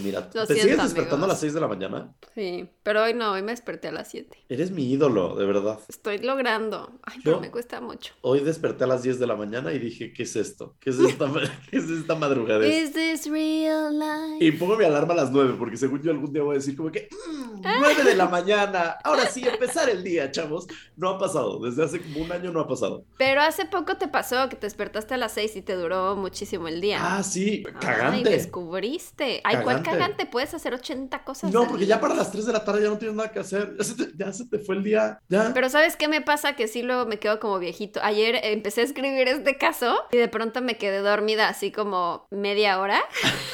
Mira, 0.02 0.28
Lo 0.34 0.46
¿te 0.46 0.54
siento, 0.54 0.72
sigues 0.72 0.82
despertando 0.82 1.24
a 1.26 1.28
las 1.28 1.40
6 1.40 1.54
de 1.54 1.60
la 1.60 1.68
mañana? 1.68 2.12
Sí, 2.34 2.68
pero 2.82 3.02
hoy 3.04 3.14
no, 3.14 3.32
hoy 3.32 3.42
me 3.42 3.52
desperté 3.52 3.88
a 3.88 3.92
las 3.92 4.08
7. 4.08 4.36
Eres 4.48 4.70
mi 4.70 4.90
ídolo, 4.90 5.36
de 5.36 5.46
verdad. 5.46 5.78
Estoy 5.88 6.18
logrando. 6.18 6.90
Ay, 7.04 7.18
pero 7.22 7.36
Yo- 7.36 7.40
me 7.40 7.50
cuesta 7.50 7.80
mucho. 7.80 8.12
Hoy 8.22 8.40
desperté 8.40 8.84
a 8.84 8.86
las 8.86 9.02
10 9.02 9.18
de 9.18 9.26
la 9.26 9.36
mañana 9.36 9.72
y 9.72 9.78
dije, 9.78 10.12
¿qué 10.12 10.24
es 10.24 10.36
esto? 10.36 10.74
¿Qué 10.80 10.90
es 10.90 10.98
esta, 10.98 11.26
¿qué 11.70 11.76
es 11.78 11.88
esta 11.90 12.14
madrugadez? 12.14 12.88
Is 12.88 12.92
this 12.92 13.30
real 13.30 13.98
life? 13.98 14.44
Y 14.44 14.52
pongo 14.52 14.76
mi 14.76 14.84
alarma 14.84 15.14
a 15.14 15.16
las 15.16 15.30
9, 15.30 15.54
porque 15.58 15.76
según 15.76 16.02
yo 16.02 16.10
algún 16.10 16.32
día 16.32 16.42
voy 16.42 16.56
a 16.56 16.58
decir 16.58 16.76
como 16.76 16.90
que 16.90 17.08
"Mm, 17.28 17.60
9 17.62 18.04
de 18.04 18.16
la 18.16 18.28
mañana, 18.28 18.96
ahora 19.04 19.26
sí, 19.26 19.46
empezar 19.46 19.88
el 19.88 20.02
día, 20.02 20.30
chavos. 20.30 20.66
No 20.96 21.08
ha 21.10 21.18
pasado, 21.18 21.60
desde 21.60 21.84
hace 21.84 22.00
como 22.00 22.20
un 22.24 22.32
año 22.32 22.50
no 22.52 22.60
ha 22.60 22.68
pasado. 22.68 23.04
Pero 23.18 23.40
hace 23.42 23.64
poco 23.66 23.96
te 23.96 24.08
pasó 24.08 24.48
que 24.48 24.56
te 24.56 24.66
despertaste 24.66 25.14
a 25.14 25.16
las 25.16 25.32
6 25.32 25.56
y 25.56 25.62
te 25.62 25.74
duró 25.76 26.16
muchísimo 26.16 26.68
el 26.68 26.80
día. 26.80 26.98
Ah, 27.00 27.22
sí, 27.22 27.62
Ay, 27.66 27.72
cagante. 27.80 28.30
descubriste. 28.30 29.40
Ay, 29.44 29.56
¿cuál 29.62 29.64
Cagante. 29.64 29.83
Cagante? 29.84 30.26
Puedes 30.26 30.54
hacer 30.54 30.74
80 30.74 31.24
cosas. 31.24 31.52
No, 31.52 31.66
porque 31.68 31.84
día. 31.84 31.96
ya 31.96 32.00
para 32.00 32.14
las 32.14 32.32
3 32.32 32.46
de 32.46 32.52
la 32.52 32.64
tarde 32.64 32.82
ya 32.82 32.88
no 32.88 32.98
tienes 32.98 33.16
nada 33.16 33.30
que 33.30 33.38
hacer. 33.38 33.74
Ya 33.78 33.84
se 33.84 33.94
te, 33.94 34.12
ya 34.16 34.32
se 34.32 34.46
te 34.46 34.58
fue 34.58 34.76
el 34.76 34.82
día. 34.82 35.20
Ya. 35.28 35.52
Pero 35.54 35.68
¿sabes 35.68 35.96
qué 35.96 36.08
me 36.08 36.20
pasa? 36.20 36.56
Que 36.56 36.68
sí 36.68 36.82
luego 36.82 37.06
me 37.06 37.18
quedo 37.18 37.38
como 37.40 37.58
viejito. 37.58 38.00
Ayer 38.02 38.40
empecé 38.42 38.80
a 38.80 38.84
escribir 38.84 39.28
este 39.28 39.56
caso 39.56 39.96
y 40.12 40.16
de 40.16 40.28
pronto 40.28 40.62
me 40.62 40.76
quedé 40.78 40.98
dormida 40.98 41.48
así 41.48 41.70
como 41.70 42.26
media 42.30 42.80
hora 42.80 43.00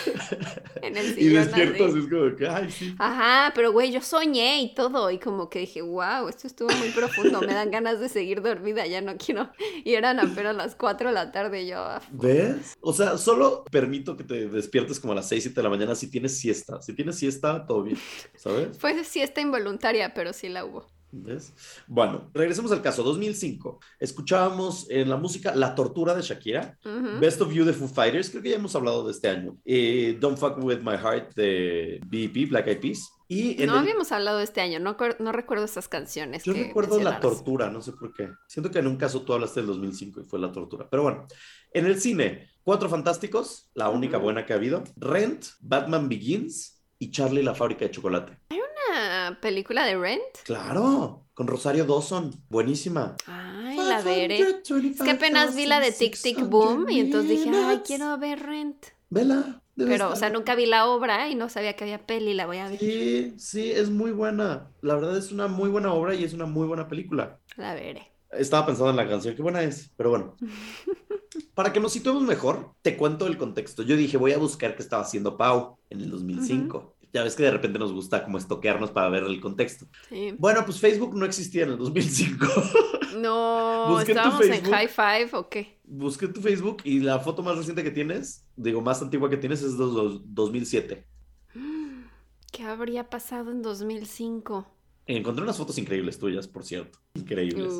en 0.83 0.97
el 0.97 1.11
y 1.11 1.14
sillón. 1.14 1.45
despierto 1.45 1.85
así. 1.87 1.93
así 1.93 2.05
es 2.05 2.11
como 2.11 2.37
que, 2.37 2.49
ay, 2.49 2.70
sí. 2.70 2.95
Ajá, 2.99 3.53
pero 3.55 3.72
güey, 3.72 3.93
yo 3.93 4.01
soñé 4.01 4.62
y 4.62 4.74
todo 4.74 5.11
y 5.11 5.18
como 5.18 5.49
que 5.51 5.61
dije, 5.61 5.83
wow, 5.83 6.28
esto 6.28 6.47
estuvo 6.47 6.70
muy 6.76 6.91
profundo, 6.91 7.41
me 7.41 7.55
dan 7.55 7.70
ganas 7.70 8.01
de 8.01 8.09
seguir 8.09 8.43
dormida, 8.43 8.87
ya 8.87 9.01
no 9.01 9.16
quiero. 9.16 9.51
Y 9.85 9.95
eran 9.95 10.20
apenas 10.20 10.55
las 10.57 10.74
4 10.74 11.09
de 11.09 11.14
la 11.14 11.33
tarde 11.33 11.62
y 11.62 11.68
yo, 11.68 11.78
ah, 11.78 12.01
¿Ves? 12.11 12.76
O 12.81 12.93
sea, 12.93 13.18
solo 13.18 13.64
permito 13.70 14.16
que 14.16 14.24
te 14.24 14.49
despiertes 14.49 15.01
como 15.01 15.12
a 15.12 15.16
las 15.16 15.28
6, 15.28 15.43
7 15.45 15.57
de 15.57 15.62
la 15.62 15.70
mañana 15.70 15.95
si 15.95 16.11
tienes 16.11 16.20
siesta. 16.29 16.81
Si 16.83 16.93
tienes 16.95 17.16
siesta, 17.16 17.66
todo 17.66 17.83
bien, 17.83 17.99
¿sabes? 18.37 18.79
fue 18.79 19.03
siesta 19.05 19.41
involuntaria, 19.41 20.12
pero 20.14 20.33
sí 20.33 20.49
la 20.49 20.64
hubo. 20.64 20.87
¿Ves? 21.12 21.53
Bueno, 21.89 22.31
regresemos 22.33 22.71
al 22.71 22.83
caso. 22.83 23.03
2005. 23.03 23.81
Escuchábamos 23.99 24.89
en 24.91 25.09
la 25.09 25.16
música 25.16 25.55
La 25.57 25.75
Tortura 25.75 26.14
de 26.14 26.23
Shakira. 26.23 26.79
Best 27.18 27.41
of 27.41 27.53
You 27.53 27.64
de 27.64 27.73
Foo 27.73 27.89
Fighters. 27.89 28.31
Creo 28.31 28.43
que 28.43 28.51
ya 28.51 28.57
hemos 28.57 28.77
hablado 28.77 29.05
de 29.05 29.11
este 29.11 29.29
año. 29.29 29.57
Eh, 29.64 30.16
Don't 30.21 30.39
Fuck 30.39 30.62
With 30.62 30.83
My 30.83 30.97
Heart 30.97 31.35
de 31.35 32.01
BEP, 32.07 32.51
Black 32.51 32.68
Eyed 32.68 32.81
Peas. 32.81 33.11
Y 33.27 33.55
No 33.66 33.73
el- 33.75 33.79
habíamos 33.81 34.12
hablado 34.12 34.39
de 34.39 34.45
este 34.45 34.61
año, 34.61 34.79
no, 34.81 34.97
no 35.18 35.33
recuerdo 35.33 35.64
esas 35.64 35.89
canciones. 35.89 36.45
Yo 36.45 36.53
recuerdo 36.53 37.01
La. 37.01 37.18
Tortura, 37.21 37.71
no 37.71 37.81
sé 37.83 37.91
por 37.93 38.12
qué. 38.12 38.29
Siento 38.47 38.71
que 38.71 38.79
en 38.81 38.87
un 38.89 38.97
caso 38.97 39.23
tú 39.23 39.33
hablaste 39.33 39.61
del 39.61 39.66
2005 39.68 40.21
y 40.21 40.25
fue 40.25 40.39
La 40.39 40.53
Tortura. 40.53 40.89
Pero 40.91 41.03
bueno, 41.05 41.27
en 41.73 41.87
el 41.87 42.01
cine, 42.01 42.50
Cuatro 42.63 42.89
Fantásticos, 42.89 43.71
la 43.75 43.89
única 43.89 44.19
buena 44.19 44.45
que 44.45 44.53
ha 44.53 44.57
habido. 44.57 44.85
Rent, 44.97 45.47
Batman 45.61 46.09
Begins 46.09 46.83
y 46.99 47.11
Charlie 47.11 47.43
la 47.43 47.55
fábrica 47.55 47.87
de 47.87 47.91
chocolate. 47.91 48.39
Una 48.51 49.39
película 49.41 49.87
de 49.87 49.97
Rent. 49.97 50.23
Claro, 50.45 51.27
con 51.33 51.47
Rosario 51.47 51.85
Dawson. 51.87 52.45
Buenísima. 52.51 53.17
Ay, 53.27 53.77
la 53.77 54.03
veré. 54.03 54.41
Es 54.41 55.03
que 55.03 55.11
apenas 55.11 55.57
vi 55.57 55.67
la 55.67 55.81
de 55.81 55.93
Tic 55.93 56.21
Tic 56.21 56.37
525,600 56.37 56.51
Boom 56.51 56.91
y 56.91 57.01
entonces 57.01 57.31
dije, 57.31 57.51
ay, 57.55 57.81
quiero 57.85 58.19
ver 58.19 58.41
Rent. 58.41 58.87
Vela. 59.09 59.63
Pero, 59.77 60.11
o 60.11 60.17
sea, 60.17 60.29
nunca 60.31 60.55
vi 60.55 60.67
la 60.67 60.87
obra 60.87 61.29
y 61.29 61.35
no 61.35 61.49
sabía 61.49 61.75
que 61.75 61.85
había 61.85 62.05
peli, 62.07 62.35
la 62.35 62.47
voy 62.47 62.59
a 62.59 62.69
ver. 62.69 62.79
Sí, 62.79 63.35
sí, 63.39 63.71
es 63.71 63.89
muy 63.89 64.11
buena. 64.11 64.71
La 64.83 64.95
verdad 64.95 65.17
es 65.17 65.33
una 65.33 65.49
muy 65.49 65.71
buena 65.71 65.93
obra 65.95 66.15
y 66.15 66.25
es 66.25 66.35
una 66.35 66.45
muy 66.47 66.67
buena 66.67 66.89
película. 66.89 67.39
La 67.57 67.75
veré. 67.75 68.10
Estaba 68.33 68.66
pensando 68.66 68.91
en 68.91 68.97
la 68.97 69.09
canción, 69.09 69.35
qué 69.35 69.43
buena 69.43 69.62
es, 69.62 69.91
pero 69.97 70.11
bueno. 70.11 70.37
Para 71.55 71.72
que 71.72 71.81
nos 71.81 71.93
situemos 71.93 72.22
mejor, 72.22 72.72
te 72.83 72.97
cuento 72.97 73.26
el 73.26 73.37
contexto. 73.37 73.83
Yo 73.83 73.97
dije, 73.97 74.16
voy 74.16 74.33
a 74.33 74.39
buscar 74.39 74.76
qué 74.76 74.83
estaba 74.83 75.03
haciendo 75.03 75.37
Pau 75.37 75.76
en 75.91 76.01
el 76.01 76.11
2005. 76.11 76.97
Ya 77.12 77.24
ves 77.24 77.35
que 77.35 77.43
de 77.43 77.51
repente 77.51 77.78
nos 77.78 77.93
gusta 77.93 78.22
como 78.24 78.39
estoquearnos 78.39 78.93
para 78.93 79.09
ver 79.09 79.24
el 79.24 79.41
contexto. 79.41 79.87
Sí. 80.09 80.33
Bueno, 80.39 80.64
pues 80.64 80.78
Facebook 80.78 81.16
no 81.16 81.26
existía 81.26 81.64
en 81.64 81.70
el 81.70 81.78
2005. 81.78 82.47
No, 83.16 83.89
Busqué 83.91 84.12
estábamos 84.12 84.41
en. 84.47 84.64
High 84.70 84.87
Five 84.87 85.31
o 85.33 85.49
qué. 85.49 85.81
Busqué 85.83 86.28
tu 86.28 86.41
Facebook 86.41 86.76
y 86.85 87.01
la 87.01 87.18
foto 87.18 87.43
más 87.43 87.57
reciente 87.57 87.83
que 87.83 87.91
tienes, 87.91 88.47
digo, 88.55 88.81
más 88.81 89.03
antigua 89.03 89.28
que 89.28 89.37
tienes 89.37 89.62
es 89.62 89.72
de 89.72 89.78
dos- 89.85 90.22
2007. 90.26 91.05
¿Qué 92.53 92.62
habría 92.62 93.11
pasado 93.11 93.51
en 93.51 93.62
2005? 93.62 94.64
Encontré 95.07 95.43
unas 95.43 95.57
fotos 95.59 95.76
increíbles 95.78 96.20
tuyas, 96.20 96.47
por 96.47 96.64
cierto. 96.64 97.01
Increíbles. 97.14 97.72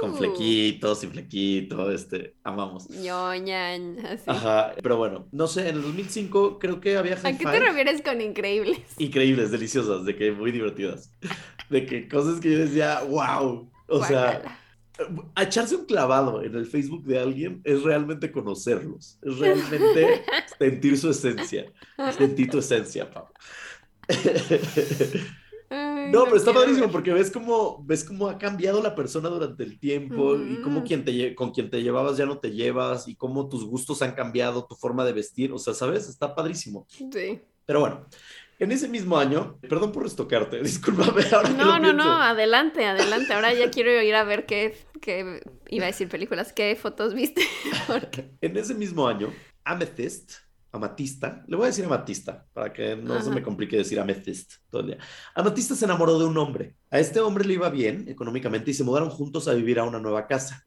Con 0.00 0.12
Uh, 0.12 0.16
flequitos 0.16 1.04
y 1.04 1.06
flequito, 1.08 1.90
este, 1.92 2.34
amamos. 2.42 2.88
ñoñan, 2.88 3.98
así. 4.06 4.24
Ajá, 4.26 4.72
pero 4.82 4.96
bueno, 4.96 5.28
no 5.30 5.46
sé, 5.46 5.68
en 5.68 5.76
el 5.76 5.82
2005 5.82 6.58
creo 6.58 6.80
que 6.80 6.96
había 6.96 7.18
¿A 7.22 7.32
qué 7.36 7.44
te 7.44 7.60
refieres 7.60 8.00
con 8.00 8.20
increíbles? 8.20 8.78
increíbles, 8.98 9.50
deliciosas, 9.50 10.04
de 10.06 10.16
que 10.16 10.32
muy 10.32 10.52
divertidas. 10.52 11.12
De 11.68 11.84
que 11.84 12.08
cosas 12.08 12.40
que 12.40 12.50
yo 12.50 12.58
decía, 12.60 13.02
wow. 13.02 13.70
O 13.88 14.04
sea, 14.04 14.42
a 15.34 15.42
echarse 15.42 15.76
un 15.76 15.84
clavado 15.86 16.42
en 16.42 16.54
el 16.54 16.66
Facebook 16.66 17.04
de 17.04 17.18
alguien 17.18 17.60
es 17.64 17.82
realmente 17.82 18.30
conocerlos, 18.32 19.18
es 19.22 19.38
realmente 19.38 20.24
sentir 20.58 20.96
su 20.98 21.10
esencia, 21.10 21.70
sentir 22.16 22.50
tu 22.50 22.58
esencia, 22.58 23.10
Pau. 23.10 23.26
Ay, 25.70 26.10
No, 26.10 26.24
pero 26.24 26.36
está 26.36 26.52
padrísimo 26.52 26.86
ver. 26.86 26.92
porque 26.92 27.12
ves 27.12 27.30
cómo, 27.30 27.82
ves 27.86 28.04
cómo 28.04 28.28
ha 28.28 28.36
cambiado 28.38 28.82
la 28.82 28.94
persona 28.94 29.28
durante 29.28 29.62
el 29.62 29.78
tiempo 29.78 30.34
y 30.36 30.60
cómo 30.62 30.78
Ujú. 30.80 30.86
quien 30.88 31.04
te, 31.04 31.34
con 31.34 31.52
quien 31.52 31.70
te 31.70 31.82
llevabas 31.82 32.16
ya 32.16 32.26
no 32.26 32.38
te 32.38 32.50
llevas 32.50 33.06
y 33.08 33.14
cómo 33.14 33.48
tus 33.48 33.64
gustos 33.64 34.02
han 34.02 34.12
cambiado, 34.12 34.66
tu 34.66 34.74
forma 34.74 35.04
de 35.04 35.12
vestir, 35.12 35.52
o 35.52 35.58
sea, 35.58 35.72
¿sabes? 35.74 36.08
Está 36.08 36.34
padrísimo. 36.34 36.86
Sí. 36.90 37.40
Pero 37.66 37.80
bueno, 37.80 38.04
en 38.58 38.72
ese 38.72 38.88
mismo 38.88 39.16
año, 39.16 39.58
perdón 39.68 39.92
por 39.92 40.04
estocarte, 40.04 40.60
discúlpame 40.62 41.22
ahora 41.32 41.48
No, 41.50 41.78
no, 41.78 41.92
no, 41.92 42.12
adelante, 42.20 42.84
adelante. 42.84 43.32
Ahora 43.32 43.54
ya 43.54 43.70
quiero 43.70 43.90
ir 44.02 44.14
a 44.16 44.24
ver 44.24 44.46
qué, 44.46 44.76
qué 45.00 45.40
iba 45.68 45.84
a 45.84 45.86
decir 45.86 46.08
películas, 46.08 46.52
qué 46.52 46.74
fotos 46.74 47.14
viste. 47.14 47.42
Porque- 47.86 48.32
En 48.40 48.56
ese 48.56 48.74
mismo 48.74 49.06
año, 49.06 49.32
Amethyst, 49.64 50.32
Amatista, 50.72 51.44
le 51.48 51.56
voy 51.56 51.64
a 51.64 51.68
decir 51.68 51.84
Amatista 51.84 52.46
para 52.52 52.72
que 52.72 52.96
no 52.96 53.20
se 53.20 53.30
me 53.30 53.42
complique 53.42 53.76
decir 53.76 53.98
Amethyst 53.98 54.54
todo 54.70 54.82
el 54.82 54.86
día. 54.88 54.98
Amatista 55.34 55.74
se 55.74 55.84
enamoró 55.84 56.18
de 56.18 56.26
un 56.26 56.38
hombre. 56.38 56.76
A 56.90 57.00
este 57.00 57.20
hombre 57.20 57.44
le 57.44 57.54
iba 57.54 57.68
bien 57.70 58.08
económicamente 58.08 58.70
y 58.70 58.74
se 58.74 58.84
mudaron 58.84 59.10
juntos 59.10 59.48
a 59.48 59.54
vivir 59.54 59.78
a 59.78 59.84
una 59.84 59.98
nueva 59.98 60.26
casa. 60.26 60.66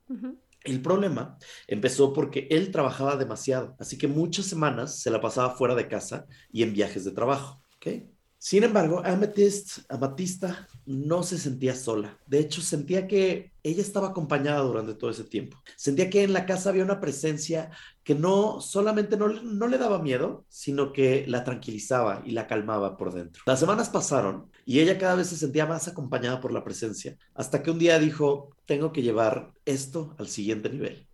El 0.63 0.81
problema 0.81 1.37
empezó 1.67 2.13
porque 2.13 2.47
él 2.49 2.71
trabajaba 2.71 3.17
demasiado, 3.17 3.75
así 3.79 3.97
que 3.97 4.07
muchas 4.07 4.45
semanas 4.45 4.99
se 4.99 5.09
la 5.09 5.21
pasaba 5.21 5.55
fuera 5.55 5.75
de 5.75 5.87
casa 5.87 6.25
y 6.51 6.63
en 6.63 6.73
viajes 6.73 7.05
de 7.05 7.11
trabajo. 7.11 7.61
¿ok? 7.77 8.03
Sin 8.37 8.63
embargo, 8.63 9.01
Amethyst, 9.05 9.89
Amatista 9.89 10.67
no 10.85 11.23
se 11.23 11.37
sentía 11.37 11.75
sola. 11.75 12.17
De 12.27 12.39
hecho, 12.39 12.61
sentía 12.61 13.07
que 13.07 13.51
ella 13.63 13.81
estaba 13.81 14.09
acompañada 14.09 14.59
durante 14.61 14.93
todo 14.93 15.09
ese 15.09 15.23
tiempo. 15.23 15.61
Sentía 15.75 16.09
que 16.09 16.23
en 16.23 16.33
la 16.33 16.45
casa 16.45 16.69
había 16.69 16.83
una 16.83 16.99
presencia 16.99 17.71
que 18.03 18.15
no 18.15 18.59
solamente 18.59 19.15
no, 19.15 19.29
no 19.29 19.67
le 19.67 19.77
daba 19.77 19.99
miedo, 19.99 20.45
sino 20.49 20.91
que 20.91 21.23
la 21.27 21.43
tranquilizaba 21.45 22.21
y 22.25 22.31
la 22.31 22.47
calmaba 22.47 22.97
por 22.97 23.13
dentro. 23.13 23.43
Las 23.45 23.59
semanas 23.61 23.89
pasaron 23.89 24.51
y 24.65 24.79
ella 24.81 24.97
cada 24.97 25.15
vez 25.15 25.27
se 25.27 25.37
sentía 25.37 25.65
más 25.65 25.87
acompañada 25.87 26.41
por 26.41 26.51
la 26.51 26.63
presencia, 26.63 27.17
hasta 27.33 27.63
que 27.63 27.71
un 27.71 27.79
día 27.79 27.99
dijo, 27.99 28.49
tengo 28.65 28.91
que 28.91 29.01
llevar 29.01 29.51
esto 29.65 30.15
al 30.19 30.27
siguiente 30.27 30.69
nivel. 30.69 31.07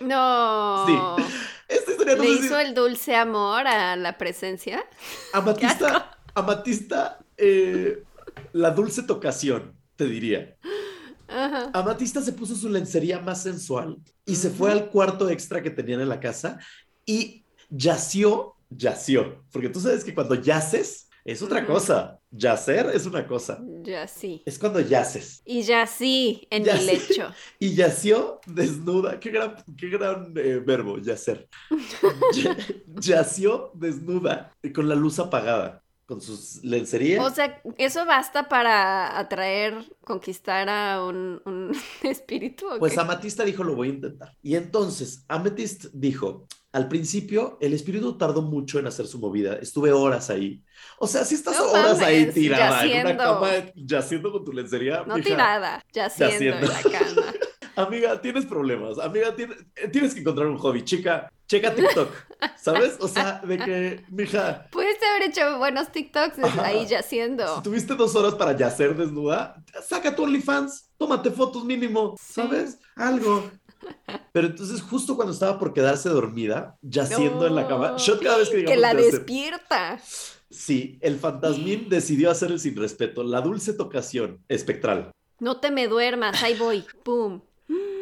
No. 0.00 1.16
Esta 1.68 1.90
historia 1.90 2.16
no 2.16 2.22
¿Le 2.22 2.28
si- 2.36 2.46
hizo 2.46 2.58
el 2.58 2.74
dulce 2.74 3.14
amor 3.14 3.66
a 3.66 3.94
la 3.96 4.18
presencia? 4.18 4.84
Amatista, 5.32 6.18
Amatista, 6.34 7.18
eh, 7.36 8.02
la 8.52 8.70
dulce 8.70 9.02
tocación, 9.02 9.74
te 9.96 10.06
diría. 10.06 10.56
Ajá. 11.28 11.70
Amatista 11.74 12.22
se 12.22 12.32
puso 12.32 12.54
su 12.54 12.68
lencería 12.68 13.20
más 13.20 13.42
sensual 13.42 13.98
y 14.24 14.34
se 14.36 14.50
fue 14.50 14.72
al 14.72 14.88
cuarto 14.90 15.28
extra 15.28 15.62
que 15.62 15.70
tenían 15.70 16.00
en 16.00 16.08
la 16.08 16.20
casa 16.20 16.58
y 17.04 17.44
yació, 17.68 18.54
yació, 18.70 19.44
porque 19.52 19.68
tú 19.68 19.80
sabes 19.80 20.04
que 20.04 20.14
cuando 20.14 20.34
yaces 20.36 21.08
es 21.24 21.42
otra 21.42 21.66
cosa. 21.66 22.18
Yacer 22.30 22.90
es 22.94 23.04
una 23.04 23.26
cosa. 23.26 23.62
Ya 23.82 24.06
sí. 24.08 24.42
Es 24.46 24.58
cuando 24.58 24.80
yaces. 24.80 25.42
Y 25.44 25.60
ya 25.62 25.86
sí, 25.86 26.46
en 26.50 26.64
Ya 26.64 26.74
mi 26.76 26.84
lecho. 26.86 27.30
Y 27.58 27.74
yació 27.74 28.40
desnuda. 28.46 29.20
Qué 29.20 29.30
gran, 29.30 29.56
qué 29.76 29.88
gran 29.90 30.32
eh, 30.36 30.62
verbo, 30.64 30.96
yacer. 30.98 31.46
Ya- 32.34 32.56
yació 32.98 33.72
desnuda 33.74 34.54
y 34.62 34.72
con 34.72 34.88
la 34.88 34.94
luz 34.94 35.18
apagada. 35.18 35.82
Con 36.08 36.22
sus 36.22 36.64
lencerías. 36.64 37.22
O 37.22 37.30
sea, 37.34 37.60
eso 37.76 38.06
basta 38.06 38.48
para 38.48 39.18
atraer, 39.18 39.84
conquistar 40.04 40.66
a 40.70 41.04
un, 41.04 41.42
un 41.44 41.76
espíritu. 42.02 42.66
¿o 42.66 42.78
Pues? 42.78 42.96
Amatista 42.96 43.44
dijo, 43.44 43.62
lo 43.62 43.74
voy 43.76 43.88
a 43.88 43.90
intentar. 43.92 44.34
Y 44.40 44.56
entonces, 44.56 45.26
Amethyst 45.28 45.86
dijo, 45.92 46.46
al 46.72 46.88
principio, 46.88 47.58
el 47.60 47.74
espíritu 47.74 48.16
tardó 48.16 48.40
mucho 48.40 48.78
en 48.78 48.86
hacer 48.86 49.06
su 49.06 49.18
movida. 49.18 49.56
Estuve 49.56 49.92
horas 49.92 50.30
ahí. 50.30 50.64
O 50.98 51.06
sea, 51.06 51.24
si 51.26 51.34
estás 51.34 51.58
No 51.58 51.70
horas 51.72 52.00
ahí 52.00 52.32
tirada 52.32 52.84
en 52.86 53.00
una 53.00 53.10
yaciendo. 53.10 53.16
cama, 53.16 53.50
yaciendo 53.74 54.32
con 54.32 54.44
tu 54.46 54.52
lencería. 54.52 55.04
No 55.06 55.20
tirada, 55.20 55.84
yaciendo 55.92 56.56
en 56.56 56.62
Yaciendo. 56.62 56.66
la 56.68 56.82
cama. 56.82 57.27
Amiga, 57.78 58.20
tienes 58.20 58.44
problemas. 58.46 58.98
Amiga, 58.98 59.34
tienes, 59.34 59.58
tienes 59.92 60.14
que 60.14 60.20
encontrar 60.20 60.46
un 60.48 60.58
hobby. 60.58 60.84
Chica, 60.84 61.30
checa 61.46 61.74
TikTok. 61.74 62.10
¿Sabes? 62.56 62.96
O 63.00 63.08
sea, 63.08 63.40
de 63.46 63.56
que, 63.58 64.04
mija, 64.10 64.66
Pudiste 64.70 65.06
haber 65.06 65.28
hecho 65.30 65.58
buenos 65.58 65.90
TikToks 65.92 66.38
Ajá. 66.40 66.66
ahí 66.66 66.84
si 66.86 66.90
yaciendo. 66.92 67.62
tuviste 67.62 67.94
dos 67.94 68.14
horas 68.16 68.34
para 68.34 68.56
yacer 68.56 68.96
desnuda, 68.96 69.62
saca 69.86 70.14
tu 70.14 70.24
OnlyFans, 70.24 70.90
tómate 70.98 71.30
fotos 71.30 71.64
mínimo, 71.64 72.16
Sí. 72.18 72.32
¿sabes? 72.34 72.78
Algo. 72.96 73.50
Pero 74.32 74.48
entonces, 74.48 74.82
justo 74.82 75.14
cuando 75.14 75.32
estaba 75.32 75.58
por 75.58 75.72
quedarse 75.72 76.08
dormida, 76.08 76.76
yaciendo 76.82 77.46
en 77.46 77.54
la 77.54 77.68
cama, 77.68 77.96
yo 77.96 78.18
cada 78.20 78.38
vez 78.38 78.48
que 78.48 78.56
digamos 78.58 78.74
Que 78.74 78.80
la 78.80 78.92
yacer- 78.92 79.12
despierta. 79.12 80.00
Sí, 80.50 80.98
el 81.00 81.18
fantasmín 81.18 81.88
decidió 81.88 82.30
hacer 82.30 82.50
el 82.50 82.58
sin 82.58 82.74
respeto, 82.76 83.22
la 83.22 83.40
dulce 83.40 83.72
tocación 83.74 84.42
espectral. 84.48 85.10
No 85.40 85.60
te 85.60 85.70
me 85.70 85.86
duermas, 85.86 86.42
ahí 86.42 86.56
voy. 86.58 86.84
¡Pum! 87.04 87.40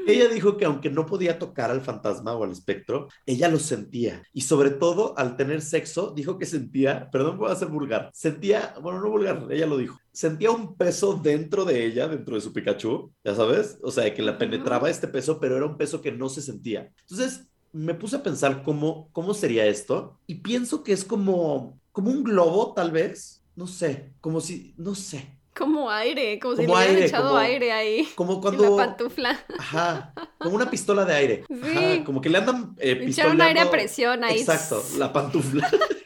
Ella 0.06 0.28
dijo 0.28 0.56
que 0.56 0.64
aunque 0.64 0.88
no 0.88 1.04
podía 1.04 1.38
tocar 1.38 1.70
al 1.70 1.80
fantasma 1.80 2.34
o 2.34 2.44
al 2.44 2.52
espectro, 2.52 3.08
ella 3.26 3.48
lo 3.48 3.58
sentía. 3.58 4.22
Y 4.32 4.42
sobre 4.42 4.70
todo, 4.70 5.18
al 5.18 5.36
tener 5.36 5.60
sexo, 5.62 6.12
dijo 6.14 6.38
que 6.38 6.46
sentía, 6.46 7.10
perdón, 7.10 7.38
voy 7.38 7.50
a 7.50 7.56
ser 7.56 7.68
vulgar, 7.68 8.10
sentía, 8.12 8.74
bueno, 8.80 9.00
no 9.00 9.10
vulgar, 9.10 9.46
ella 9.50 9.66
lo 9.66 9.76
dijo, 9.76 9.98
sentía 10.12 10.52
un 10.52 10.76
peso 10.76 11.20
dentro 11.20 11.64
de 11.64 11.84
ella, 11.84 12.06
dentro 12.06 12.36
de 12.36 12.40
su 12.40 12.52
Pikachu, 12.52 13.12
ya 13.24 13.34
sabes, 13.34 13.78
o 13.82 13.90
sea, 13.90 14.14
que 14.14 14.22
la 14.22 14.38
penetraba 14.38 14.88
este 14.88 15.08
peso, 15.08 15.40
pero 15.40 15.56
era 15.56 15.66
un 15.66 15.76
peso 15.76 16.00
que 16.00 16.12
no 16.12 16.28
se 16.28 16.40
sentía. 16.40 16.92
Entonces, 17.00 17.48
me 17.72 17.94
puse 17.94 18.16
a 18.16 18.22
pensar 18.22 18.62
cómo, 18.62 19.10
cómo 19.12 19.34
sería 19.34 19.66
esto 19.66 20.18
y 20.26 20.36
pienso 20.36 20.82
que 20.82 20.92
es 20.92 21.04
como, 21.04 21.80
como 21.92 22.10
un 22.10 22.22
globo, 22.22 22.72
tal 22.74 22.92
vez, 22.92 23.44
no 23.56 23.66
sé, 23.66 24.12
como 24.20 24.40
si, 24.40 24.74
no 24.78 24.94
sé, 24.94 25.35
Como 25.56 25.90
aire, 25.90 26.38
como, 26.38 26.54
si 26.56 26.62
le 26.62 26.66
Como 26.68 26.78
hubieran 26.78 27.02
echado 27.02 27.28
como- 27.28 27.38
aire 27.38 27.72
ahí. 27.72 28.08
como 28.14 28.40
cuando... 28.40 28.76
la 28.76 28.84
pantufla. 28.86 29.40
Ajá, 29.58 30.12
como 30.38 30.54
una 30.56 30.70
pistola 30.70 31.04
de 31.04 31.14
aire. 31.14 31.44
Sí. 31.48 31.54
Ajá, 31.96 32.04
como 32.04 32.20
que 32.20 32.28
le 32.28 32.38
andan 32.38 32.74
eh, 32.78 32.98
Echaron 33.08 33.40
aire 33.40 33.60
a 33.60 33.70
presión 33.70 34.22
ahí. 34.22 34.40
Exacto, 34.40 34.82
la 34.98 35.12
pantufla. 35.12 35.68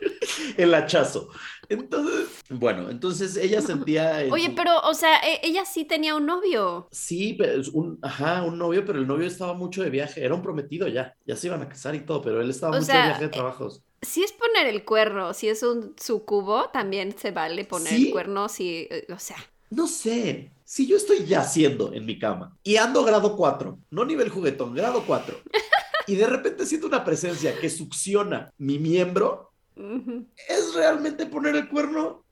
el 0.57 0.75
hachazo. 0.75 1.29
Entonces, 1.69 2.29
bueno, 2.49 2.91
entonces 2.91 3.37
ella 3.37 3.61
sentía. 3.63 4.23
en 4.23 4.33
Oye, 4.33 4.53
pero, 4.57 4.81
o 4.81 4.95
sea, 4.95 5.19
e- 5.21 5.41
ella 5.43 5.65
sí 5.65 5.85
tenía 5.85 6.15
un 6.17 6.27
novio. 6.27 6.89
Sí, 6.91 7.35
pero 7.39 7.63
un, 7.73 7.99
ajá, 8.03 8.43
un 8.43 8.59
novio, 8.59 8.85
pero 8.85 8.99
el 8.99 9.07
novio 9.07 9.27
estaba 9.27 9.55
mucho 9.55 9.83
de 9.83 9.91
viaje, 9.91 10.25
era 10.25 10.35
un 10.35 10.43
prometido 10.43 10.89
ya, 10.89 11.15
ya 11.25 11.37
se 11.37 11.47
iban 11.47 11.63
a 11.63 11.69
casar 11.69 11.95
y 11.95 12.01
todo, 12.01 12.21
pero 12.23 12.41
él 12.41 12.51
estaba 12.51 12.73
O 12.73 12.81
mucho 12.81 12.87
sea, 12.87 12.97
de 13.03 13.07
viaje 13.09 13.21
de 13.23 13.27
eh, 13.27 13.31
trabajos. 13.31 13.83
Si 14.03 14.23
es 14.23 14.33
poner 14.33 14.67
el 14.67 14.85
cuerno, 14.85 15.35
si 15.35 15.49
es 15.49 15.63
un 15.63 15.95
sucubo, 16.01 16.71
también 16.73 17.17
se 17.17 17.31
vale 17.31 17.65
poner 17.65 17.89
Sí. 17.95 18.07
el 18.07 18.13
cuerno, 18.13 18.49
si, 18.49 18.89
eh, 18.91 19.07
o 19.15 19.19
sea, 19.19 19.37
No 19.71 19.87
sé, 19.87 20.51
si 20.65 20.87
yo 20.89 20.97
estoy 20.97 21.25
yaciendo 21.27 21.93
en 21.93 22.05
mi 22.07 22.19
cama 22.19 22.57
y 22.65 22.77
ando 22.77 23.05
grado 23.05 23.37
4, 23.37 23.79
no 23.91 24.05
nivel 24.05 24.29
juguetón, 24.31 24.75
grado 24.75 25.05
4, 25.07 25.37
y 26.09 26.17
de 26.17 26.27
repente 26.27 26.67
siento 26.67 26.87
una 26.89 27.05
presencia 27.05 27.57
que 27.61 27.71
succiona 27.71 28.51
mi 28.59 28.79
miembro, 28.79 29.50
¿es 30.49 30.75
realmente 30.75 31.27
poner 31.27 31.57
el 31.57 31.69
cuerno? 31.69 32.25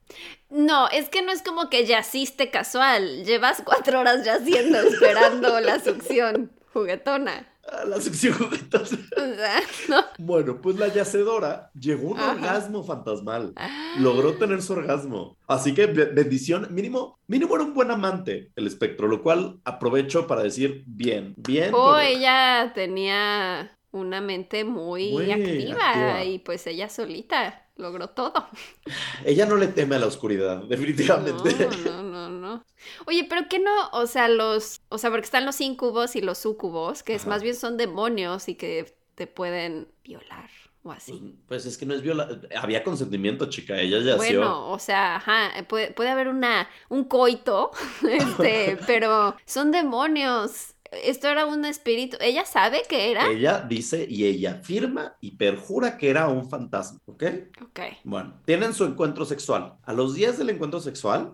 No, 0.49 0.87
es 0.89 1.09
que 1.09 1.21
no 1.21 1.31
es 1.31 1.41
como 1.43 1.69
que 1.69 1.85
yaciste 1.85 2.49
casual. 2.49 3.23
Llevas 3.25 3.61
cuatro 3.63 3.99
horas 3.99 4.25
yaciendo 4.25 4.79
esperando 4.81 5.59
la 5.59 5.79
succión 5.79 6.51
juguetona. 6.73 7.47
a 7.71 7.85
la. 7.85 7.97
O 7.97 8.01
sea, 8.01 9.61
no. 9.89 10.03
Bueno, 10.17 10.59
pues 10.61 10.77
la 10.77 10.87
yacedora 10.87 11.69
llegó 11.79 12.09
a 12.09 12.11
un 12.13 12.19
Ajá. 12.19 12.31
orgasmo 12.33 12.83
fantasmal. 12.83 13.53
Logró 13.99 14.33
tener 14.37 14.63
su 14.63 14.73
orgasmo. 14.73 15.37
Así 15.47 15.75
que 15.75 15.85
be- 15.85 16.05
bendición, 16.05 16.67
mínimo, 16.71 17.19
mínimo 17.27 17.53
era 17.55 17.63
un 17.65 17.75
buen 17.75 17.91
amante 17.91 18.51
el 18.55 18.65
espectro, 18.65 19.07
lo 19.07 19.21
cual 19.21 19.59
aprovecho 19.65 20.25
para 20.25 20.41
decir 20.41 20.83
bien, 20.87 21.35
bien. 21.37 21.73
O 21.75 21.91
por- 21.91 22.01
ella 22.01 22.71
tenía 22.73 23.77
una 23.91 24.21
mente 24.21 24.63
muy, 24.63 25.31
activa, 25.31 25.89
activa. 25.89 26.23
y 26.23 26.39
pues 26.39 26.67
ella 26.67 26.89
solita 26.89 27.65
logró 27.79 28.09
todo. 28.09 28.33
Ella 29.25 29.45
no 29.45 29.55
le 29.55 29.67
teme 29.67 29.95
a 29.95 29.99
la 29.99 30.07
oscuridad, 30.07 30.57
definitivamente. 30.69 31.67
No, 31.85 32.03
no, 32.03 32.29
no, 32.29 32.29
no. 32.29 32.65
Oye, 33.07 33.25
pero 33.29 33.47
que 33.49 33.59
no, 33.59 33.89
o 33.93 34.05
sea, 34.05 34.27
los, 34.27 34.81
o 34.89 34.97
sea, 34.97 35.09
porque 35.09 35.25
están 35.25 35.45
los 35.45 35.59
incubos 35.61 36.15
y 36.15 36.21
los 36.21 36.37
sucubos, 36.37 37.03
que 37.03 37.15
es 37.15 37.25
más 37.25 37.41
bien 37.41 37.55
son 37.55 37.77
demonios 37.77 38.49
y 38.49 38.55
que 38.55 38.93
te 39.15 39.27
pueden 39.27 39.87
violar 40.03 40.49
o 40.83 40.91
así. 40.91 41.35
Pues 41.47 41.65
es 41.65 41.77
que 41.77 41.85
no 41.85 41.93
es 41.93 42.01
viola. 42.01 42.29
Había 42.55 42.83
consentimiento, 42.83 43.49
chica. 43.49 43.79
Ella 43.79 43.99
yació. 43.99 44.17
Bueno, 44.17 44.71
o 44.71 44.79
sea, 44.79 45.17
ajá, 45.17 45.51
puede, 45.67 45.91
puede 45.91 46.09
haber 46.09 46.27
una, 46.27 46.69
un 46.87 47.03
coito, 47.05 47.71
este, 48.09 48.77
pero 48.87 49.35
son 49.45 49.71
demonios. 49.71 50.75
Esto 50.91 51.27
era 51.27 51.45
un 51.45 51.65
espíritu. 51.65 52.17
¿Ella 52.19 52.45
sabe 52.45 52.81
que 52.87 53.11
era? 53.11 53.29
Ella 53.29 53.61
dice 53.67 54.05
y 54.09 54.25
ella 54.25 54.59
afirma 54.61 55.15
y 55.21 55.31
perjura 55.31 55.97
que 55.97 56.09
era 56.09 56.27
un 56.27 56.49
fantasma, 56.49 56.99
¿ok? 57.05 57.23
Ok. 57.61 57.79
Bueno, 58.03 58.41
tienen 58.45 58.73
su 58.73 58.85
encuentro 58.85 59.25
sexual. 59.25 59.75
A 59.83 59.93
los 59.93 60.15
días 60.15 60.37
del 60.37 60.49
encuentro 60.49 60.79
sexual, 60.79 61.31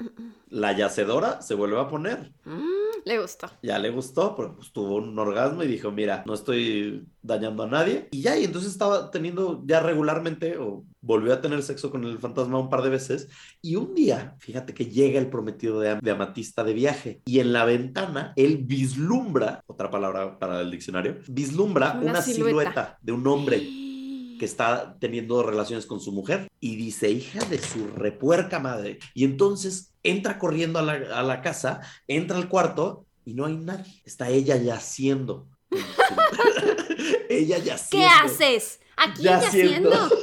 la 0.49 0.71
yacedora 0.73 1.41
se 1.41 1.55
vuelve 1.55 1.79
a 1.79 1.87
poner. 1.87 2.33
Mm, 2.43 3.03
le 3.05 3.19
gustó. 3.19 3.47
Ya 3.61 3.79
le 3.79 3.89
gustó, 3.89 4.35
pero 4.35 4.55
pues 4.55 4.71
tuvo 4.71 4.95
un 4.95 5.17
orgasmo 5.17 5.63
y 5.63 5.67
dijo, 5.67 5.91
mira, 5.91 6.23
no 6.25 6.33
estoy 6.33 7.05
dañando 7.21 7.63
a 7.63 7.67
nadie. 7.67 8.07
Y 8.11 8.21
ya, 8.21 8.37
y 8.37 8.45
entonces 8.45 8.71
estaba 8.71 9.11
teniendo 9.11 9.61
ya 9.65 9.79
regularmente, 9.79 10.57
o 10.57 10.83
volvió 11.05 11.33
a 11.33 11.41
tener 11.41 11.61
sexo 11.61 11.91
con 11.91 12.03
el 12.03 12.17
fantasma 12.17 12.57
un 12.59 12.69
par 12.69 12.81
de 12.81 12.89
veces. 12.89 13.29
Y 13.61 13.75
un 13.75 13.93
día, 13.93 14.35
fíjate 14.39 14.73
que 14.73 14.87
llega 14.87 15.19
el 15.19 15.29
prometido 15.29 15.79
de, 15.79 15.99
de 16.01 16.11
Amatista 16.11 16.63
de 16.63 16.73
viaje. 16.73 17.21
Y 17.25 17.39
en 17.39 17.53
la 17.53 17.63
ventana, 17.63 18.33
él 18.35 18.57
vislumbra, 18.57 19.63
otra 19.67 19.91
palabra 19.91 20.39
para 20.39 20.61
el 20.61 20.71
diccionario, 20.71 21.17
vislumbra 21.27 21.93
Una 22.01 22.11
una, 22.11 22.21
silueta. 22.21 22.59
silueta 22.59 22.97
de 23.01 23.11
un 23.11 23.27
hombre 23.27 23.57
que 24.39 24.45
está 24.45 24.97
teniendo 24.99 25.43
relaciones 25.43 25.85
con 25.85 25.99
su 26.01 26.11
mujer 26.11 26.49
y 26.59 26.75
dice, 26.75 27.11
hija 27.11 27.45
de 27.45 27.59
su 27.59 27.87
repuerca 27.95 28.59
madre. 28.59 28.99
Y 29.13 29.23
entonces 29.25 29.93
entra 30.03 30.39
corriendo 30.39 30.79
a 30.79 30.81
la, 30.81 30.93
a 30.93 31.23
la 31.23 31.41
casa, 31.41 31.81
entra 32.07 32.37
al 32.37 32.49
cuarto 32.49 33.05
y 33.23 33.33
no 33.35 33.45
hay 33.45 33.57
nadie. 33.57 34.01
Está 34.03 34.29
ella 34.29 34.57
yaciendo. 34.57 35.47
ella 37.29 37.57
yaciendo. 37.59 38.07
¿Qué 38.07 38.07
haces? 38.07 38.79
Aquí 38.97 39.23
Yaciendo. 39.23 39.89
yaciendo. 39.89 40.15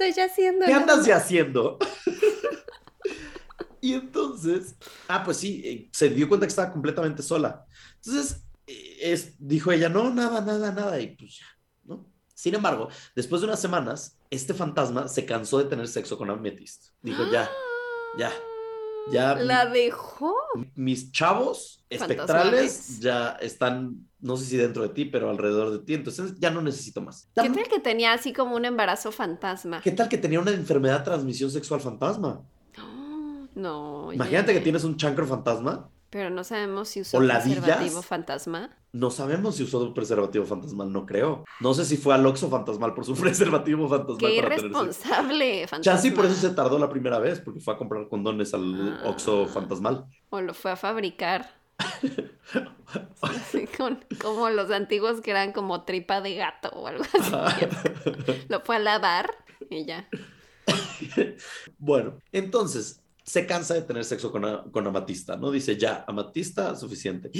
Estoy 0.00 0.24
yaciendo. 0.24 0.64
¿Qué 0.64 0.72
andas 0.72 0.98
más. 0.98 1.06
yaciendo? 1.06 1.78
y 3.82 3.92
entonces, 3.92 4.74
ah, 5.08 5.22
pues 5.22 5.36
sí, 5.36 5.60
eh, 5.62 5.90
se 5.92 6.08
dio 6.08 6.26
cuenta 6.26 6.46
que 6.46 6.50
estaba 6.50 6.72
completamente 6.72 7.22
sola. 7.22 7.66
Entonces, 7.96 8.42
eh, 8.66 8.96
es, 9.02 9.34
dijo 9.38 9.70
ella, 9.72 9.90
no, 9.90 10.08
nada, 10.08 10.40
nada, 10.40 10.72
nada. 10.72 10.98
Y 10.98 11.08
pues 11.16 11.40
ya, 11.40 11.44
¿no? 11.84 12.10
Sin 12.34 12.54
embargo, 12.54 12.88
después 13.14 13.42
de 13.42 13.48
unas 13.48 13.60
semanas, 13.60 14.18
este 14.30 14.54
fantasma 14.54 15.06
se 15.06 15.26
cansó 15.26 15.58
de 15.58 15.64
tener 15.64 15.86
sexo 15.86 16.16
con 16.16 16.30
Amethyst. 16.30 16.92
Dijo, 17.02 17.30
ya, 17.30 17.50
ya, 18.16 18.32
ya. 19.12 19.34
La 19.34 19.66
dejó. 19.66 20.34
mis 20.76 21.12
chavos. 21.12 21.79
Espectrales 21.90 23.00
ya 23.00 23.30
están, 23.40 24.06
no 24.20 24.36
sé 24.36 24.44
si 24.46 24.56
dentro 24.56 24.82
de 24.82 24.90
ti, 24.90 25.04
pero 25.04 25.28
alrededor 25.28 25.70
de 25.72 25.80
ti. 25.80 25.94
Entonces 25.94 26.34
ya 26.38 26.50
no 26.50 26.62
necesito 26.62 27.00
más. 27.02 27.28
¿Qué 27.34 27.50
tal 27.50 27.68
que 27.68 27.80
tenía 27.80 28.12
así 28.12 28.32
como 28.32 28.56
un 28.56 28.64
embarazo 28.64 29.12
fantasma? 29.12 29.80
¿Qué 29.82 29.90
tal 29.90 30.08
que 30.08 30.18
tenía 30.18 30.40
una 30.40 30.52
enfermedad 30.52 31.00
de 31.00 31.04
transmisión 31.04 31.50
sexual 31.50 31.80
fantasma? 31.80 32.42
No. 33.54 34.12
Imagínate 34.12 34.54
que 34.54 34.60
tienes 34.60 34.84
un 34.84 34.96
chancro 34.96 35.26
fantasma. 35.26 35.90
Pero 36.08 36.30
no 36.30 36.42
sabemos 36.44 36.88
si 36.88 37.02
usó 37.02 37.18
preservativo 37.18 38.02
fantasma. 38.02 38.70
No 38.92 39.10
sabemos 39.10 39.56
si 39.56 39.62
usó 39.62 39.78
un 39.84 39.94
preservativo 39.94 40.44
fantasmal, 40.44 40.92
no 40.92 41.06
creo. 41.06 41.44
No 41.60 41.72
sé 41.74 41.84
si 41.84 41.96
fue 41.96 42.14
al 42.14 42.26
Oxxo 42.26 42.48
fantasmal 42.50 42.94
por 42.94 43.04
su 43.04 43.14
preservativo 43.20 43.88
fantasmal 43.88 44.18
Qué 44.18 44.36
irresponsable, 44.36 45.68
fantasma. 45.68 45.80
Chance 45.80 46.12
por 46.12 46.26
eso 46.26 46.34
se 46.34 46.50
tardó 46.50 46.78
la 46.78 46.88
primera 46.88 47.20
vez, 47.20 47.40
porque 47.40 47.60
fue 47.60 47.74
a 47.74 47.76
comprar 47.76 48.08
condones 48.08 48.52
al 48.54 48.98
Ah. 49.04 49.10
Oxxo 49.10 49.46
fantasmal. 49.46 50.06
O 50.30 50.40
lo 50.40 50.52
fue 50.54 50.72
a 50.72 50.76
fabricar. 50.76 51.59
Así 53.22 53.66
con, 53.76 54.04
como 54.20 54.50
los 54.50 54.70
antiguos 54.70 55.20
que 55.20 55.30
eran 55.30 55.52
como 55.52 55.84
tripa 55.84 56.20
de 56.20 56.34
gato 56.34 56.68
o 56.70 56.86
algo 56.86 57.04
así. 57.04 57.66
Lo 58.48 58.60
fue 58.60 58.76
a 58.76 58.78
lavar 58.80 59.30
y 59.68 59.84
ya. 59.84 60.08
bueno, 61.78 62.18
entonces 62.32 63.02
se 63.22 63.46
cansa 63.46 63.74
de 63.74 63.82
tener 63.82 64.04
sexo 64.04 64.32
con, 64.32 64.44
a- 64.44 64.64
con 64.72 64.86
Amatista, 64.86 65.36
¿no? 65.36 65.50
Dice, 65.50 65.76
ya, 65.76 66.04
Amatista, 66.08 66.74
suficiente. 66.74 67.30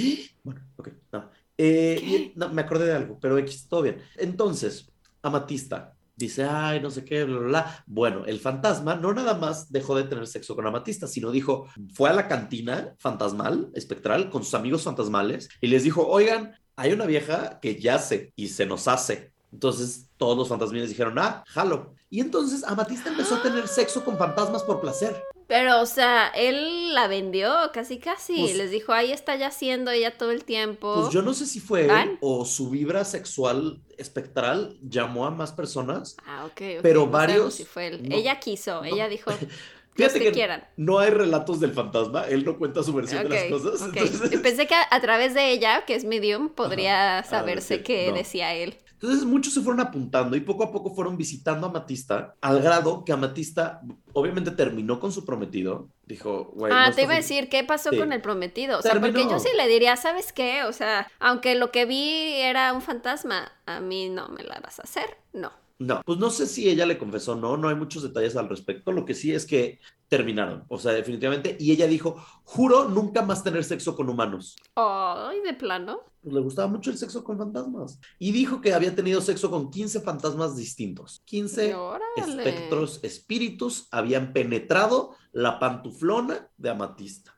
Bueno, 0.43 0.61
ok, 0.77 0.89
no. 1.11 1.29
Eh, 1.57 2.31
no, 2.35 2.49
me 2.49 2.61
acordé 2.61 2.85
de 2.85 2.93
algo, 2.93 3.19
pero 3.19 3.37
X, 3.39 3.67
todo 3.67 3.81
bien. 3.81 4.01
Entonces, 4.17 4.89
Amatista 5.21 5.95
dice, 6.15 6.43
ay, 6.43 6.79
no 6.81 6.89
sé 6.89 7.03
qué, 7.03 7.23
bla, 7.23 7.37
bla, 7.39 7.47
bla. 7.47 7.83
Bueno, 7.87 8.25
el 8.25 8.39
fantasma 8.39 8.95
no 8.95 9.13
nada 9.13 9.35
más 9.35 9.71
dejó 9.71 9.95
de 9.95 10.03
tener 10.03 10.27
sexo 10.27 10.55
con 10.55 10.67
Amatista, 10.67 11.07
sino 11.07 11.31
dijo, 11.31 11.67
fue 11.93 12.09
a 12.09 12.13
la 12.13 12.27
cantina 12.27 12.95
fantasmal, 12.99 13.69
espectral, 13.73 14.29
con 14.29 14.43
sus 14.43 14.53
amigos 14.53 14.83
fantasmales 14.83 15.49
y 15.59 15.67
les 15.67 15.83
dijo, 15.83 16.07
oigan, 16.07 16.53
hay 16.75 16.93
una 16.93 17.05
vieja 17.05 17.59
que 17.59 17.79
yace 17.79 18.33
y 18.35 18.49
se 18.49 18.65
nos 18.65 18.87
hace. 18.87 19.31
Entonces 19.51 20.09
todos 20.17 20.37
los 20.37 20.47
fantasmines 20.47 20.89
dijeron, 20.89 21.17
ah, 21.19 21.43
jalo. 21.47 21.93
Y 22.09 22.19
entonces 22.19 22.63
Amatista 22.63 23.09
empezó 23.09 23.35
a 23.35 23.41
tener 23.41 23.67
sexo 23.67 24.03
con 24.03 24.17
fantasmas 24.17 24.63
por 24.63 24.81
placer. 24.81 25.21
Pero, 25.51 25.81
o 25.81 25.85
sea, 25.85 26.29
él 26.29 26.93
la 26.93 27.07
vendió 27.09 27.53
casi 27.73 27.99
casi. 27.99 28.39
Pues- 28.39 28.55
Les 28.55 28.71
dijo, 28.71 28.93
ahí 28.93 29.11
está 29.11 29.35
yaciendo 29.35 29.91
ella 29.91 30.17
todo 30.17 30.31
el 30.31 30.45
tiempo. 30.45 30.93
Pues 31.01 31.13
yo 31.13 31.21
no 31.21 31.33
sé 31.33 31.45
si 31.45 31.59
fue 31.59 31.87
él 31.87 32.17
o 32.21 32.45
su 32.45 32.69
vibra 32.69 33.03
sexual 33.03 33.81
espectral 33.97 34.77
llamó 34.81 35.25
a 35.25 35.31
más 35.31 35.51
personas. 35.51 36.15
Ah, 36.25 36.45
ok, 36.45 36.51
ok, 36.77 36.79
Pero 36.81 37.01
no 37.05 37.11
varios- 37.11 37.55
si 37.55 37.65
fue 37.65 37.87
él. 37.87 38.07
no. 38.09 38.15
Ella 38.15 38.39
quiso, 38.39 38.79
No. 38.81 38.85
ella 38.85 39.09
dijo, 39.09 39.29
Fíjate 39.93 40.19
que, 40.19 40.25
que 40.27 40.31
quieran. 40.31 40.63
no 40.77 40.99
hay 40.99 41.09
relatos 41.09 41.59
del 41.59 41.73
fantasma, 41.73 42.23
él 42.29 42.45
no 42.45 42.57
cuenta 42.57 42.81
su 42.81 42.93
versión 42.93 43.23
de 43.27 43.29
las 43.29 43.43
cosas. 43.61 43.81
Entonces, 43.93 44.39
Pensé 44.39 44.65
que 44.67 44.73
a, 44.73 44.87
a 44.89 45.01
través 45.01 45.33
de 45.33 45.51
ella, 45.51 45.83
que 45.85 45.95
es 45.95 46.05
medium, 46.05 46.47
podría 46.47 47.17
Ajá, 47.19 47.29
saberse 47.29 47.83
qué 47.83 48.13
decía 48.13 48.53
él. 48.53 48.77
Entonces 49.01 49.25
muchos 49.25 49.53
se 49.53 49.61
fueron 49.61 49.79
apuntando 49.79 50.37
y 50.37 50.41
poco 50.41 50.63
a 50.63 50.71
poco 50.71 50.93
fueron 50.93 51.17
visitando 51.17 51.65
a 51.65 51.69
Amatista, 51.71 52.35
al 52.39 52.61
grado 52.61 53.03
que 53.03 53.11
Amatista 53.11 53.81
obviamente 54.13 54.51
terminó 54.51 54.99
con 54.99 55.11
su 55.11 55.25
prometido. 55.25 55.89
Dijo, 56.05 56.51
güey. 56.53 56.71
Ah, 56.75 56.89
no 56.89 56.95
te 56.95 57.03
iba 57.03 57.13
a 57.13 57.17
decir, 57.17 57.49
¿qué 57.49 57.63
pasó 57.63 57.89
Sí. 57.89 57.97
con 57.97 58.13
el 58.13 58.21
prometido? 58.21 58.77
O 58.77 58.81
sea, 58.83 58.99
porque 58.99 59.23
yo 59.27 59.39
sí 59.39 59.49
le 59.57 59.67
diría, 59.67 59.97
¿sabes 59.97 60.31
qué? 60.31 60.63
O 60.63 60.73
sea, 60.73 61.07
aunque 61.19 61.55
lo 61.55 61.71
que 61.71 61.85
vi 61.85 62.33
era 62.33 62.73
un 62.73 62.81
fantasma, 62.81 63.51
a 63.65 63.79
mí 63.79 64.09
no 64.09 64.29
me 64.29 64.43
la 64.43 64.59
vas 64.59 64.79
a 64.79 64.83
hacer, 64.83 65.17
no. 65.33 65.51
No, 65.79 66.03
pues 66.05 66.19
no 66.19 66.29
sé 66.29 66.45
si 66.45 66.69
ella 66.69 66.85
le 66.85 66.99
confesó 66.99 67.35
no, 67.35 67.57
no 67.57 67.67
hay 67.69 67.75
muchos 67.75 68.03
detalles 68.03 68.35
al 68.35 68.49
respecto. 68.49 68.91
Lo 68.91 69.03
que 69.03 69.15
sí 69.15 69.33
es 69.33 69.47
que 69.47 69.79
terminaron, 70.11 70.65
o 70.67 70.77
sea, 70.77 70.91
definitivamente. 70.91 71.55
Y 71.57 71.71
ella 71.71 71.87
dijo, 71.87 72.21
juro 72.43 72.89
nunca 72.89 73.21
más 73.21 73.45
tener 73.45 73.63
sexo 73.63 73.95
con 73.95 74.09
humanos. 74.09 74.57
Ay, 74.75 75.39
de 75.39 75.53
plano. 75.53 76.01
Pues 76.21 76.33
le 76.35 76.41
gustaba 76.41 76.67
mucho 76.67 76.91
el 76.91 76.97
sexo 76.97 77.23
con 77.23 77.37
fantasmas. 77.37 77.97
Y 78.19 78.33
dijo 78.33 78.59
que 78.59 78.73
había 78.73 78.93
tenido 78.93 79.21
sexo 79.21 79.49
con 79.49 79.71
15 79.71 80.01
fantasmas 80.01 80.57
distintos. 80.57 81.21
15 81.23 81.75
Órale. 81.75 82.03
espectros, 82.17 82.99
espíritus 83.03 83.87
habían 83.89 84.33
penetrado 84.33 85.15
la 85.31 85.59
pantuflona 85.59 86.49
de 86.57 86.69
Amatista. 86.69 87.33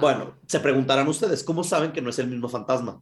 Bueno, 0.00 0.34
se 0.48 0.58
preguntarán 0.58 1.06
ustedes, 1.06 1.44
¿cómo 1.44 1.62
saben 1.62 1.92
que 1.92 2.02
no 2.02 2.10
es 2.10 2.18
el 2.18 2.26
mismo 2.26 2.48
fantasma? 2.48 3.00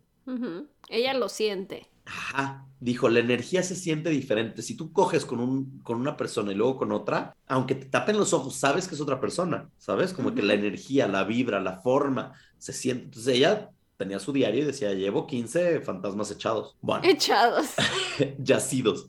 Ella 0.90 1.14
lo 1.14 1.30
siente. 1.30 1.88
Ajá, 2.05 2.67
dijo, 2.81 3.09
la 3.09 3.21
energía 3.21 3.63
se 3.63 3.77
siente 3.77 4.11
diferente. 4.11 4.63
Si 4.63 4.77
tú 4.77 4.93
coges 4.93 5.25
con, 5.25 5.41
un, 5.41 5.81
con 5.83 6.01
una 6.01 6.17
persona 6.17 6.53
y 6.53 6.55
luego 6.55 6.77
con 6.77 6.93
otra, 6.93 7.37
aunque 7.47 7.75
te 7.75 7.87
tapen 7.87 8.17
los 8.17 8.33
ojos, 8.33 8.57
sabes 8.57 8.89
que 8.89 8.95
es 8.95 9.01
otra 9.01 9.21
persona, 9.21 9.71
¿sabes? 9.79 10.13
Como 10.13 10.35
que 10.35 10.43
la 10.43 10.55
energía, 10.55 11.07
la 11.07 11.25
vibra, 11.25 11.61
la 11.61 11.81
forma, 11.81 12.33
se 12.59 12.73
siente. 12.73 13.05
Entonces 13.05 13.37
ella 13.37 13.71
tenía 13.97 14.19
su 14.19 14.33
diario 14.33 14.63
y 14.63 14.67
decía, 14.67 14.93
llevo 14.95 15.27
15 15.27 15.81
fantasmas 15.83 16.31
echados. 16.31 16.77
Bueno, 16.81 17.07
Echados. 17.07 17.69
yacidos. 18.39 19.09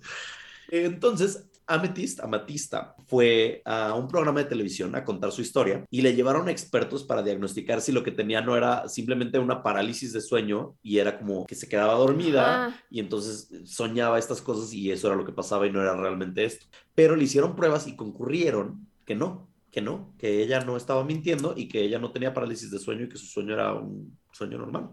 Entonces, 0.69 1.45
Amethyst, 1.67 2.19
Amatista, 2.19 2.95
fue 3.07 3.61
a 3.65 3.93
un 3.93 4.07
programa 4.07 4.41
de 4.41 4.49
televisión 4.49 4.95
a 4.95 5.03
contar 5.05 5.31
su 5.31 5.41
historia 5.41 5.85
y 5.89 6.01
le 6.01 6.15
llevaron 6.15 6.49
expertos 6.49 7.03
para 7.03 7.23
diagnosticar 7.23 7.81
si 7.81 7.91
lo 7.91 8.03
que 8.03 8.11
tenía 8.11 8.41
no 8.41 8.55
era 8.57 8.87
simplemente 8.89 9.39
una 9.39 9.63
parálisis 9.63 10.13
de 10.13 10.21
sueño 10.21 10.75
y 10.81 10.97
era 10.99 11.17
como 11.17 11.45
que 11.45 11.55
se 11.55 11.67
quedaba 11.69 11.93
dormida 11.95 12.67
Ah. 12.67 12.75
y 12.89 12.99
entonces 12.99 13.49
soñaba 13.65 14.19
estas 14.19 14.41
cosas 14.41 14.73
y 14.73 14.91
eso 14.91 15.07
era 15.07 15.15
lo 15.15 15.25
que 15.25 15.31
pasaba 15.33 15.65
y 15.67 15.71
no 15.71 15.81
era 15.81 15.95
realmente 15.95 16.43
esto. 16.45 16.65
Pero 16.95 17.15
le 17.15 17.23
hicieron 17.23 17.55
pruebas 17.55 17.87
y 17.87 17.95
concurrieron 17.95 18.87
que 19.05 19.15
no, 19.15 19.49
que 19.71 19.81
no, 19.81 20.13
que 20.17 20.43
ella 20.43 20.59
no 20.61 20.77
estaba 20.77 21.03
mintiendo 21.03 21.53
y 21.57 21.67
que 21.67 21.81
ella 21.81 21.99
no 21.99 22.11
tenía 22.11 22.33
parálisis 22.33 22.69
de 22.71 22.79
sueño 22.79 23.05
y 23.05 23.09
que 23.09 23.17
su 23.17 23.25
sueño 23.25 23.53
era 23.53 23.73
un 23.73 24.19
sueño 24.31 24.57
normal. 24.57 24.89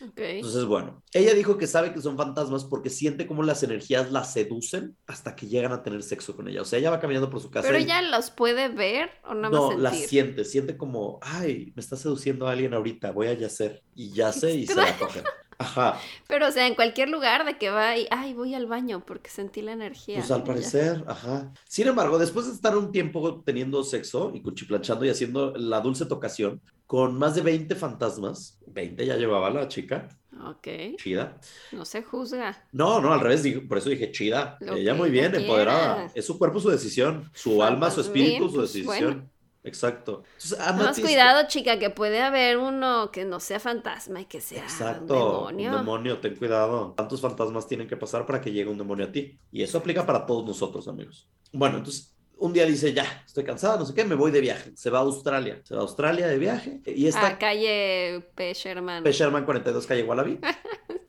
Ok. 0.00 0.18
Entonces, 0.18 0.64
bueno, 0.66 1.02
ella 1.12 1.32
dijo 1.34 1.56
que 1.56 1.66
sabe 1.66 1.92
que 1.92 2.00
son 2.02 2.16
fantasmas 2.16 2.64
porque 2.64 2.90
siente 2.90 3.26
como 3.26 3.42
las 3.42 3.62
energías 3.62 4.12
la 4.12 4.24
seducen 4.24 4.96
hasta 5.06 5.34
que 5.34 5.46
llegan 5.46 5.72
a 5.72 5.82
tener 5.82 6.02
sexo 6.02 6.36
con 6.36 6.48
ella. 6.48 6.62
O 6.62 6.64
sea, 6.64 6.78
ella 6.78 6.90
va 6.90 7.00
caminando 7.00 7.30
por 7.30 7.40
su 7.40 7.50
casa 7.50 7.66
Pero 7.68 7.78
y 7.78 7.84
ella 7.84 8.02
los 8.02 8.30
puede 8.30 8.68
ver 8.68 9.10
o 9.24 9.34
no, 9.34 9.48
no, 9.50 9.70
más 9.70 9.78
la 9.78 9.90
sentir. 9.90 10.08
siente, 10.08 10.44
siente 10.44 10.76
como, 10.76 11.18
ay, 11.22 11.72
me 11.74 11.80
está 11.80 11.96
seduciendo 11.96 12.46
a 12.46 12.52
alguien 12.52 12.74
ahorita, 12.74 13.10
voy 13.12 13.28
a 13.28 13.32
yacer. 13.34 13.82
Y 13.94 14.12
yace 14.12 14.54
y 14.54 14.66
se 14.66 14.74
la 14.82 14.94
cogen. 14.98 15.24
Ajá, 15.58 16.10
Pero, 16.26 16.48
o 16.48 16.52
sea, 16.52 16.66
en 16.66 16.74
cualquier 16.74 17.08
lugar 17.08 17.46
de 17.46 17.56
que 17.56 17.70
va 17.70 17.96
y, 17.96 18.06
ay, 18.10 18.34
voy 18.34 18.54
al 18.54 18.66
baño 18.66 19.04
porque 19.06 19.30
sentí 19.30 19.62
la 19.62 19.72
energía. 19.72 20.26
pues 20.26 20.30
al 20.30 20.44
y 20.44 20.44
ya. 20.44 20.44
parecer, 20.44 21.04
ajá. 21.06 21.52
Sin 21.66 21.86
embargo, 21.88 22.18
después 22.18 22.46
de 22.46 22.52
estar 22.52 22.76
un 22.76 22.92
tiempo 22.92 23.42
teniendo 23.42 23.82
sexo 23.82 24.32
y 24.34 24.42
cuchiplanchando 24.42 25.06
y 25.06 25.08
haciendo 25.08 25.54
la 25.56 25.80
dulce 25.80 26.04
tocación 26.04 26.60
con 26.86 27.18
más 27.18 27.34
de 27.34 27.42
20 27.42 27.74
fantasmas, 27.74 28.60
20 28.66 29.04
ya 29.06 29.16
llevaba 29.16 29.50
la 29.50 29.68
chica, 29.68 30.08
Ok, 30.44 30.68
chida. 30.96 31.38
no 31.70 31.84
se 31.84 32.02
juzga. 32.02 32.68
No, 32.72 33.00
no, 33.00 33.12
al 33.12 33.20
revés, 33.20 33.42
por 33.68 33.78
eso 33.78 33.88
dije 33.90 34.10
chida. 34.12 34.58
Lo 34.60 34.74
Ella 34.74 34.94
muy 34.94 35.10
bien, 35.10 35.34
empoderada. 35.34 35.94
quiera. 35.96 36.12
Es 36.14 36.26
su 36.26 36.38
cuerpo, 36.38 36.60
su 36.60 36.70
decisión. 36.70 37.30
Su 37.34 37.62
alma, 37.62 37.90
su 37.90 38.00
espíritu, 38.02 38.48
su 38.48 38.56
pues, 38.56 38.72
decisión. 38.72 39.14
bueno. 39.14 39.30
Exacto. 39.62 40.22
Entonces, 40.34 40.58
más 40.76 41.00
cuidado, 41.00 41.48
chica, 41.48 41.78
que 41.78 41.90
puede 41.90 42.22
haber 42.22 42.58
uno 42.58 43.10
que 43.10 43.24
no 43.24 43.40
sea 43.40 43.58
fantasma 43.60 44.20
y 44.20 44.26
que 44.26 44.40
sea 44.40 44.64
Exacto, 44.64 45.14
un 45.14 45.56
demonio. 45.56 45.70
un 45.70 45.72
demonio, 45.72 46.20
ten 46.20 46.36
cuidado. 46.36 46.94
¿Cuántos 46.96 47.20
fantasmas 47.20 47.66
tienen 47.68 47.88
que 47.88 47.96
pasar 47.96 48.26
para 48.26 48.40
que 48.40 48.52
llegue 48.52 48.70
un 48.70 48.78
demonio 48.78 49.06
a 49.06 49.12
ti? 49.12 49.38
Y 49.50 49.62
eso 49.62 49.78
aplica 49.78 50.06
para 50.06 50.26
todos 50.26 50.44
nosotros, 50.46 50.88
amigos. 50.88 51.28
Bueno, 51.52 51.78
entonces 51.78 52.15
un 52.38 52.52
día 52.52 52.66
dice, 52.66 52.92
ya, 52.92 53.22
estoy 53.26 53.44
cansada, 53.44 53.78
no 53.78 53.86
sé 53.86 53.94
qué, 53.94 54.04
me 54.04 54.14
voy 54.14 54.30
de 54.30 54.40
viaje. 54.40 54.72
Se 54.76 54.90
va 54.90 54.98
a 54.98 55.02
Australia. 55.02 55.60
Se 55.64 55.74
va 55.74 55.80
a 55.80 55.84
Australia 55.84 56.26
de 56.26 56.38
viaje. 56.38 56.80
Y 56.86 57.06
está 57.06 57.26
A 57.28 57.38
calle 57.38 58.28
P. 58.34 58.52
Sherman. 58.54 59.02
P. 59.02 59.12
Sherman 59.12 59.44
42, 59.44 59.86
calle 59.86 60.02
Wallaby. 60.04 60.38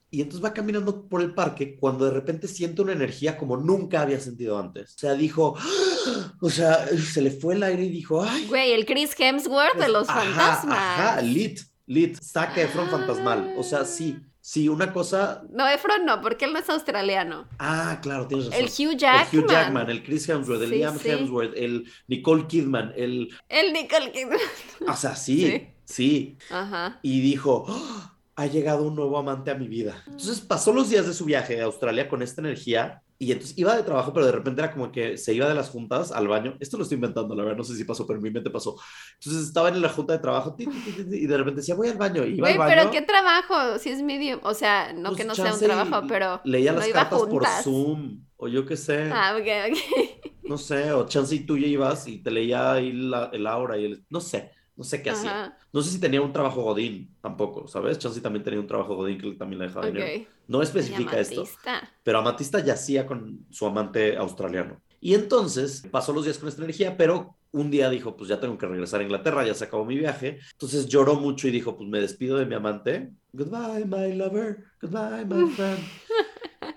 Y 0.10 0.22
entonces 0.22 0.44
va 0.44 0.54
caminando 0.54 1.06
por 1.10 1.22
el 1.22 1.34
parque 1.34 1.76
cuando 1.78 2.06
de 2.06 2.12
repente 2.12 2.48
siente 2.48 2.82
una 2.82 2.94
energía 2.94 3.38
como 3.38 3.58
nunca 3.58 4.02
había 4.02 4.22
sentido 4.22 4.58
antes. 4.58 4.96
O 4.96 5.00
sea, 5.00 5.14
dijo, 5.16 5.54
o 6.42 6.50
sea, 6.50 6.88
se 6.88 7.22
le 7.22 7.30
fue 7.30 7.56
el 7.56 7.64
aire 7.64 7.84
y 7.84 7.90
dijo, 7.90 8.24
ay, 8.24 8.46
Güey, 8.48 8.72
el 8.72 8.86
Chris 8.86 9.14
Hemsworth 9.20 9.76
de 9.78 9.90
los 9.90 10.08
Ajá, 10.08 10.22
fantasmas. 10.22 10.78
Ajá, 10.78 11.22
lit, 11.22 11.60
lit, 11.88 12.18
saca 12.22 12.62
Efron 12.62 12.88
Ah. 12.88 12.92
fantasmal. 12.92 13.54
O 13.58 13.64
sea, 13.64 13.84
sí, 13.84 14.18
sí, 14.50 14.70
una 14.70 14.94
cosa. 14.94 15.44
No, 15.52 15.68
Efron 15.68 16.06
no, 16.06 16.22
porque 16.22 16.46
él 16.46 16.54
no 16.54 16.60
es 16.60 16.70
australiano. 16.70 17.48
Ah, 17.60 18.00
claro, 18.02 18.28
tienes 18.28 18.46
razón. 18.48 18.60
El 18.64 18.68
Hugh 18.70 18.98
Jackman. 18.98 19.28
El 19.34 19.40
Hugh 19.40 19.50
Jackman, 19.52 19.90
el 19.90 20.04
Chris 20.04 20.30
Hemsworth, 20.30 20.62
el 20.62 20.70
Sí, 20.70 20.76
Liam 20.76 21.00
sí. 21.00 21.10
Hemsworth, 21.10 21.54
el 21.58 21.92
Nicole 22.08 22.48
Kidman, 22.48 22.94
el. 22.96 23.30
El 23.50 23.74
Nicole 23.74 24.12
Kidman. 24.14 24.40
O 24.88 24.96
sea, 24.96 25.16
sí, 25.18 25.42
Sí. 25.46 25.68
sí. 25.84 26.38
Ajá. 26.50 27.00
Y 27.02 27.20
dijo. 27.22 27.66
"Ah, 27.68 28.14
Ha 28.40 28.46
llegado 28.46 28.84
un 28.84 28.96
nuevo 28.96 29.18
amante 29.18 29.50
a 29.50 29.56
mi 29.56 29.68
vida. 29.68 30.04
Entonces 30.06 30.42
pasó 30.42 30.72
los 30.72 30.92
días 30.92 31.08
de 31.08 31.14
su 31.16 31.26
viaje 31.26 31.60
a 31.60 31.66
Australia 31.66 32.08
con 32.08 32.22
esta 32.22 32.40
energía 32.40 33.02
y 33.20 33.32
entonces 33.32 33.58
iba 33.58 33.76
de 33.76 33.84
trabajo, 33.84 34.14
pero 34.14 34.26
de 34.28 34.32
repente 34.32 34.62
era 34.62 34.72
como 34.72 34.92
que 34.92 35.18
se 35.18 35.34
iba 35.34 35.48
de 35.50 35.56
las 35.56 35.70
juntas 35.70 36.12
al 36.12 36.28
baño. 36.28 36.56
Esto 36.60 36.78
lo 36.78 36.84
estoy 36.84 36.96
inventando, 36.96 37.36
la 37.36 37.44
verdad, 37.44 37.58
no 37.58 37.64
sé 37.64 37.76
si 37.76 37.84
pasó, 37.84 38.06
pero 38.06 38.18
en 38.20 38.24
mi 38.24 38.32
mente 38.32 38.50
pasó. 38.50 38.76
Entonces 39.20 39.48
estaba 39.48 39.70
en 39.70 39.82
la 39.82 39.90
junta 39.90 40.14
de 40.14 40.20
trabajo 40.20 40.56
ti, 40.56 40.66
ti, 40.68 40.80
ti, 40.82 41.04
ti, 41.04 41.16
y 41.18 41.26
de 41.28 41.38
repente 41.38 41.62
decía, 41.62 41.76
voy 41.76 41.88
al 41.90 41.98
baño. 41.98 42.26
Y 42.26 42.36
iba 42.36 42.48
al 42.50 42.58
baño. 42.58 42.76
pero 42.76 42.92
qué 42.92 43.02
trabajo, 43.02 43.80
si 43.80 43.90
es 43.90 44.02
medium. 44.04 44.40
O 44.44 44.54
sea, 44.54 44.94
no 44.94 45.10
Pues 45.10 45.18
que 45.18 45.26
no 45.26 45.36
sea 45.36 45.54
un 45.54 45.60
trabajo, 45.60 46.06
pero. 46.08 46.42
Leía 46.44 46.72
no 46.74 46.80
las 46.80 46.88
iba 46.90 47.00
cartas 47.00 47.24
por. 47.24 47.46
Zoom, 47.64 48.24
o 48.38 48.48
yo 48.48 48.66
qué 48.66 48.78
sé, 48.78 49.10
Ah, 49.12 49.36
ok, 49.36 49.48
ok. 49.72 50.32
no 50.44 50.58
sé, 50.58 50.92
o 50.92 51.06
chance 51.08 51.34
y 51.36 51.40
tú 51.46 51.58
ya 51.58 51.68
ibas 51.68 52.08
y 52.08 52.20
te 52.22 52.30
leía 52.32 52.74
ahí 52.74 52.92
la, 52.94 53.30
el 53.34 53.48
aura 53.48 53.78
y 53.78 53.86
el, 53.86 54.06
no 54.10 54.22
sé, 54.22 54.52
no 54.78 54.84
sé 54.84 55.02
qué 55.02 55.10
hacía. 55.10 55.32
Ajá. 55.46 55.58
No 55.74 55.82
sé 55.82 55.90
si 55.92 56.00
tenía 56.00 56.22
un 56.22 56.32
trabajo 56.32 56.62
godín 56.62 57.16
tampoco, 57.22 57.68
¿sabes? 57.68 57.98
Chance 58.00 58.22
también 58.22 58.44
tenía 58.44 58.60
un 58.60 58.68
trabajo 58.68 58.96
godín 58.96 59.18
que 59.20 59.32
también 59.32 59.60
le 59.60 59.68
dejaba 59.68 59.88
dinero. 59.88 60.06
Ok. 60.22 60.28
No 60.48 60.62
especifica 60.62 61.20
esto, 61.20 61.42
Amatista. 61.42 61.92
pero 62.04 62.20
Amatista 62.20 62.60
yacía 62.64 63.06
con 63.06 63.46
su 63.50 63.66
amante 63.66 64.16
australiano. 64.16 64.80
Y 65.02 65.14
entonces 65.16 65.84
pasó 65.92 66.14
los 66.14 66.24
días 66.26 66.38
con 66.38 66.48
esta 66.48 66.62
energía, 66.64 66.96
pero 66.96 67.36
un 67.52 67.70
día 67.72 67.90
dijo, 67.90 68.16
pues 68.16 68.30
ya 68.30 68.40
tengo 68.40 68.58
que 68.58 68.66
regresar 68.68 69.00
a 69.00 69.04
Inglaterra, 69.04 69.46
ya 69.46 69.54
se 69.54 69.66
acabó 69.66 69.84
mi 69.86 69.98
viaje. 69.98 70.40
Entonces 70.54 70.88
lloró 70.88 71.16
mucho 71.16 71.48
y 71.48 71.52
dijo, 71.52 71.76
pues 71.76 71.90
me 71.90 72.00
despido 72.00 72.38
de 72.38 72.46
mi 72.46 72.56
amante. 72.56 73.12
Goodbye, 73.34 73.86
my 73.86 74.14
lover. 74.14 74.64
Goodbye, 74.82 75.26
my 75.26 75.50
friend. 75.56 75.80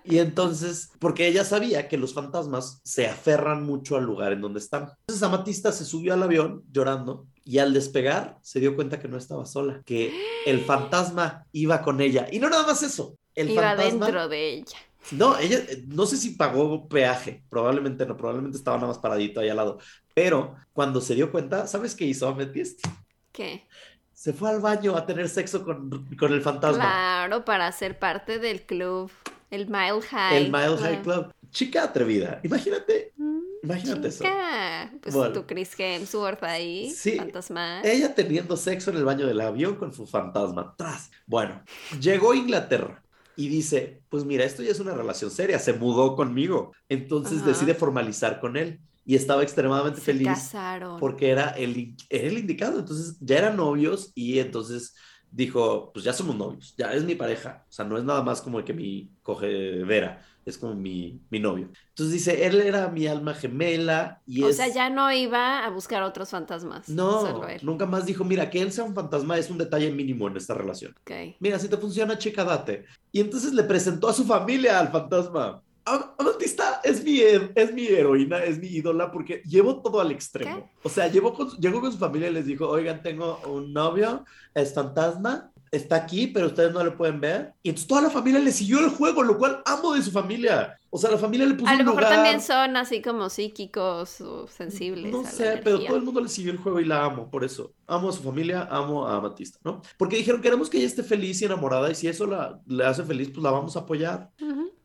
Y 0.04 0.18
entonces, 0.18 0.90
porque 0.98 1.26
ella 1.26 1.44
sabía 1.44 1.88
que 1.88 1.98
los 1.98 2.14
fantasmas 2.14 2.80
se 2.84 3.06
aferran 3.06 3.64
mucho 3.64 3.96
al 3.96 4.04
lugar 4.04 4.32
en 4.32 4.40
donde 4.40 4.60
están. 4.60 4.90
Entonces 5.00 5.22
Amatista 5.22 5.72
se 5.72 5.84
subió 5.84 6.14
al 6.14 6.22
avión 6.22 6.62
llorando 6.70 7.26
y 7.44 7.58
al 7.58 7.72
despegar 7.74 8.38
se 8.42 8.60
dio 8.60 8.74
cuenta 8.76 8.98
que 8.98 9.08
no 9.08 9.16
estaba 9.18 9.46
sola, 9.46 9.82
que 9.84 10.12
el 10.46 10.60
fantasma 10.64 11.46
iba 11.52 11.82
con 11.82 12.00
ella. 12.00 12.26
Y 12.30 12.38
no 12.38 12.48
nada 12.48 12.66
más 12.66 12.82
eso. 12.82 13.16
El 13.34 13.50
Iba 13.50 13.62
fantasma 13.62 14.06
dentro 14.06 14.28
de 14.28 14.54
ella. 14.54 14.78
no, 15.12 15.38
ella, 15.38 15.58
no 15.86 16.06
sé 16.06 16.16
si 16.16 16.30
pagó 16.30 16.88
peaje, 16.88 17.44
probablemente 17.48 18.04
no, 18.06 18.16
probablemente 18.16 18.58
estaba 18.58 18.76
nada 18.76 18.88
más 18.88 18.98
paradito 18.98 19.40
ahí 19.40 19.48
al 19.48 19.56
lado. 19.56 19.78
Pero 20.14 20.56
cuando 20.72 21.00
se 21.00 21.14
dio 21.14 21.30
cuenta, 21.30 21.66
¿sabes 21.66 21.94
qué 21.94 22.04
hizo 22.04 22.28
Amethyst? 22.28 22.84
¿Qué? 23.32 23.66
Se 24.12 24.32
fue 24.34 24.50
al 24.50 24.60
baño 24.60 24.96
a 24.96 25.06
tener 25.06 25.28
sexo 25.28 25.64
con, 25.64 26.06
con 26.16 26.32
el 26.32 26.42
fantasma. 26.42 26.82
Claro, 26.82 27.44
para 27.44 27.70
ser 27.72 27.98
parte 27.98 28.38
del 28.38 28.66
club. 28.66 29.10
El 29.50 29.66
Mile 29.68 30.00
High. 30.02 30.36
El 30.44 30.52
Mile 30.52 30.76
High. 30.78 31.02
Club. 31.02 31.32
chica 31.50 31.82
atrevida. 31.82 32.40
Imagínate, 32.44 33.12
Mm, 33.16 33.40
imagínate 33.64 34.06
eso. 34.08 34.22
chica. 34.22 34.92
Pues 35.02 35.12
Bueno. 35.16 35.32
tu 35.32 35.46
Chris 35.46 35.72
Hemsworth 35.76 36.42
ahí, 36.44 36.90
Sí. 36.90 37.16
fantasma. 37.16 37.80
Ella 37.82 38.14
teniendo 38.14 38.56
sexo 38.56 38.92
en 38.92 38.98
el 38.98 39.04
baño 39.04 39.26
del 39.26 39.40
avión 39.40 39.74
con 39.74 39.92
su 39.92 40.06
fantasma 40.06 40.62
atrás. 40.62 41.10
Bueno, 41.26 41.60
llegó 42.00 42.30
a 42.32 42.36
Inglaterra 42.36 43.02
y 43.34 43.48
dice, 43.48 44.00
pues 44.08 44.24
mira, 44.24 44.44
esto 44.44 44.62
ya 44.62 44.70
es 44.70 44.78
una 44.78 44.94
relación 44.94 45.30
seria, 45.32 45.58
se 45.58 45.72
mudó 45.72 46.14
conmigo. 46.14 46.72
Entonces 46.88 47.38
Ajá. 47.38 47.48
decide 47.48 47.74
formalizar 47.74 48.38
con 48.38 48.56
él 48.56 48.78
y 49.04 49.16
estaba 49.16 49.42
extremadamente 49.42 49.98
Se 49.98 50.06
feliz 50.06 50.28
casaron. 50.28 51.00
porque 51.00 51.30
era 51.30 51.48
el, 51.50 51.96
era 52.08 52.28
el 52.28 52.38
indicado. 52.38 52.78
Entonces 52.78 53.16
ya 53.20 53.38
eran 53.38 53.56
novios 53.56 54.12
y 54.14 54.38
entonces 54.38 54.94
dijo, 55.30 55.92
pues 55.92 56.04
ya 56.04 56.12
somos 56.12 56.36
novios, 56.36 56.74
ya 56.76 56.92
es 56.92 57.04
mi 57.04 57.14
pareja. 57.14 57.64
O 57.68 57.72
sea, 57.72 57.84
no 57.84 57.96
es 57.98 58.04
nada 58.04 58.22
más 58.22 58.42
como 58.42 58.64
que 58.64 58.72
mi 58.72 59.10
cogedera, 59.22 60.22
es 60.44 60.58
como 60.58 60.74
mi, 60.74 61.20
mi 61.30 61.38
novio. 61.38 61.70
Entonces 61.90 62.12
dice, 62.14 62.46
él 62.46 62.60
era 62.60 62.88
mi 62.88 63.06
alma 63.06 63.34
gemela 63.34 64.22
y 64.26 64.42
O 64.42 64.48
es... 64.48 64.56
sea, 64.56 64.68
ya 64.68 64.90
no 64.90 65.12
iba 65.12 65.64
a 65.64 65.70
buscar 65.70 66.02
otros 66.02 66.30
fantasmas. 66.30 66.88
No, 66.88 67.40
nunca 67.62 67.86
más 67.86 68.06
dijo, 68.06 68.24
mira, 68.24 68.50
que 68.50 68.60
él 68.60 68.72
sea 68.72 68.84
un 68.84 68.94
fantasma 68.94 69.38
es 69.38 69.50
un 69.50 69.58
detalle 69.58 69.92
mínimo 69.92 70.28
en 70.28 70.36
esta 70.36 70.54
relación. 70.54 70.94
Ok. 71.02 71.36
Mira, 71.38 71.58
si 71.58 71.68
te 71.68 71.76
funciona, 71.76 72.18
chica, 72.18 72.44
date. 72.44 72.84
Y 73.12 73.20
entonces 73.20 73.52
le 73.52 73.64
presentó 73.64 74.08
a 74.08 74.12
su 74.14 74.24
familia 74.24 74.78
al 74.78 74.90
fantasma. 74.90 75.62
Am- 75.84 76.12
Amatista 76.18 76.80
es 76.84 77.02
mi, 77.02 77.20
es 77.20 77.72
mi 77.72 77.86
heroína, 77.86 78.42
es 78.44 78.58
mi 78.58 78.68
ídola, 78.68 79.10
porque 79.10 79.42
llevó 79.44 79.80
todo 79.82 80.00
al 80.00 80.10
extremo. 80.12 80.70
O 80.82 80.88
sea, 80.88 81.08
llevó 81.08 81.34
con, 81.34 81.48
llegó 81.58 81.80
con 81.80 81.90
su 81.92 81.98
familia 81.98 82.28
y 82.28 82.32
les 82.34 82.46
dijo, 82.46 82.68
oigan, 82.68 83.02
tengo 83.02 83.40
un 83.46 83.72
novio, 83.72 84.24
es 84.54 84.74
fantasma, 84.74 85.49
está 85.70 85.96
aquí, 85.96 86.26
pero 86.26 86.46
ustedes 86.48 86.72
no 86.72 86.82
lo 86.82 86.96
pueden 86.96 87.20
ver. 87.20 87.52
Y 87.62 87.68
entonces 87.70 87.88
toda 87.88 88.02
la 88.02 88.10
familia 88.10 88.40
le 88.40 88.52
siguió 88.52 88.80
el 88.80 88.90
juego, 88.90 89.22
lo 89.22 89.38
cual 89.38 89.62
amo 89.64 89.94
de 89.94 90.02
su 90.02 90.10
familia. 90.10 90.76
O 90.90 90.98
sea, 90.98 91.10
la 91.10 91.18
familia 91.18 91.46
le 91.46 91.54
puso 91.54 91.68
A 91.70 91.74
lo 91.74 91.80
un 91.80 91.86
mejor 91.86 92.02
lugar. 92.02 92.14
también 92.16 92.40
son 92.40 92.76
así 92.76 93.00
como 93.00 93.30
psíquicos 93.30 94.20
o 94.20 94.48
sensibles. 94.48 95.12
No 95.12 95.24
sé, 95.24 95.60
pero 95.62 95.78
todo 95.80 95.96
el 95.96 96.02
mundo 96.02 96.20
le 96.20 96.28
siguió 96.28 96.50
el 96.50 96.58
juego 96.58 96.80
y 96.80 96.84
la 96.84 97.04
amo, 97.04 97.30
por 97.30 97.44
eso. 97.44 97.72
Amo 97.86 98.08
a 98.08 98.12
su 98.12 98.22
familia, 98.22 98.66
amo 98.70 99.06
a 99.06 99.16
Amatista, 99.16 99.58
¿no? 99.64 99.82
Porque 99.96 100.16
dijeron, 100.16 100.40
queremos 100.40 100.68
que 100.68 100.78
ella 100.78 100.86
esté 100.88 101.04
feliz 101.04 101.40
y 101.40 101.44
enamorada 101.44 101.90
y 101.90 101.94
si 101.94 102.08
eso 102.08 102.26
la, 102.26 102.60
le 102.66 102.84
hace 102.84 103.04
feliz, 103.04 103.30
pues 103.32 103.42
la 103.42 103.52
vamos 103.52 103.76
a 103.76 103.80
apoyar. 103.80 104.30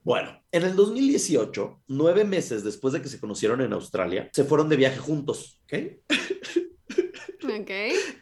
Bueno, 0.03 0.29
en 0.51 0.63
el 0.63 0.75
2018, 0.75 1.81
nueve 1.87 2.23
meses 2.23 2.63
después 2.63 2.93
de 2.93 3.01
que 3.01 3.09
se 3.09 3.19
conocieron 3.19 3.61
en 3.61 3.73
Australia, 3.73 4.29
se 4.31 4.43
fueron 4.43 4.69
de 4.69 4.75
viaje 4.75 4.99
juntos, 4.99 5.59
¿ok? 5.63 5.73
Ok. 7.45 7.69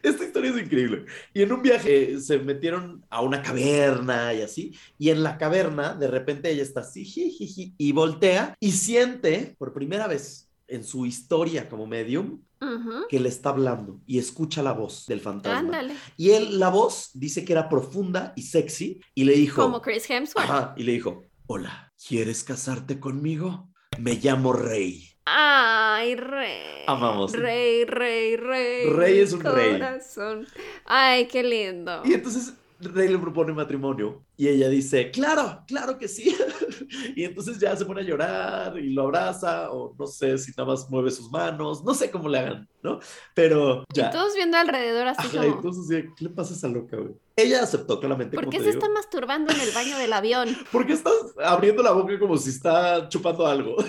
Esta 0.02 0.24
historia 0.24 0.50
es 0.50 0.58
increíble. 0.62 1.04
Y 1.32 1.42
en 1.42 1.52
un 1.52 1.62
viaje 1.62 2.12
eh, 2.12 2.20
se 2.20 2.38
metieron 2.38 3.04
a 3.10 3.20
una 3.22 3.42
caverna 3.42 4.34
y 4.34 4.42
así, 4.42 4.76
y 4.98 5.10
en 5.10 5.22
la 5.22 5.38
caverna 5.38 5.94
de 5.94 6.08
repente 6.08 6.50
ella 6.50 6.62
está 6.62 6.80
así, 6.80 7.04
jijiji, 7.04 7.74
y 7.78 7.92
voltea 7.92 8.56
y 8.60 8.72
siente 8.72 9.54
por 9.58 9.72
primera 9.72 10.06
vez 10.06 10.48
en 10.68 10.84
su 10.84 11.04
historia 11.06 11.68
como 11.68 11.86
medium 11.86 12.40
Ujú. 12.60 13.06
que 13.10 13.20
le 13.20 13.28
está 13.28 13.50
hablando 13.50 14.00
y 14.06 14.18
escucha 14.18 14.62
la 14.62 14.72
voz 14.72 15.04
del 15.06 15.20
fantasma. 15.20 15.58
Ándale. 15.58 15.94
Y 16.16 16.30
él, 16.30 16.58
la 16.58 16.70
voz, 16.70 17.10
dice 17.12 17.44
que 17.44 17.52
era 17.52 17.68
profunda 17.68 18.32
y 18.36 18.42
sexy 18.42 19.00
y 19.14 19.24
le 19.24 19.34
dijo, 19.34 19.62
Como 19.62 19.82
Chris 19.82 20.08
Hemsworth. 20.08 20.48
ajá, 20.48 20.74
y 20.76 20.84
le 20.84 20.92
dijo, 20.92 21.22
hola, 21.46 21.92
¿quieres 22.08 22.42
casarte 22.42 22.98
conmigo? 22.98 23.68
Me 23.98 24.14
llamo 24.14 24.52
Rey. 24.54 25.10
Ay, 25.26 26.16
rey. 26.16 26.84
Amamos. 26.86 27.32
Rey, 27.32 27.84
rey, 27.84 28.36
rey. 28.36 28.90
Rey 28.90 29.18
es 29.20 29.32
un 29.32 29.40
rey. 29.40 29.72
corazón. 29.72 30.46
Ay, 30.84 31.26
qué 31.28 31.42
lindo. 31.42 32.02
Y 32.04 32.12
entonces 32.12 32.54
Rey 32.80 33.08
le 33.08 33.18
propone 33.18 33.52
matrimonio 33.52 34.22
y 34.36 34.48
ella 34.48 34.68
dice, 34.68 35.10
claro, 35.10 35.62
claro 35.66 35.96
que 35.96 36.08
sí. 36.08 36.36
y 37.16 37.24
entonces 37.24 37.58
ya 37.58 37.74
se 37.76 37.84
pone 37.84 38.00
a 38.00 38.04
llorar 38.04 38.78
y 38.78 38.90
lo 38.90 39.02
abraza 39.02 39.70
o 39.70 39.94
no 39.98 40.06
sé 40.06 40.36
si 40.38 40.50
nada 40.56 40.66
más 40.70 40.90
mueve 40.90 41.10
sus 41.10 41.30
manos, 41.30 41.84
no 41.84 41.94
sé 41.94 42.10
cómo 42.10 42.28
le 42.28 42.38
hagan, 42.38 42.68
¿no? 42.82 42.98
Pero 43.34 43.84
ya. 43.94 44.08
Y 44.08 44.10
todos 44.10 44.34
viendo 44.34 44.56
alrededor 44.56 45.06
así 45.06 45.26
Ajá, 45.26 45.38
como. 45.38 45.54
entonces, 45.54 46.04
¿qué 46.16 46.24
le 46.24 46.30
pasa 46.30 46.52
a 46.52 46.56
esa 46.56 46.68
loca, 46.68 46.96
güey? 46.96 47.14
Ella 47.36 47.62
aceptó 47.62 47.98
claramente. 48.00 48.36
¿Por 48.36 48.50
qué 48.50 48.58
se 48.58 48.64
digo. 48.64 48.78
está 48.78 48.88
masturbando 48.90 49.52
en 49.52 49.60
el 49.60 49.70
baño 49.72 49.96
del 49.96 50.12
avión? 50.12 50.48
¿Por 50.72 50.86
qué 50.86 50.92
estás 50.92 51.14
abriendo 51.42 51.82
la 51.82 51.92
boca 51.92 52.18
como 52.18 52.36
si 52.36 52.50
está 52.50 53.08
chupando 53.08 53.46
algo? 53.46 53.76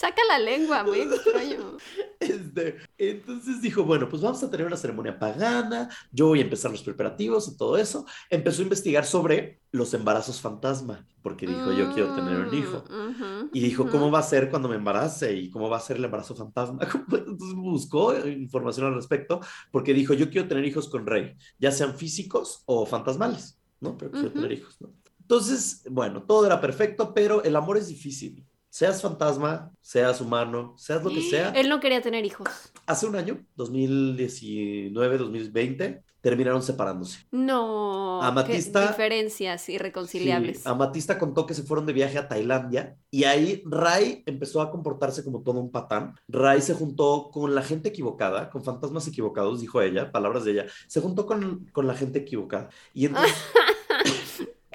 Saca 0.00 0.22
la 0.28 0.38
lengua, 0.38 0.82
muy 0.82 1.00
extraño. 1.00 1.76
Este, 2.20 2.76
entonces 2.98 3.62
dijo, 3.62 3.82
bueno, 3.84 4.06
pues 4.08 4.20
vamos 4.20 4.42
a 4.42 4.50
tener 4.50 4.66
una 4.66 4.76
ceremonia 4.76 5.18
pagana, 5.18 5.88
yo 6.10 6.28
voy 6.28 6.40
a 6.40 6.42
empezar 6.42 6.70
los 6.70 6.82
preparativos 6.82 7.48
y 7.48 7.56
todo 7.56 7.76
eso. 7.78 8.04
Empezó 8.28 8.60
a 8.60 8.64
investigar 8.64 9.04
sobre 9.06 9.60
los 9.72 9.92
embarazos 9.94 10.40
fantasma, 10.40 11.06
porque 11.22 11.46
dijo, 11.46 11.70
yo 11.72 11.88
quiero 11.90 12.12
tener 12.12 12.36
un 12.38 12.52
hijo. 12.54 12.84
Mm, 12.90 13.46
Y 13.52 13.60
dijo. 13.60 13.88
¿cómo 13.90 14.10
va 14.10 14.20
a 14.20 14.22
ser 14.22 14.48
cuando 14.50 14.68
me 14.68 14.76
embarace? 14.76 15.34
¿Y 15.34 15.50
cómo 15.50 15.68
va 15.68 15.78
a 15.78 15.80
ser 15.80 15.96
el 15.98 16.04
embarazo 16.04 16.34
fantasma? 16.34 16.80
Entonces 17.12 17.54
buscó 17.54 18.14
información 18.26 18.86
al 18.86 18.94
respecto, 18.94 19.40
porque 19.70 19.92
dijo, 19.94 20.14
yo 20.14 20.30
quiero 20.30 20.48
tener 20.48 20.64
hijos 20.64 20.88
con 20.88 21.06
Rey, 21.06 21.34
ya 21.58 21.72
sean 21.72 21.94
físicos 21.96 22.62
o 22.66 22.86
fantasmales, 22.86 23.58
¿no? 23.80 23.98
Pero 23.98 24.12
quiero 24.12 24.28
Ujú. 24.28 24.36
tener 24.36 24.52
hijos, 24.52 24.80
¿no? 24.80 24.94
Entonces, 25.20 25.84
bueno, 25.90 26.22
todo 26.24 26.46
era 26.46 26.60
perfecto, 26.60 27.12
pero 27.14 27.42
el 27.44 27.54
amor 27.56 27.76
es 27.78 27.88
difícil. 27.88 28.46
Seas 28.70 29.02
fantasma, 29.02 29.72
seas 29.80 30.20
humano, 30.20 30.74
seas 30.78 31.02
lo 31.02 31.10
que 31.10 31.22
sea. 31.22 31.50
Él 31.50 31.68
no 31.68 31.80
quería 31.80 32.00
tener 32.00 32.24
hijos. 32.24 32.46
Hace 32.86 33.06
un 33.06 33.16
año, 33.16 33.44
2019, 33.56 35.18
2020, 35.18 36.04
terminaron 36.20 36.62
separándose. 36.62 37.18
No. 37.32 38.22
Amatista- 38.22 38.86
diferencias 38.86 39.68
irreconciliables. 39.68 40.58
Sí, 40.58 40.62
Amatista 40.66 41.18
contó 41.18 41.46
que 41.46 41.54
se 41.54 41.64
fueron 41.64 41.84
de 41.84 41.94
viaje 41.94 42.16
a 42.18 42.28
Tailandia 42.28 42.96
y 43.10 43.24
ahí 43.24 43.60
Ray 43.66 44.22
empezó 44.26 44.62
a 44.62 44.70
comportarse 44.70 45.24
como 45.24 45.42
todo 45.42 45.58
un 45.58 45.72
patán. 45.72 46.14
Ray 46.28 46.60
se 46.60 46.74
juntó 46.74 47.30
con 47.32 47.56
la 47.56 47.62
gente 47.62 47.88
equivocada, 47.88 48.50
con 48.50 48.62
fantasmas 48.62 49.08
equivocados, 49.08 49.60
dijo 49.60 49.82
ella, 49.82 50.12
palabras 50.12 50.44
de 50.44 50.52
ella. 50.52 50.66
Se 50.86 51.00
juntó 51.00 51.26
con, 51.26 51.66
con 51.72 51.88
la 51.88 51.94
gente 51.94 52.20
equivocada. 52.20 52.68
Y 52.94 53.06
entonces... 53.06 53.34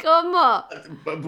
¿Cómo? 0.01 0.65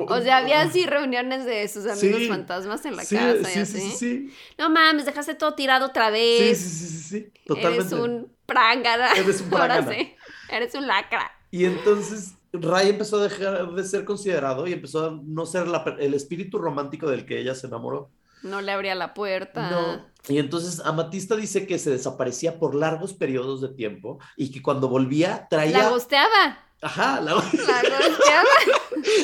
O 0.09 0.21
sea, 0.21 0.37
había 0.37 0.61
así 0.61 0.85
reuniones 0.85 1.45
de 1.45 1.67
sus 1.67 1.85
amigos 1.87 2.19
Sí. 2.21 2.27
fantasmas 2.27 2.85
en 2.85 2.95
la 2.95 3.03
Sí, 3.03 3.15
casa 3.15 3.39
y 3.49 3.53
sí, 3.53 3.59
así. 3.59 3.91
sí. 3.91 4.33
No 4.57 4.69
mames, 4.69 5.05
dejaste 5.05 5.35
todo 5.35 5.53
tirado 5.55 5.85
otra 5.87 6.09
vez. 6.09 6.57
sí, 6.57 6.69
sí, 6.69 6.87
sí, 6.87 6.99
sí, 7.03 7.15
Eres 7.17 7.45
totalmente. 7.45 7.95
un 7.95 8.31
prángana. 8.45 9.11
Eres 9.13 9.41
un 9.41 9.47
Ahora 9.53 9.75
prángana. 9.75 9.97
sí. 9.97 10.15
Eres 10.51 10.75
un 10.75 10.85
lacra. 10.87 11.31
Y 11.51 11.65
entonces 11.65 12.33
Ray 12.51 12.89
empezó 12.89 13.19
a 13.19 13.23
dejar 13.23 13.71
de 13.71 13.83
ser 13.85 14.03
considerado 14.03 14.67
y 14.67 14.73
empezó 14.73 15.05
a 15.07 15.19
no 15.23 15.45
ser 15.45 15.67
la 15.67 15.95
el 15.99 16.13
espíritu 16.13 16.57
romántico 16.57 17.09
del 17.09 17.25
que 17.25 17.39
ella 17.39 17.55
se 17.55 17.67
enamoró. 17.67 18.09
No 18.43 18.61
le 18.61 18.71
abría 18.71 18.95
la 18.95 19.13
puerta. 19.13 19.69
No. 19.71 20.05
Y 20.27 20.39
entonces 20.39 20.81
Amatista 20.85 21.35
dice 21.35 21.65
que 21.65 21.79
se 21.79 21.89
desaparecía 21.89 22.59
por 22.59 22.75
largos 22.75 23.13
periodos 23.13 23.61
de 23.61 23.69
tiempo 23.69 24.19
y 24.35 24.51
que 24.51 24.61
cuando 24.61 24.89
volvía 24.89 25.47
traía... 25.49 25.77
La 25.83 25.89
gusteaba. 25.89 26.59
Ajá, 26.81 27.21
la... 27.21 27.31
La 27.31 27.41
gusteaba. 27.41 28.49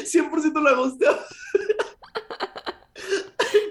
100% 0.03 0.61
la 0.63 0.73
gusteaba. 0.73 1.25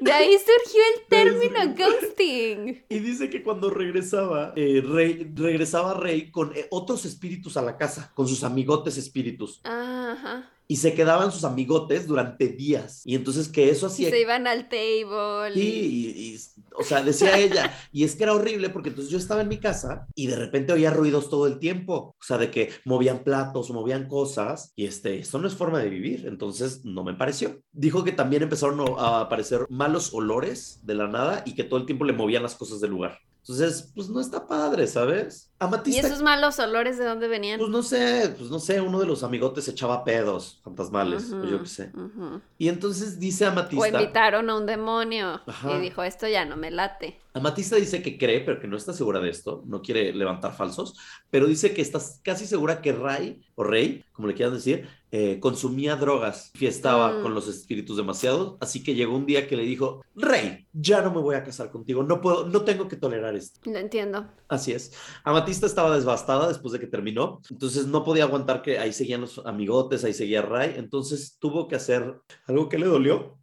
De 0.01 0.13
ahí 0.13 0.37
surgió 0.39 0.81
el 0.95 1.07
término 1.09 1.75
ghosting. 1.77 2.85
Y 2.89 2.99
dice 2.99 3.31
que 3.31 3.43
cuando 3.43 3.71
regresaba, 3.71 4.53
eh, 4.57 4.83
Rey, 4.85 5.33
regresaba 5.35 5.95
Rey 5.95 6.31
con 6.31 6.53
eh, 6.57 6.67
otros 6.71 7.05
espíritus 7.05 7.57
a 7.57 7.63
la 7.63 7.77
casa, 7.77 8.11
con 8.15 8.27
sus 8.27 8.43
amigotes 8.45 8.97
espíritus. 8.97 9.61
Ajá. 9.65 10.52
Y 10.69 10.77
se 10.77 10.95
quedaban 10.95 11.33
sus 11.33 11.45
amigotes 11.45 12.07
durante 12.07 12.49
días. 12.49 13.03
Y 13.05 13.15
entonces 13.15 13.49
que 13.49 13.71
eso 13.71 13.87
Y 13.87 13.89
hacía... 13.91 14.11
se 14.11 14.21
iban 14.21 14.47
al 14.47 14.69
table. 14.69 15.53
Sí, 15.55 15.61
y- 15.61 16.35
y, 16.35 16.39
o 16.79 16.83
sea, 16.83 17.03
decía 17.03 17.39
ella, 17.39 17.75
y 17.93 18.05
es 18.05 18.17
que 18.17 18.23
era 18.25 18.33
horrible 18.33 18.71
porque 18.71 18.89
entonces 18.89 19.13
yo 19.13 19.19
estaba 19.19 19.43
en 19.43 19.49
mi 19.49 19.59
casa 19.59 20.07
y 20.15 20.29
de 20.29 20.37
repente 20.37 20.73
oía 20.73 20.91
ruidos 20.91 21.29
todo 21.29 21.47
el 21.47 21.59
tiempo, 21.59 22.17
o 22.19 22.25
sea, 22.25 22.39
de 22.39 22.51
que 22.51 22.71
movían 22.87 23.23
platos 23.23 23.71
movían 23.71 24.09
cosas, 24.09 24.73
y 24.77 24.87
este, 24.87 25.19
esto 25.19 25.39
no 25.39 25.47
es 25.49 25.55
forma 25.55 25.79
de 25.81 25.89
vivir, 25.91 26.27
entonces 26.27 26.85
no 26.85 27.05
me 27.05 27.15
pareció. 27.15 27.61
Dijo 27.73 28.05
que 28.05 28.13
también 28.13 28.43
empezaron 28.43 28.81
a 28.99 29.21
aparecer 29.21 29.67
malos 29.69 30.15
olores 30.15 30.81
de 30.83 30.95
la 30.95 31.09
nada 31.09 31.43
y 31.47 31.55
que 31.55 31.65
todo 31.65 31.81
el 31.81 31.87
tiempo 31.87 32.05
le 32.05 32.13
movían 32.13 32.43
las 32.43 32.55
cosas 32.55 32.81
del 32.81 32.91
lugar. 32.91 33.19
Entonces, 33.43 33.91
pues 33.93 34.09
no 34.09 34.21
está 34.21 34.47
padre, 34.47 34.87
¿sabes? 34.87 35.51
¿Y 35.61 35.65
Amatista, 35.65 36.07
esos 36.07 36.23
malos 36.23 36.61
olores 36.61 36.97
de 36.97 37.05
dónde 37.05 37.27
venían? 37.27 37.59
pues 37.59 37.71
no 37.71 37.83
sé, 37.83 38.33
pues 38.39 38.51
no 38.51 38.61
sé, 38.61 38.81
uno 38.81 39.01
de 39.01 39.07
los 39.07 39.25
amigotes 39.25 39.67
echaba 39.67 40.05
pedos 40.05 40.61
fantasmales, 40.63 41.33
o 41.33 41.45
yo 41.45 41.61
qué 41.61 41.69
sé. 41.69 41.91
Ujú. 41.93 42.41
Y 42.57 42.69
entonces 42.69 43.19
dice 43.19 43.47
O 43.47 43.49
Amatista... 43.49 43.89
invitaron 43.89 44.49
a 44.49 44.57
un 44.57 44.67
demonio 44.67 45.41
Ajá. 45.45 45.73
y 45.77 45.81
dijo, 45.81 46.05
esto 46.05 46.29
ya 46.29 46.45
no 46.45 46.57
me 46.57 46.71
late. 46.71 47.19
Amatista 47.35 47.75
dice 47.77 48.01
que 48.01 48.17
cree, 48.17 48.41
pero 48.43 48.61
que 48.61 48.69
no 48.69 48.77
está 48.77 48.93
segura 48.93 49.19
de 49.19 49.31
esto, 49.31 49.65
no 49.67 49.83
quiere 49.83 50.13
levantar 50.13 50.55
falsos, 50.55 50.97
pero 51.29 51.47
dice 51.47 51.75
que 51.75 51.83
está 51.83 51.99
casi 52.23 52.47
segura 52.47 52.81
que 52.81 52.93
Ray, 52.93 53.43
o 53.57 53.65
Rey, 53.65 54.05
como 54.13 54.29
le 54.29 54.35
quieran 54.35 54.55
decir, 54.55 54.87
eh, 55.15 55.39
consumía 55.41 55.97
drogas, 55.97 56.51
fiestaba 56.55 57.13
Mm. 57.19 57.23
con 57.23 57.35
los 57.35 57.47
espíritus 57.47 57.99
demasiado, 57.99 58.57
así 58.63 58.83
que 58.83 58.95
llegó 58.95 59.15
un 59.15 59.27
día 59.27 59.47
que 59.47 59.57
le 59.59 59.65
dijo, 59.65 60.03
Rey, 60.15 60.67
ya 60.73 61.03
no 61.03 61.13
me 61.13 61.21
voy 61.21 61.35
a 61.37 61.45
casar 61.45 61.71
contigo, 61.71 62.03
no 62.03 62.21
puedo, 62.23 62.47
no 62.49 62.63
tengo 62.63 62.89
que 62.89 62.97
tolerar 62.97 63.37
esto. 63.37 63.61
Lo 63.71 63.79
entiendo. 63.79 64.27
Así 64.49 64.73
es. 64.73 64.93
Amatista 65.23 65.67
estaba 65.67 65.97
devastada 65.97 66.49
después 66.49 66.73
de 66.73 66.81
que 66.81 66.87
terminó, 66.87 67.41
entonces 67.51 67.87
no 67.87 68.05
podía 68.05 68.25
aguantar 68.25 68.63
que 68.63 68.79
ahí 68.79 68.93
seguían 68.95 69.21
los 69.21 69.39
amigotes, 69.45 70.03
ahí 70.03 70.15
seguía 70.15 70.41
Ray, 70.43 70.75
entonces 70.79 71.37
tuvo 71.39 71.69
que 71.69 71.77
hacer 71.77 72.19
algo 72.47 72.69
que 72.71 72.79
le 72.79 72.87
dolió, 72.87 73.39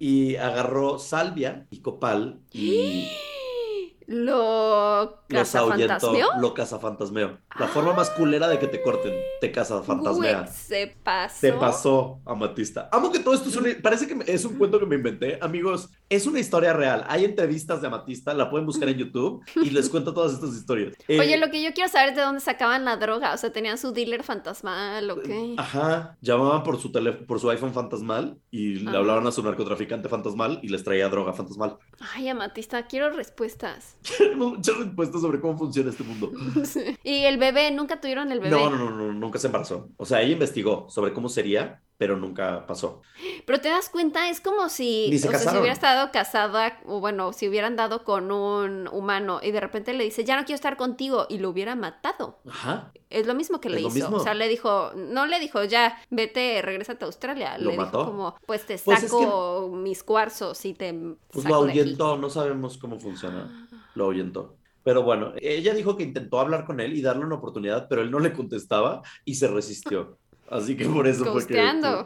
y 0.00 0.34
agarró 0.34 0.98
salvia 0.98 1.66
y 1.70 1.80
copal 1.80 2.40
y 2.50 3.06
Lo 4.06 5.24
cazafantasmeó. 5.28 6.28
lo 6.38 6.52
cazafantasmeó. 6.52 7.38
La 7.58 7.68
forma 7.68 7.92
más 7.92 8.10
culera 8.10 8.48
de 8.48 8.58
que 8.58 8.66
te 8.66 8.82
corten, 8.82 9.14
te 9.40 9.52
cazafantasmea. 9.52 10.40
Güey, 10.42 10.52
se 10.52 10.96
pasó. 11.04 11.36
Se 11.40 11.52
pasó, 11.52 12.20
Amatista. 12.26 12.88
Amo 12.90 13.12
que 13.12 13.20
todo 13.20 13.34
esto 13.34 13.48
es 13.48 13.56
una- 13.56 13.70
parece 13.80 14.08
que 14.08 14.16
es 14.32 14.44
un 14.44 14.56
cuento 14.58 14.80
que 14.80 14.86
me 14.86 14.96
inventé. 14.96 15.38
Amigos, 15.40 15.88
es 16.08 16.26
una 16.26 16.40
historia 16.40 16.72
real. 16.72 17.04
Hay 17.06 17.24
entrevistas 17.24 17.80
de 17.80 17.86
Amatista, 17.86 18.34
la 18.34 18.50
pueden 18.50 18.66
buscar 18.66 18.88
en 18.88 18.98
YouTube 18.98 19.44
y 19.62 19.70
les 19.70 19.88
cuento 19.88 20.12
todas 20.12 20.32
estas 20.34 20.50
historias. 20.54 20.94
Eh, 21.06 21.20
Oye, 21.20 21.36
lo 21.36 21.50
que 21.50 21.62
yo 21.62 21.72
quiero 21.74 21.90
saber 21.90 22.10
es 22.10 22.16
de 22.16 22.22
dónde 22.22 22.40
sacaban 22.40 22.84
la 22.84 22.96
droga. 22.96 23.34
O 23.34 23.36
sea, 23.36 23.52
tenían 23.52 23.76
su 23.78 23.92
dealer 23.92 24.22
fantasmal 24.22 25.10
o 25.10 25.20
qué. 25.20 25.54
Ajá, 25.58 26.16
llamaban 26.22 26.62
por 26.62 26.80
su 26.80 26.90
teléfono, 26.90 27.26
por 27.26 27.38
su 27.40 27.50
iPhone 27.50 27.72
fantasmal 27.74 28.38
y 28.50 28.76
le 28.76 28.88
Ajá. 28.90 28.98
hablaban 28.98 29.26
a 29.26 29.32
su 29.32 29.42
narcotraficante 29.42 30.08
fantasmal 30.08 30.60
y 30.62 30.68
les 30.68 30.82
traía 30.82 31.08
droga 31.10 31.34
fantasmal. 31.34 31.76
Ay, 32.14 32.28
Amatista, 32.28 32.86
quiero 32.86 33.10
respuestas. 33.10 33.96
Tenemos 34.18 34.56
muchas 34.56 34.76
respuestas 34.78 35.20
sobre 35.20 35.40
cómo 35.40 35.58
funciona 35.58 35.90
este 35.90 36.02
mundo. 36.04 36.32
Y 37.04 37.24
el 37.24 37.36
bebé, 37.52 37.70
nunca 37.70 38.00
tuvieron 38.00 38.32
el 38.32 38.40
bebé. 38.40 38.50
No, 38.50 38.70
no, 38.70 38.76
no, 38.76 38.90
no, 38.90 39.12
nunca 39.12 39.38
se 39.38 39.46
embarazó. 39.46 39.88
O 39.96 40.06
sea, 40.06 40.22
ella 40.22 40.32
investigó 40.32 40.86
sobre 40.88 41.12
cómo 41.12 41.28
sería, 41.28 41.82
pero 41.96 42.16
nunca 42.16 42.66
pasó. 42.66 43.02
Pero 43.46 43.60
te 43.60 43.68
das 43.68 43.88
cuenta, 43.88 44.28
es 44.28 44.40
como 44.40 44.68
si, 44.68 45.08
Ni 45.10 45.18
se 45.18 45.28
o 45.28 45.30
sea, 45.30 45.38
si 45.38 45.56
hubiera 45.56 45.72
estado 45.72 46.10
casada, 46.10 46.80
o 46.86 47.00
bueno, 47.00 47.32
si 47.32 47.48
hubieran 47.48 47.76
dado 47.76 48.04
con 48.04 48.32
un 48.32 48.88
humano 48.88 49.40
y 49.42 49.52
de 49.52 49.60
repente 49.60 49.92
le 49.94 50.04
dice, 50.04 50.24
ya 50.24 50.36
no 50.36 50.44
quiero 50.44 50.56
estar 50.56 50.76
contigo, 50.76 51.26
y 51.28 51.38
lo 51.38 51.50
hubiera 51.50 51.76
matado. 51.76 52.40
Ajá. 52.48 52.92
Es 53.10 53.26
lo 53.26 53.34
mismo 53.34 53.60
que 53.60 53.70
le 53.70 53.80
hizo. 53.80 53.90
mismo. 53.90 54.16
O 54.16 54.20
sea, 54.20 54.34
le 54.34 54.48
dijo, 54.48 54.92
no 54.96 55.26
le 55.26 55.38
dijo, 55.38 55.62
ya, 55.62 55.96
vete, 56.10 56.60
regrésate 56.62 57.04
a 57.04 57.06
Australia. 57.06 57.58
¿Lo 57.58 57.70
le 57.70 57.76
mató? 57.76 57.98
dijo 57.98 58.10
como, 58.10 58.36
pues 58.46 58.66
te 58.66 58.76
Pues 58.78 59.02
es 59.04 59.10
saco 59.10 59.70
mis 59.72 60.02
cuarzos 60.02 60.64
y 60.64 60.74
te 60.74 60.92
Pues 60.92 61.18
lo 61.36 61.42
saco 61.42 61.54
ahuyentó, 61.54 62.16
no 62.16 62.28
sabemos 62.28 62.76
cómo 62.78 62.98
funciona. 62.98 63.68
Lo 63.94 64.06
ahuyentó. 64.06 64.56
Pero 64.84 65.02
bueno, 65.02 65.32
ella 65.40 65.74
dijo 65.74 65.96
que 65.96 66.04
intentó 66.04 66.38
hablar 66.38 66.64
con 66.64 66.78
él 66.78 66.94
y 66.94 67.02
darle 67.02 67.24
una 67.24 67.36
oportunidad, 67.36 67.88
pero 67.88 68.02
él 68.02 68.10
no 68.10 68.20
le 68.20 68.32
contestaba 68.32 69.02
y 69.24 69.34
se 69.34 69.48
resistió. 69.48 70.18
Así 70.50 70.76
que 70.76 70.86
por 70.86 71.06
eso 71.06 71.24
fue 71.32 71.46
que 71.46 71.54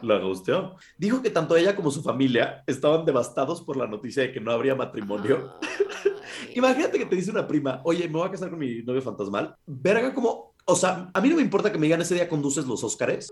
la 0.01 0.17
gusteó. 0.19 0.77
Dijo 0.97 1.21
que 1.21 1.29
tanto 1.29 1.57
ella 1.57 1.75
como 1.75 1.91
su 1.91 2.01
familia 2.01 2.63
estaban 2.65 3.05
devastados 3.05 3.61
por 3.61 3.75
la 3.75 3.85
noticia 3.85 4.23
de 4.23 4.31
que 4.31 4.39
no 4.39 4.51
habría 4.51 4.75
matrimonio. 4.75 5.53
Ay. 5.61 6.11
Imagínate 6.55 6.97
que 6.97 7.05
te 7.05 7.15
dice 7.15 7.31
una 7.31 7.45
prima, 7.45 7.81
oye, 7.83 8.07
me 8.07 8.13
voy 8.13 8.27
a 8.27 8.31
casar 8.31 8.49
con 8.49 8.59
mi 8.59 8.81
novio 8.81 9.01
fantasmal. 9.01 9.55
Verga, 9.65 10.13
como, 10.13 10.53
o 10.65 10.75
sea, 10.75 11.09
a 11.13 11.21
mí 11.21 11.29
no 11.29 11.35
me 11.35 11.41
importa 11.41 11.71
que 11.71 11.77
me 11.77 11.87
digan 11.87 12.01
ese 12.01 12.15
día 12.15 12.29
conduces 12.29 12.65
los 12.65 12.83
Óscares. 12.83 13.29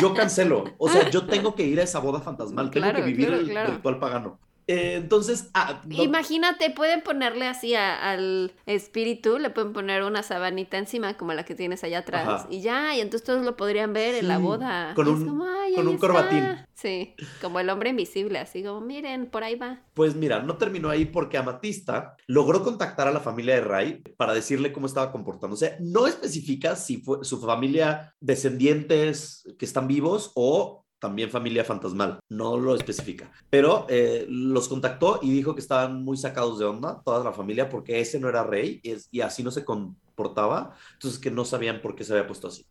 Yo 0.00 0.14
cancelo. 0.14 0.64
O 0.78 0.88
sea, 0.88 1.10
yo 1.10 1.26
tengo 1.26 1.54
que 1.54 1.64
ir 1.64 1.78
a 1.78 1.82
esa 1.82 1.98
boda 1.98 2.20
fantasmal. 2.20 2.70
Tengo 2.70 2.92
que 2.92 3.02
vivir 3.02 3.26
claro, 3.26 3.42
el 3.42 3.48
claro. 3.50 3.72
ritual 3.74 3.98
pagano. 3.98 4.38
Eh, 4.70 4.94
entonces, 4.96 5.50
ah, 5.54 5.82
no- 5.84 6.02
Imagínate, 6.02 6.70
pueden 6.70 7.02
ponerle 7.02 7.46
así 7.48 7.74
a- 7.74 8.10
al 8.12 8.52
espíritu, 8.66 9.38
le 9.38 9.50
pueden 9.50 9.72
poner 9.72 10.04
una 10.04 10.22
sabanita 10.22 10.78
encima 10.78 11.16
como 11.16 11.32
la 11.34 11.44
que 11.44 11.56
tienes 11.56 11.82
allá 11.82 11.98
atrás 11.98 12.28
Ajá. 12.28 12.46
y 12.50 12.60
ya, 12.60 12.94
y 12.94 13.00
entonces 13.00 13.26
todos 13.26 13.44
lo 13.44 13.56
podrían 13.56 13.92
ver 13.92 14.14
en 14.14 14.28
la 14.28 14.38
boda. 14.38 14.92
con 14.94 15.08
un- 15.08 15.22
es 15.22 15.28
como, 15.28 15.44
"Ay, 15.44 15.74
con 15.74 15.88
un 15.88 15.94
está". 15.94 16.06
corbatín. 16.06 16.44
Sí, 16.74 17.14
como 17.42 17.60
el 17.60 17.68
hombre 17.68 17.90
invisible, 17.90 18.38
así 18.38 18.62
como, 18.62 18.80
miren, 18.80 19.26
por 19.26 19.44
ahí 19.44 19.54
va. 19.54 19.80
Pues 19.92 20.14
mira, 20.14 20.40
no 20.42 20.56
terminó 20.56 20.88
ahí 20.88 21.04
porque 21.04 21.36
Amatista 21.36 22.16
logró 22.26 22.62
contactar 22.62 23.06
a 23.06 23.10
la 23.12 23.20
familia 23.20 23.56
de 23.56 23.60
Ray 23.60 24.02
para 24.16 24.32
decirle 24.32 24.72
cómo 24.72 24.86
estaba 24.86 25.12
comportándose. 25.12 25.76
No 25.80 26.06
especifica 26.06 26.76
si 26.76 26.96
fue 26.98 27.18
su 27.24 27.38
familia 27.40 28.14
descendientes 28.20 29.44
que 29.58 29.64
están 29.64 29.88
vivos 29.88 30.32
o 30.34 30.79
también 31.00 31.30
familia 31.30 31.64
fantasmal. 31.64 32.20
No 32.28 32.56
lo 32.56 32.74
especifica. 32.76 33.32
Pero 33.50 33.86
eh, 33.88 34.26
los 34.28 34.68
contactó 34.68 35.18
y 35.22 35.30
dijo 35.32 35.54
que 35.54 35.60
estaban 35.60 36.04
muy 36.04 36.16
sacados 36.16 36.58
de 36.58 36.66
onda, 36.66 37.00
toda 37.04 37.24
la 37.24 37.32
familia, 37.32 37.68
porque 37.68 37.98
ese 38.00 38.20
no 38.20 38.28
era 38.28 38.44
rey 38.44 38.80
y, 38.82 38.90
es- 38.92 39.08
y 39.10 39.22
así 39.22 39.42
no 39.42 39.50
se 39.50 39.64
comportaba. 39.64 40.74
Entonces 40.92 41.18
que 41.18 41.30
no 41.30 41.44
sabían 41.44 41.80
por 41.80 41.94
qué 41.96 42.04
se 42.04 42.12
había 42.12 42.26
puesto 42.26 42.48
así. 42.48 42.66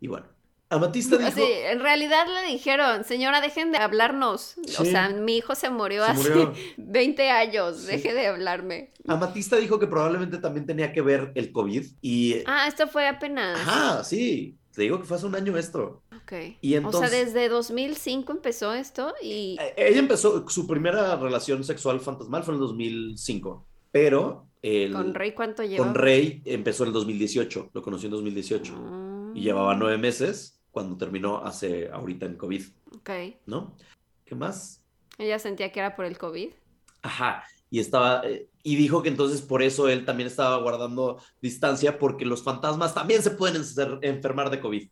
Y 0.00 0.08
bueno, 0.08 0.26
Amatista 0.68 1.16
dijo... 1.16 1.28
Así, 1.28 1.42
en 1.44 1.78
realidad 1.80 2.26
le 2.26 2.50
dijeron, 2.52 3.04
señora, 3.04 3.40
dejen 3.40 3.70
de 3.70 3.78
hablarnos. 3.78 4.56
O 4.78 4.84
Sí. 4.84 4.90
sea, 4.90 5.10
mi 5.10 5.36
hijo 5.36 5.54
se 5.54 5.70
murió 5.70 6.04
Se 6.06 6.10
hace 6.10 6.28
murió. 6.30 6.52
20 6.76 7.30
años, 7.30 7.76
Sí. 7.82 7.86
deje 7.86 8.14
de 8.14 8.26
hablarme. 8.26 8.92
Amatista 9.06 9.56
dijo 9.56 9.78
que 9.78 9.86
probablemente 9.86 10.38
también 10.38 10.66
tenía 10.66 10.92
que 10.92 11.02
ver 11.02 11.30
el 11.36 11.52
COVID 11.52 11.84
y... 12.02 12.36
Ah, 12.46 12.66
esto 12.66 12.88
fue 12.88 13.06
apenas. 13.06 13.60
Ajá, 13.60 14.02
sí. 14.02 14.56
Te 14.76 14.82
digo 14.82 14.98
que 15.00 15.04
fue 15.06 15.16
hace 15.16 15.24
un 15.26 15.34
año 15.34 15.56
esto. 15.56 16.02
Ok. 16.14 16.32
Y 16.60 16.76
O 16.76 16.92
sea, 16.92 17.08
desde 17.08 17.48
2005 17.48 18.30
empezó 18.30 18.74
esto 18.74 19.14
y... 19.22 19.56
Eh, 19.58 19.74
Ella 19.78 19.98
empezó, 20.00 20.46
su 20.48 20.66
primera 20.66 21.16
relación 21.16 21.64
sexual 21.64 21.98
fantasmal 21.98 22.44
fue 22.44 22.54
en 22.54 22.60
el 22.60 22.66
2005, 22.68 23.66
pero 23.90 24.46
el- 24.60 24.92
¿Con 24.92 25.14
Rey 25.14 25.32
cuánto 25.32 25.62
lleva? 25.64 25.84
con 25.84 25.94
Rey 25.94 26.42
empezó 26.44 26.84
en 26.84 26.88
el 26.88 26.92
2018, 26.92 27.70
lo 27.72 27.82
conoció 27.82 28.08
en 28.08 28.12
2018 28.12 28.74
Mm. 28.76 29.36
y 29.36 29.40
llevaba 29.40 29.74
nueve 29.74 29.96
meses 29.96 30.60
cuando 30.70 30.98
terminó 30.98 31.38
hace 31.38 31.88
ahorita 31.90 32.26
en 32.26 32.36
COVID, 32.36 32.62
Ok. 32.98 33.10
¿no? 33.46 33.74
¿Qué 34.26 34.34
más? 34.34 34.82
Ella 35.16 35.38
sentía 35.38 35.72
que 35.72 35.80
era 35.80 35.96
por 35.96 36.04
el 36.04 36.18
COVID. 36.18 36.50
Ajá, 37.00 37.44
y 37.70 37.80
estaba, 37.80 38.22
eh, 38.24 38.48
y 38.62 38.76
dijo 38.76 39.02
que 39.02 39.08
entonces 39.08 39.42
por 39.42 39.62
eso 39.62 39.88
él 39.88 40.04
también 40.04 40.26
estaba 40.28 40.56
guardando 40.58 41.20
distancia 41.40 41.98
porque 41.98 42.24
los 42.24 42.42
fantasmas 42.42 42.94
también 42.94 43.22
se 43.22 43.30
pueden 43.30 43.62
enfermar 44.02 44.50
de 44.50 44.60
COVID. 44.60 44.88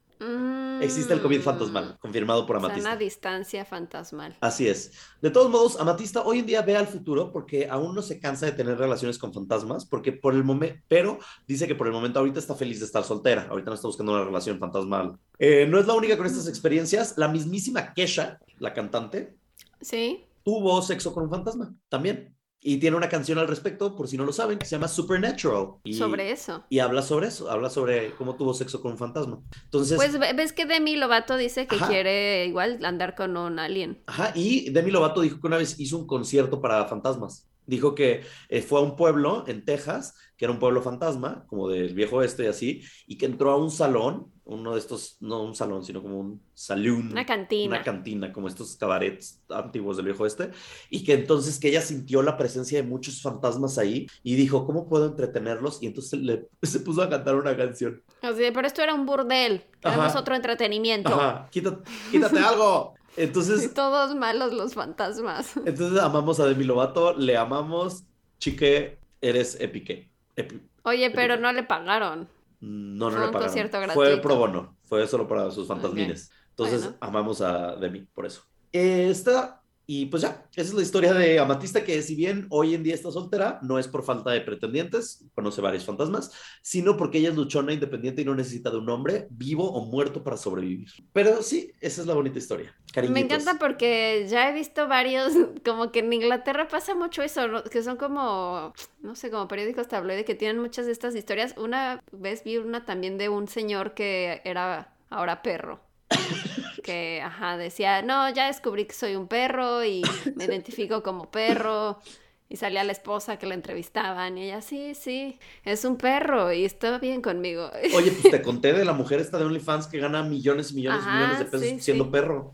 Existe 0.81 1.13
el 1.15 1.23
COVID 1.23 1.41
fantasmal, 1.41 1.97
confirmado 2.01 2.47
por 2.47 2.57
Mm. 2.57 2.61
Sana 2.63 2.75
Amatista. 2.75 2.97
distancia 2.97 3.65
fantasmal. 3.65 4.37
Así 4.41 4.67
es. 4.69 4.93
De 5.23 5.31
todos 5.31 5.51
modos, 5.51 5.79
Amatista 5.79 6.23
hoy 6.23 6.41
en 6.41 6.47
día 6.47 6.63
ve 6.63 6.77
al 6.77 6.87
futuro 6.89 7.31
porque 7.33 7.69
aún 7.69 7.95
no 7.95 8.03
se 8.03 8.19
cansa 8.19 8.47
de 8.47 8.53
tener 8.53 8.77
relaciones 8.79 9.19
con 9.19 9.33
fantasmas, 9.33 9.85
porque 9.87 10.13
por 10.13 10.35
el 10.35 10.43
momento, 10.45 10.81
pero 10.89 11.19
dice 11.47 11.67
que 11.69 11.75
por 11.75 11.87
el 11.87 11.93
momento 11.93 12.19
ahorita 12.19 12.39
está 12.41 12.55
feliz 12.55 12.81
de 12.81 12.87
estar 12.87 13.05
soltera, 13.05 13.47
ahorita 13.51 13.71
no 13.71 13.75
está 13.75 13.87
buscando 13.87 14.13
una 14.13 14.25
relación 14.25 14.59
fantasmal. 14.59 15.17
Eh, 15.39 15.67
no 15.69 15.79
es 15.79 15.87
la 15.87 15.95
única 15.95 16.17
con 16.17 16.27
estas 16.27 16.49
experiencias, 16.49 17.15
la 17.17 17.29
mismísima 17.29 17.93
Kesha, 17.95 18.39
la 18.59 18.73
cantante, 18.75 19.37
¿Sí? 19.81 20.25
tuvo 20.43 20.81
sexo 20.83 21.13
con 21.15 21.25
un 21.25 21.31
fantasma 21.31 21.73
también. 21.89 22.35
Y 22.67 22.79
tiene 22.79 22.97
una 22.97 23.11
canción 23.11 23.39
al 23.39 23.47
respecto, 23.47 23.95
por 23.95 24.09
si 24.09 24.17
no 24.17 24.25
lo 24.25 24.33
saben, 24.33 24.59
que 24.59 24.65
se 24.65 24.75
llama 24.77 24.89
Supernatural. 24.89 25.75
Y, 25.85 25.93
Sobre 25.93 26.31
eso. 26.33 26.65
Y 26.71 26.79
habla 26.79 27.03
sobre 27.03 27.27
eso, 27.29 27.51
habla 27.51 27.69
sobre 27.69 28.13
cómo 28.15 28.37
tuvo 28.37 28.55
sexo 28.55 28.81
con 28.81 28.93
un 28.93 28.99
fantasma. 28.99 29.39
Entonces, 29.65 29.97
Pues 29.97 30.19
ve- 30.19 30.33
ves 30.33 30.55
que 30.55 30.65
Demi 30.65 30.97
Lovato 30.97 31.37
dice 31.37 31.67
que 31.67 31.77
Ajá. 31.77 31.89
quiere 31.89 32.47
igual 32.47 32.83
andar 32.83 33.15
con 33.15 33.37
un 33.37 33.59
alien. 33.59 34.03
Ajá, 34.07 34.33
y 34.35 34.71
Demi 34.71 34.91
Lovato 34.91 35.21
dijo 35.21 35.39
que 35.43 35.47
una 35.47 35.59
vez 35.59 35.79
hizo 35.79 35.99
un 35.99 36.07
concierto 36.07 36.63
para 36.63 36.87
fantasmas. 36.87 37.47
Dijo 37.67 37.95
que 37.95 38.23
eh, 38.49 38.63
fue 38.63 38.81
a 38.81 38.83
un 38.83 38.97
pueblo 38.97 39.45
en 39.47 39.65
Texas, 39.65 40.15
que 40.37 40.45
era 40.45 40.53
un 40.53 40.59
pueblo 40.59 40.83
fantasma, 40.83 41.45
como 41.47 41.69
del 41.69 41.95
viejo 41.95 42.17
oeste 42.17 42.45
y 42.45 42.47
así, 42.47 42.83
y 43.07 43.17
que 43.17 43.27
entró 43.27 43.51
a 43.51 43.57
un 43.57 43.71
salón, 43.71 44.33
uno 44.45 44.75
de 44.75 44.81
estos, 44.81 45.17
no 45.21 45.43
un 45.43 45.55
salón, 45.55 45.85
sino 45.85 46.03
como 46.03 46.19
un 46.19 46.43
saloon. 46.53 47.13
Una 47.13 47.25
cantina. 47.25 47.77
Una 47.77 47.83
cantina, 47.83 48.33
como 48.33 48.49
estos 48.49 48.77
cabarets 48.77 49.43
antiguos 49.49 49.97
del 49.97 50.07
viejo 50.07 50.25
oeste, 50.25 50.51
y 50.91 51.05
que 51.05 51.15
entonces 51.15 51.59
que 51.59 51.69
ella 51.69 51.81
sintió 51.81 52.23
la 52.23 52.37
presencia 52.37 52.83
de 52.83 52.87
muchos 52.87 53.23
fantasmas 53.23 53.79
ahí 53.79 54.07
y 54.23 54.35
dijo, 54.35 54.67
¿cómo 54.67 54.89
puedo 54.89 55.07
entretenerlos? 55.07 55.83
Y 55.83 55.87
entonces 55.87 56.21
le, 56.21 56.49
se 56.63 56.81
puso 56.81 57.03
a 57.03 57.09
cantar 57.09 57.37
una 57.37 57.57
canción. 57.57 58.03
Así 58.21 58.43
pero 58.53 58.67
esto 58.67 58.83
era 58.83 58.95
un 58.95 59.07
burdel. 59.07 59.65
Ajá. 59.83 60.19
otro 60.19 60.35
entretenimiento. 60.35 61.15
Ajá, 61.15 61.49
quítate, 61.51 61.83
quítate 62.11 62.39
algo. 62.41 62.95
Entonces, 63.17 63.65
Y 63.65 63.69
todos 63.75 64.15
malos 64.15 64.53
los 64.53 64.75
fantasmas. 64.75 65.57
Entonces 65.65 65.99
amamos 66.01 66.41
a 66.41 66.47
Demi 66.47 66.65
Lovato, 66.65 67.15
le 67.17 67.37
amamos, 67.37 68.05
chique, 68.39 68.99
eres 69.21 69.61
epique. 69.61 70.11
Epi- 70.37 70.61
Oye, 70.83 71.11
pero 71.11 71.37
no 71.39 71.53
le 71.53 71.63
pagaron. 71.63 72.29
No, 72.61 73.11
no 73.11 73.27
le 73.27 73.33
pagaron. 73.33 73.53
Fue 73.71 73.81
gratuito. 73.81 74.21
pro 74.23 74.37
bono, 74.37 74.77
fue 74.85 75.07
solo 75.07 75.27
para 75.29 75.51
sus 75.51 75.67
fantasmines. 75.69 76.31
Entonces 76.51 76.83
Bueno. 76.83 76.97
amamos 77.01 77.41
a 77.41 77.77
Demi 77.77 78.01
por 78.15 78.27
eso. 78.27 78.43
Eh, 78.73 79.09
Esta, 79.11 79.63
y 79.87 80.07
pues 80.07 80.23
ya, 80.23 80.47
esa 80.53 80.69
es 80.69 80.75
la 80.75 80.83
historia 80.83 81.13
de 81.13 81.39
Amatista, 81.39 81.85
que 81.85 82.03
si 82.03 82.15
bien 82.15 82.47
hoy 82.51 82.75
en 82.75 82.83
día 82.83 82.95
está 82.95 83.11
soltera, 83.11 83.59
no 83.63 83.79
es 83.79 83.87
por 83.89 84.03
falta 84.05 84.31
de 84.31 84.41
pretendientes, 84.41 85.27
conoce 85.35 85.61
varios 85.61 85.85
fantasmas, 85.85 86.33
sino 86.63 86.97
porque 86.97 87.19
ella 87.19 87.31
es 87.31 87.37
luchona, 87.37 87.73
independiente 87.73 88.23
y 88.23 88.25
no 88.25 88.35
necesita 88.35 88.71
de 88.71 88.79
un 88.79 88.89
hombre 88.89 89.27
vivo 89.31 89.71
o 89.71 89.85
muerto 89.87 90.23
para 90.25 90.37
sobrevivir. 90.39 90.89
Pero 91.13 91.43
sí, 91.43 91.73
esa 91.81 92.01
es 92.01 92.07
la 92.07 92.15
bonita 92.15 92.39
historia. 92.39 92.75
Me 93.07 93.23
Cariñitos. 93.23 93.23
encanta 93.23 93.59
porque 93.59 94.27
ya 94.29 94.49
he 94.49 94.55
visto 94.55 94.89
varios, 94.89 95.33
como 95.65 95.93
que 95.93 95.99
en 96.01 96.13
Inglaterra 96.13 96.69
pasa 96.69 96.95
mucho 96.95 97.23
eso, 97.23 97.49
¿no? 97.49 97.63
que 97.65 97.83
son 97.83 97.97
como, 97.99 98.73
no 99.03 99.15
sé, 99.15 99.31
como 99.31 99.47
periódicos 99.49 99.89
tabloide 99.89 100.25
que 100.25 100.35
tienen 100.35 100.61
muchas 100.61 100.87
de 100.87 100.93
estas 100.93 101.15
historias. 101.15 101.55
Una 101.59 102.01
vez 102.13 102.45
vi 102.45 102.57
una 102.57 102.85
también 102.87 103.19
de 103.19 103.29
un 103.29 103.47
señor 103.49 103.95
que 103.95 104.41
era 104.45 104.95
ahora 105.11 105.43
perro. 105.43 105.81
Que, 106.83 107.23
ajá, 107.23 107.57
decía, 107.57 108.03
no, 108.03 108.29
ya 108.29 108.49
descubrí 108.49 108.85
que 108.85 108.93
soy 108.93 109.17
un 109.17 109.27
perro 109.27 109.83
y 109.85 110.03
me 110.37 110.45
identifico 110.45 111.03
como 111.03 111.31
perro. 111.31 111.99
Y 112.47 112.57
salía 112.57 112.85
la 112.85 112.93
esposa 112.93 113.39
que 113.39 113.47
la 113.47 113.55
entrevistaban 113.55 114.37
y 114.37 114.45
ella, 114.45 114.61
sí, 114.61 114.95
sí, 114.95 115.39
es 115.65 115.87
un 115.87 115.97
perro 115.97 116.53
y 116.53 116.67
está 116.67 116.99
bien 116.99 117.23
conmigo. 117.23 117.71
Oye, 117.97 118.13
pues 118.13 118.31
te 118.31 118.43
conté 118.43 118.75
de 118.75 118.85
la 118.85 118.93
mujer 118.93 119.19
esta 119.19 119.39
de 119.39 119.47
OnlyFans 119.47 119.87
que 119.87 119.99
gana 119.99 120.23
millones 120.23 120.73
y 120.73 120.75
millones 120.75 121.03
y 121.05 121.11
millones 121.11 121.39
de 121.39 121.45
pesos 121.47 121.67
sí, 121.67 121.81
siendo 121.81 122.05
sí. 122.05 122.11
perro. 122.11 122.53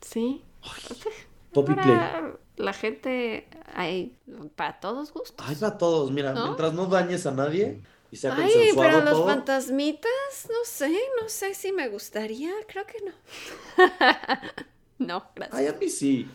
Sí. 0.00 0.42
Poppy 1.52 1.74
Play. 1.74 1.98
la 2.56 2.72
gente, 2.72 3.48
hay 3.74 4.16
para 4.54 4.78
todos 4.78 5.12
gustos. 5.12 5.44
Ay, 5.46 5.56
para 5.56 5.76
todos, 5.76 6.12
mira, 6.12 6.32
¿No? 6.32 6.44
mientras 6.44 6.72
no 6.72 6.86
dañes 6.86 7.26
a 7.26 7.32
nadie 7.32 7.82
y 8.10 8.16
sea 8.16 8.34
Ay, 8.36 8.70
pero 8.76 9.00
los 9.00 9.10
todo. 9.14 9.26
fantasmitas, 9.26 10.10
no 10.48 10.64
sé, 10.64 10.90
no 11.20 11.28
sé 11.28 11.54
si 11.54 11.72
me 11.72 11.88
gustaría, 11.88 12.52
creo 12.68 12.84
que 12.86 12.98
no. 13.04 13.12
no, 14.98 15.30
gracias. 15.34 15.58
Ay, 15.58 15.66
a 15.66 15.72
mí 15.74 15.88
sí. 15.88 16.28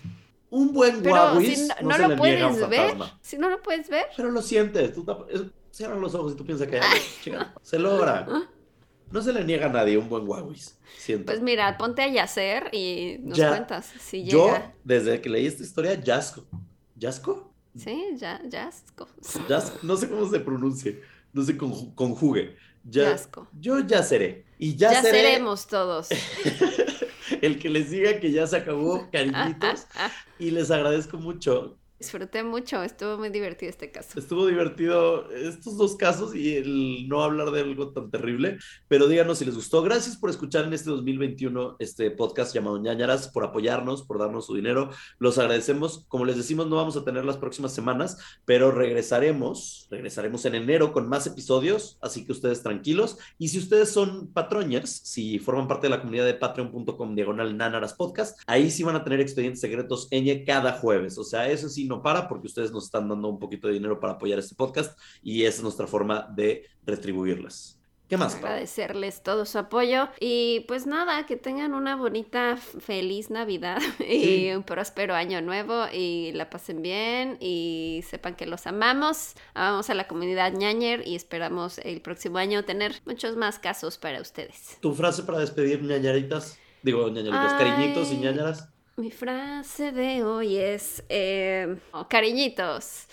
Un 0.49 0.73
buen 0.73 1.01
pero 1.01 1.15
Huawei 1.15 1.55
si 1.55 1.67
no, 1.67 1.75
no, 1.81 1.89
no 1.89 1.95
se 1.95 2.01
lo 2.01 2.07
le 2.09 2.15
niega 2.17 2.45
a 2.45 2.47
un 2.49 2.53
puedes 2.55 2.69
ver, 2.69 2.89
fantasma. 2.89 3.19
si 3.21 3.37
no 3.37 3.49
lo 3.49 3.61
puedes 3.61 3.89
ver, 3.89 4.05
Pero 4.17 4.31
lo 4.31 4.41
sientes, 4.41 4.93
tú 4.93 5.03
tapa- 5.05 5.25
es- 5.29 5.43
cierra 5.71 5.95
los 5.95 6.13
ojos 6.13 6.33
y 6.33 6.35
tú 6.35 6.45
piensas 6.45 6.67
que 6.67 6.75
hay 6.75 6.81
algo. 6.81 7.05
Chica, 7.23 7.53
se 7.61 7.79
logra. 7.79 8.27
No 9.09 9.21
se 9.21 9.31
le 9.33 9.43
niega 9.45 9.67
a 9.67 9.69
nadie 9.69 9.97
un 9.97 10.09
buen 10.09 10.27
Huawei. 10.27 10.57
Siento. 10.97 11.25
pues 11.27 11.41
mira, 11.41 11.77
ponte 11.77 12.01
a 12.01 12.07
yacer 12.09 12.69
y 12.73 13.17
nos 13.21 13.37
Ya. 13.37 13.49
cuentas 13.49 13.85
si 13.99 14.25
Yo, 14.25 14.47
llega. 14.47 14.73
desde 14.83 15.21
que 15.21 15.29
leí 15.29 15.45
esta 15.47 15.63
historia, 15.63 15.93
Yasco. 15.95 16.45
¿Yasco? 16.95 17.53
Sí, 17.77 18.09
ya, 18.17 18.41
ya. 18.45 18.69
Yas- 19.47 19.81
no 19.83 19.95
sé 19.95 20.09
cómo 20.09 20.29
se 20.29 20.39
pronuncie. 20.41 21.01
No 21.33 21.43
se 21.43 21.57
conju- 21.57 21.93
conjugue. 21.95 22.55
Ya. 22.83 23.17
Yo 23.59 23.79
ya 23.79 24.03
seré. 24.03 24.45
Y 24.57 24.75
ya, 24.75 24.91
Ya, 24.91 25.01
seré 25.01 25.21
seremos 25.21 25.67
todos. 25.67 26.09
el 27.41 27.59
que 27.59 27.69
les 27.69 27.89
diga 27.91 28.19
que 28.19 28.31
ya 28.31 28.47
se 28.47 28.57
acabó, 28.57 29.09
cariñitos. 29.11 29.85
y 30.39 30.51
les 30.51 30.71
agradezco 30.71 31.17
mucho. 31.17 31.77
Disfruté 32.01 32.41
mucho, 32.41 32.81
estuvo 32.81 33.19
muy 33.19 33.29
divertido 33.29 33.69
este 33.69 33.91
caso. 33.91 34.17
Estuvo 34.17 34.47
divertido 34.47 35.29
estos 35.29 35.77
dos 35.77 35.95
casos 35.95 36.33
y 36.33 36.55
el 36.55 37.07
no 37.07 37.21
hablar 37.21 37.51
de 37.51 37.61
algo 37.61 37.89
tan 37.93 38.09
terrible, 38.09 38.57
pero 38.87 39.05
díganos 39.05 39.37
si 39.37 39.45
les 39.45 39.53
gustó. 39.53 39.83
Gracias 39.83 40.17
por 40.17 40.31
escuchar 40.31 40.65
en 40.65 40.73
este 40.73 40.89
2021 40.89 41.75
este 41.77 42.09
podcast 42.09 42.55
llamado 42.55 42.79
ñañaras, 42.79 43.27
por 43.27 43.43
apoyarnos, 43.43 44.01
por 44.01 44.17
darnos 44.17 44.47
su 44.47 44.55
dinero. 44.55 44.89
Los 45.19 45.37
agradecemos. 45.37 46.03
Como 46.07 46.25
les 46.25 46.37
decimos, 46.37 46.65
no 46.65 46.77
vamos 46.77 46.97
a 46.97 47.05
tener 47.05 47.23
las 47.23 47.37
próximas 47.37 47.71
semanas, 47.71 48.17
pero 48.45 48.71
regresaremos, 48.71 49.85
regresaremos 49.91 50.43
en 50.45 50.55
enero 50.55 50.93
con 50.93 51.07
más 51.07 51.27
episodios, 51.27 51.99
así 52.01 52.25
que 52.25 52.31
ustedes 52.31 52.63
tranquilos. 52.63 53.19
Y 53.37 53.49
si 53.49 53.59
ustedes 53.59 53.91
son 53.91 54.33
patroñers, 54.33 54.89
si 54.89 55.37
forman 55.37 55.67
parte 55.67 55.85
de 55.85 55.91
la 55.91 55.99
comunidad 55.99 56.25
de 56.25 56.33
patreon.com 56.33 57.13
diagonal 57.13 57.55
nánaras 57.55 57.93
podcast, 57.93 58.39
ahí 58.47 58.71
sí 58.71 58.81
van 58.81 58.95
a 58.95 59.03
tener 59.03 59.19
expedientes 59.19 59.61
secretos 59.61 60.07
ñ 60.09 60.43
cada 60.47 60.71
jueves. 60.79 61.19
O 61.19 61.23
sea, 61.23 61.47
eso 61.47 61.69
sí 61.69 61.90
no 61.91 62.01
para 62.01 62.27
porque 62.27 62.47
ustedes 62.47 62.71
nos 62.71 62.85
están 62.85 63.07
dando 63.09 63.27
un 63.27 63.37
poquito 63.39 63.67
de 63.67 63.73
dinero 63.73 63.99
para 63.99 64.13
apoyar 64.13 64.39
este 64.39 64.55
podcast 64.55 64.97
y 65.21 65.43
esa 65.43 65.57
es 65.57 65.63
nuestra 65.63 65.85
forma 65.87 66.27
de 66.35 66.65
retribuirles. 66.85 67.77
¿Qué 68.07 68.17
más? 68.17 68.35
Agradecerles 68.35 69.23
todo 69.23 69.45
su 69.45 69.57
apoyo 69.57 70.09
y 70.19 70.65
pues 70.67 70.85
nada, 70.85 71.25
que 71.25 71.37
tengan 71.37 71.73
una 71.73 71.95
bonita, 71.95 72.57
feliz 72.57 73.29
Navidad 73.29 73.77
y 73.99 74.19
Sí. 74.23 74.51
un 74.53 74.63
próspero 74.63 75.13
año 75.15 75.41
nuevo 75.41 75.85
y 75.93 76.33
la 76.33 76.49
pasen 76.49 76.81
bien 76.81 77.37
y 77.39 78.03
sepan 78.09 78.35
que 78.35 78.45
los 78.45 78.67
amamos, 78.67 79.35
amamos 79.53 79.89
a 79.89 79.93
la 79.93 80.09
comunidad 80.09 80.51
ñañer 80.51 81.07
y 81.07 81.15
esperamos 81.15 81.77
el 81.79 82.01
próximo 82.01 82.37
año 82.37 82.65
tener 82.65 82.95
muchos 83.05 83.37
más 83.37 83.59
casos 83.59 83.97
para 83.97 84.19
ustedes. 84.19 84.77
¿Tu 84.81 84.93
frase 84.93 85.23
para 85.23 85.39
despedir 85.39 85.81
ñañaritas? 85.81 86.57
Digo, 86.83 87.07
ñañaritas, 87.07 87.53
Ay. 87.53 87.57
cariñitos 87.65 88.11
y 88.11 88.17
ñañaras. 88.17 88.67
Mi 88.97 89.09
frase 89.09 89.91
de 89.91 90.23
hoy 90.23 90.57
es 90.57 91.03
eh, 91.09 91.77
oh, 91.91 92.07
cariñitos. 92.07 93.07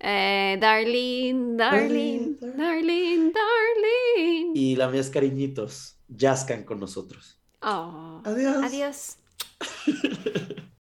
Eh, 0.00 0.56
darling, 0.60 1.56
darling, 1.56 2.36
Darling, 2.40 2.56
darling, 2.56 3.32
darling. 3.32 4.52
Y 4.54 4.76
la 4.76 4.88
mía 4.88 5.00
es 5.00 5.10
cariñitos. 5.10 5.96
Yazcan 6.08 6.64
con 6.64 6.80
nosotros. 6.80 7.38
Oh, 7.60 8.22
Adiós. 8.24 8.64
Adiós. 8.64 9.16